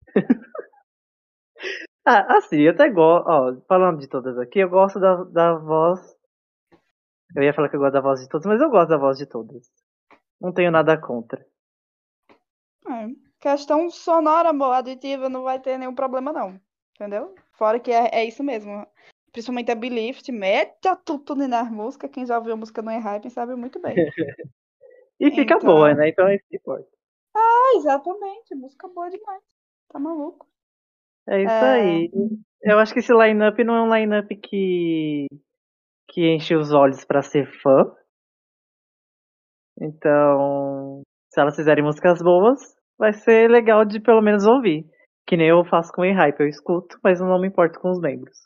Ah, 2.05 2.37
assim, 2.37 2.59
eu 2.61 2.71
até 2.71 2.89
gosto. 2.89 3.27
Ó, 3.27 3.55
falando 3.67 3.99
de 3.99 4.07
todas 4.07 4.37
aqui, 4.37 4.59
eu 4.59 4.69
gosto 4.69 4.99
da, 4.99 5.23
da 5.25 5.53
voz. 5.53 5.99
Eu 7.35 7.43
ia 7.43 7.53
falar 7.53 7.69
que 7.69 7.75
eu 7.75 7.79
gosto 7.79 7.93
da 7.93 8.01
voz 8.01 8.19
de 8.21 8.27
todas, 8.27 8.45
mas 8.45 8.59
eu 8.61 8.69
gosto 8.69 8.89
da 8.89 8.97
voz 8.97 9.17
de 9.17 9.25
todas. 9.25 9.69
Não 10.39 10.51
tenho 10.51 10.71
nada 10.71 10.97
contra. 10.99 11.45
É, 12.87 13.07
questão 13.39 13.89
sonora, 13.89 14.49
aditiva, 14.75 15.29
não 15.29 15.43
vai 15.43 15.59
ter 15.59 15.77
nenhum 15.77 15.93
problema, 15.95 16.33
não. 16.33 16.59
Entendeu? 16.95 17.35
Fora 17.53 17.79
que 17.79 17.91
é, 17.91 18.09
é 18.11 18.25
isso 18.25 18.43
mesmo. 18.43 18.85
Principalmente 19.31 19.71
a 19.71 19.75
Belift, 19.75 20.29
mete 20.31 20.87
a 20.87 20.95
tutune 20.95 21.47
na 21.47 21.63
música. 21.63 22.09
Quem 22.09 22.25
já 22.25 22.37
ouviu 22.37 22.53
a 22.53 22.57
música 22.57 22.81
no 22.81 22.91
Hype 22.99 23.29
sabe 23.29 23.55
muito 23.55 23.79
bem. 23.79 23.95
E 25.19 25.29
fica 25.29 25.53
Então- 25.53 25.59
boa, 25.59 25.93
né? 25.93 26.09
Então 26.09 26.27
é 26.27 26.33
isso 26.35 26.43
que 26.49 26.57
importa. 26.57 26.87
Ah, 27.35 27.73
exatamente. 27.75 28.55
Música 28.55 28.87
boa 28.87 29.07
demais. 29.07 29.43
Tá 29.87 29.99
maluco? 29.99 30.47
É 31.31 31.43
isso 31.43 31.53
É. 31.53 31.71
aí. 31.71 32.11
Eu 32.61 32.77
acho 32.77 32.93
que 32.93 32.99
esse 32.99 33.13
line-up 33.13 33.63
não 33.63 33.75
é 33.75 33.81
um 33.81 33.95
line-up 33.95 34.35
que, 34.35 35.27
que 36.09 36.27
enche 36.29 36.53
os 36.55 36.73
olhos 36.73 37.05
pra 37.05 37.21
ser 37.21 37.49
fã. 37.61 37.85
Então, 39.79 41.01
se 41.29 41.39
elas 41.39 41.55
fizerem 41.55 41.85
músicas 41.85 42.21
boas, 42.21 42.59
vai 42.97 43.13
ser 43.13 43.49
legal 43.49 43.85
de 43.85 44.01
pelo 44.01 44.21
menos 44.21 44.45
ouvir. 44.45 44.85
Que 45.25 45.37
nem 45.37 45.47
eu 45.47 45.63
faço 45.63 45.93
com 45.93 46.01
o 46.01 46.13
hype 46.13 46.41
eu 46.41 46.47
escuto, 46.49 46.99
mas 47.01 47.21
eu 47.21 47.27
não 47.27 47.39
me 47.39 47.47
importo 47.47 47.79
com 47.79 47.89
os 47.89 47.99
membros. 48.01 48.37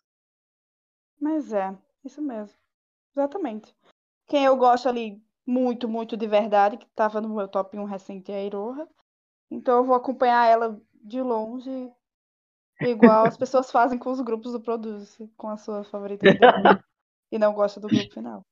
Mas 1.19 1.51
é, 1.51 1.75
isso 2.03 2.21
mesmo. 2.21 2.55
Exatamente. 3.15 3.75
Quem 4.27 4.45
eu 4.45 4.55
gosto 4.55 4.87
ali 4.87 5.19
muito, 5.45 5.89
muito 5.89 6.15
de 6.15 6.27
verdade, 6.27 6.77
que 6.77 6.85
tava 6.95 7.19
no 7.19 7.33
meu 7.35 7.47
top 7.47 7.77
1 7.79 7.83
recente, 7.85 8.31
é 8.31 8.35
a 8.35 8.43
Iroha. 8.43 8.87
Então 9.49 9.77
eu 9.77 9.83
vou 9.83 9.95
acompanhar 9.95 10.45
ela 10.47 10.79
de 10.93 11.21
longe, 11.21 11.91
igual 12.81 13.25
as 13.25 13.37
pessoas 13.37 13.71
fazem 13.71 13.97
com 13.97 14.09
os 14.11 14.21
grupos 14.21 14.51
do 14.51 14.61
Produce, 14.61 15.27
com 15.37 15.47
a 15.49 15.57
sua 15.57 15.83
favorita 15.83 16.25
e 17.31 17.39
não 17.39 17.53
gosta 17.53 17.79
do 17.79 17.87
grupo 17.87 18.13
final. 18.13 18.45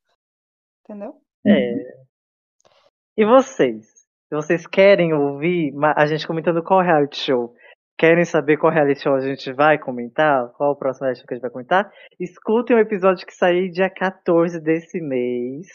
Entendeu? 0.84 1.16
É. 1.46 2.04
E 3.18 3.26
vocês? 3.26 4.04
Vocês 4.32 4.66
querem 4.66 5.14
ouvir 5.14 5.74
a 5.96 6.06
gente 6.06 6.26
comentando 6.26 6.64
qual 6.64 6.82
reality 6.82 7.18
show, 7.18 7.54
querem 7.98 8.26
saber 8.26 8.58
qual 8.58 8.74
reality 8.74 9.02
show 9.02 9.14
a 9.14 9.22
gente 9.22 9.54
vai 9.54 9.78
comentar, 9.78 10.50
qual 10.54 10.72
o 10.72 10.76
próximo 10.76 11.06
reality 11.06 11.20
show 11.22 11.28
que 11.28 11.34
a 11.34 11.38
gente 11.38 11.44
vai 11.44 11.52
comentar, 11.52 11.92
escutem 12.20 12.76
o 12.76 12.80
episódio 12.80 13.26
que 13.26 13.34
sair 13.34 13.70
dia 13.70 13.90
14 13.90 14.60
desse 14.60 15.00
mês, 15.00 15.68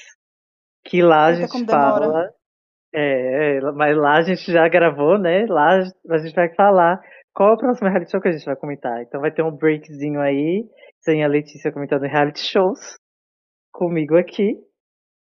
que 0.85 1.03
lá 1.03 1.27
a 1.27 1.31
Eita, 1.31 1.41
gente 1.43 1.53
como 1.53 1.67
demora. 1.67 2.01
fala. 2.01 2.31
É, 2.93 3.59
é, 3.59 3.61
mas 3.73 3.97
lá 3.97 4.17
a 4.17 4.23
gente 4.23 4.51
já 4.51 4.67
gravou, 4.67 5.19
né? 5.19 5.47
Lá 5.47 5.79
a 6.11 6.19
gente 6.19 6.35
vai 6.35 6.53
falar 6.55 7.01
qual 7.39 7.51
é 7.51 7.53
o 7.53 7.57
próximo 7.57 7.89
reality 7.89 8.11
show 8.11 8.21
que 8.21 8.27
a 8.27 8.33
gente 8.33 8.45
vai 8.45 8.57
comentar. 8.57 9.01
Então 9.01 9.21
vai 9.21 9.31
ter 9.31 9.45
um 9.45 9.57
breakzinho 9.57 10.21
aí, 10.21 10.69
sem 11.01 11.23
a 11.23 11.29
Letícia 11.29 11.71
comentando 11.71 12.03
reality 12.03 12.41
shows, 12.41 12.99
comigo 13.73 14.17
aqui. 14.17 14.59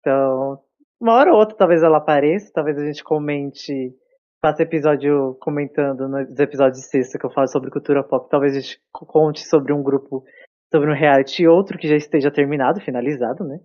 Então, 0.02 0.60
uma 1.00 1.14
hora 1.14 1.32
ou 1.32 1.40
outra 1.40 1.56
talvez 1.56 1.82
ela 1.82 2.00
apareça, 2.00 2.52
talvez 2.54 2.78
a 2.78 2.86
gente 2.86 3.02
comente, 3.02 3.96
faça 4.42 4.64
episódio 4.64 5.38
comentando 5.40 6.10
nos 6.10 6.38
episódios 6.38 6.82
de 6.82 6.88
sexta 6.90 7.18
que 7.18 7.26
eu 7.26 7.32
falo 7.32 7.48
sobre 7.48 7.72
cultura 7.72 8.04
pop, 8.04 8.30
talvez 8.30 8.58
a 8.58 8.60
gente 8.60 8.78
conte 8.92 9.48
sobre 9.48 9.72
um 9.72 9.82
grupo, 9.82 10.26
sobre 10.70 10.92
um 10.92 10.94
reality 10.94 11.44
e 11.44 11.48
outro 11.48 11.78
que 11.78 11.88
já 11.88 11.96
esteja 11.96 12.30
terminado, 12.30 12.82
finalizado, 12.82 13.46
né? 13.46 13.58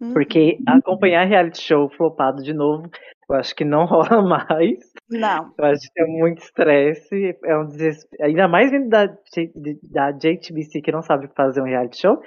Uhum. 0.00 0.12
Porque 0.12 0.56
acompanhar 0.68 1.26
reality 1.26 1.60
show 1.60 1.90
flopado 1.96 2.44
de 2.44 2.54
novo, 2.54 2.88
eu 3.28 3.34
acho 3.34 3.56
que 3.56 3.64
não 3.64 3.86
rola 3.90 4.22
mais. 4.22 4.78
Não. 5.08 5.54
Eu 5.56 5.64
acho 5.66 5.90
que 5.92 6.02
é 6.02 6.06
muito 6.06 6.42
estresse, 6.42 7.38
é 7.44 7.56
um 7.56 7.66
desespero. 7.66 8.24
Ainda 8.24 8.48
mais 8.48 8.70
vindo 8.70 8.88
da, 8.88 9.06
da 9.06 10.10
JTBC 10.12 10.82
que 10.82 10.92
não 10.92 11.02
sabe 11.02 11.28
fazer 11.28 11.60
um 11.60 11.66
reality 11.66 12.00
show. 12.00 12.20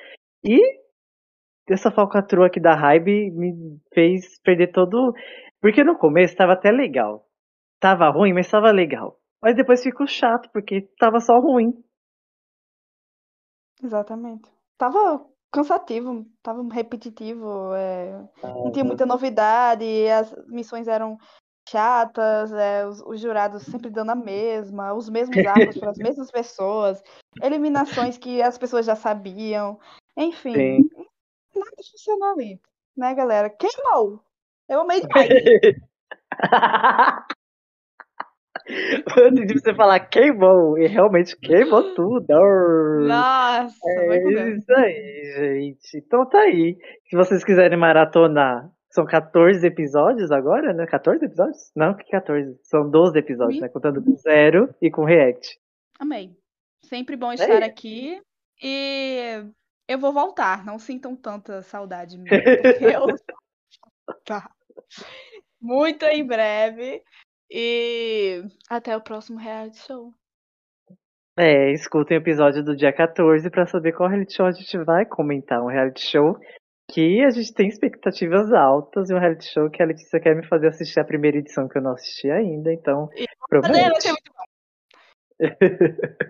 E 0.44 0.80
essa 1.70 1.92
falcatrua 1.92 2.48
aqui 2.48 2.60
da 2.60 2.74
Hybe 2.74 3.32
me 3.32 3.80
fez 3.94 4.40
perder 4.42 4.72
todo. 4.72 5.14
Porque 5.62 5.84
no 5.84 5.98
começo 5.98 6.36
tava 6.36 6.54
até 6.54 6.72
legal. 6.72 7.28
Tava 7.80 8.10
ruim, 8.10 8.34
mas 8.34 8.50
tava 8.50 8.72
legal. 8.72 9.20
Mas 9.42 9.56
depois 9.56 9.84
ficou 9.84 10.08
chato, 10.08 10.50
porque 10.52 10.90
tava 10.98 11.20
só 11.20 11.40
ruim. 11.40 11.74
Exatamente. 13.84 14.50
Tava 14.78 15.26
cansativo, 15.52 16.26
tava 16.44 16.62
repetitivo, 16.74 17.74
é, 17.74 18.12
não 18.44 18.72
tinha 18.72 18.86
muita 18.86 19.06
novidade, 19.06 19.84
as 20.08 20.34
missões 20.48 20.88
eram 20.88 21.18
chatas, 21.70 22.52
é, 22.52 22.86
os, 22.86 23.02
os 23.02 23.20
jurados 23.20 23.64
sempre 23.64 23.90
dando 23.90 24.12
a 24.12 24.16
mesma, 24.16 24.94
os 24.94 25.10
mesmos 25.10 25.38
arcos 25.46 25.78
para 25.78 25.92
as 25.92 25.98
mesmas 26.00 26.32
pessoas, 26.32 27.04
eliminações 27.42 28.18
que 28.18 28.42
as 28.42 28.58
pessoas 28.58 28.86
já 28.86 28.96
sabiam, 28.96 29.80
enfim, 30.18 30.54
Sim. 30.54 30.90
nada 31.56 31.72
funcionou 31.92 32.34
ali, 32.34 32.60
né, 32.98 33.14
galera? 33.14 33.50
Queimou! 33.50 34.24
Eu 34.68 34.82
amei 34.82 35.02
demais. 35.02 35.30
Antes 39.18 39.48
de 39.48 39.60
você 39.60 39.74
falar 39.74 40.00
queimou, 40.00 40.78
e 40.78 40.86
realmente 40.86 41.36
queimou 41.38 41.96
tudo. 41.96 42.28
Nossa, 43.08 43.76
É 43.84 44.50
isso 44.50 44.72
aí, 44.74 45.34
gente. 45.38 45.98
Então 45.98 46.30
tá 46.30 46.40
aí. 46.42 46.78
Se 47.10 47.16
vocês 47.16 47.44
quiserem 47.44 47.80
maratonar, 47.80 48.70
são 49.00 49.06
14 49.06 49.66
episódios 49.66 50.30
agora, 50.30 50.74
né? 50.74 50.86
14 50.86 51.24
episódios? 51.24 51.72
Não, 51.74 51.93
que 51.95 52.04
14. 52.12 52.60
São 52.64 52.89
12 52.89 53.18
episódios, 53.18 53.62
né? 53.62 53.70
Contando 53.70 54.04
com 54.04 54.14
zero 54.18 54.74
e 54.82 54.91
com 54.91 55.06
react. 55.06 55.58
Amei. 55.97 56.36
Sempre 56.84 57.16
bom 57.16 57.32
estar 57.32 57.62
É. 57.62 57.66
aqui. 57.66 58.22
E 58.62 59.41
eu 59.88 59.97
vou 59.97 60.12
voltar. 60.12 60.66
Não 60.66 60.78
sintam 60.78 61.16
tanta 61.16 61.62
saudade 61.62 62.18
minha. 62.18 62.30
Eu... 63.00 63.08
Tá. 64.26 64.50
Muito 65.62 66.04
em 66.06 66.26
breve. 66.26 67.02
E 67.50 68.43
até 68.70 68.95
o 68.97 69.02
próximo 69.02 69.39
reality 69.39 69.78
show. 69.78 70.14
É, 71.38 71.72
escutem 71.72 72.18
o 72.18 72.22
episódio 72.22 72.62
do 72.62 72.76
dia 72.76 72.91
14 72.91 73.50
pra 73.50 73.66
saber 73.66 73.93
qual 73.93 74.10
reality 74.10 74.34
show 74.34 74.45
a 74.45 74.52
gente 74.52 74.78
vai 74.80 75.06
comentar. 75.06 75.64
Um 75.64 75.68
reality 75.68 76.02
show 76.02 76.38
que 76.92 77.24
a 77.24 77.30
gente 77.30 77.54
tem 77.54 77.68
expectativas 77.68 78.52
altas 78.52 79.10
e 79.10 79.14
um 79.14 79.20
reality 79.20 79.46
show 79.52 79.70
que 79.70 79.82
a 79.82 79.86
Letícia 79.86 80.20
quer 80.20 80.36
me 80.36 80.46
fazer 80.48 80.68
assistir 80.68 81.00
a 81.00 81.06
primeira 81.06 81.38
edição 81.38 81.68
que 81.68 81.78
eu 81.78 81.82
não 81.82 81.92
assisti 81.94 82.30
ainda, 82.30 82.74
então 82.74 83.08
ser 83.16 83.28
promete. 83.50 84.08
muito 84.08 84.34
bom. 84.34 84.44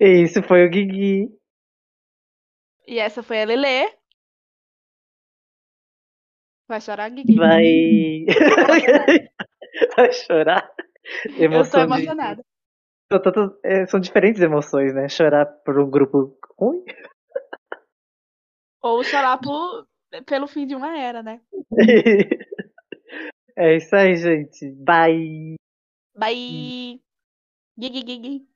E 0.00 0.22
isso 0.24 0.42
foi 0.42 0.66
o 0.66 0.70
Guigui. 0.70 1.28
E 2.88 2.98
essa 2.98 3.22
foi 3.22 3.40
a 3.42 3.44
Lelê. 3.44 3.86
Vai 6.68 6.80
chorar, 6.80 7.08
Guigui? 7.10 7.36
Vai. 7.36 8.24
Vai 9.96 10.12
chorar. 10.12 10.68
Eu 11.26 11.32
tô 11.36 11.42
Emoção 11.44 11.86
de- 11.86 11.92
emocionada. 11.94 12.42
Tantas- 13.08 13.50
é, 13.62 13.86
são 13.86 14.00
diferentes 14.00 14.40
emoções, 14.40 14.92
né? 14.94 15.08
Chorar 15.08 15.44
por 15.46 15.78
um 15.78 15.88
grupo 15.90 16.36
ruim. 16.58 16.82
Ou 18.82 19.02
chorar 19.04 19.38
por... 19.38 19.86
pelo 20.26 20.46
fim 20.46 20.66
de 20.66 20.74
uma 20.74 20.98
era, 20.98 21.22
né? 21.22 21.40
É 23.54 23.76
isso 23.76 23.94
aí, 23.94 24.16
gente. 24.16 24.70
Bye. 24.72 25.56
Bye! 26.16 27.02
Guigui, 27.78 28.02
Guigui. 28.02 28.48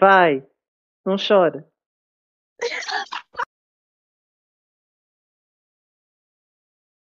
Vai, 0.00 0.46
não 1.04 1.16
chora. 1.16 1.68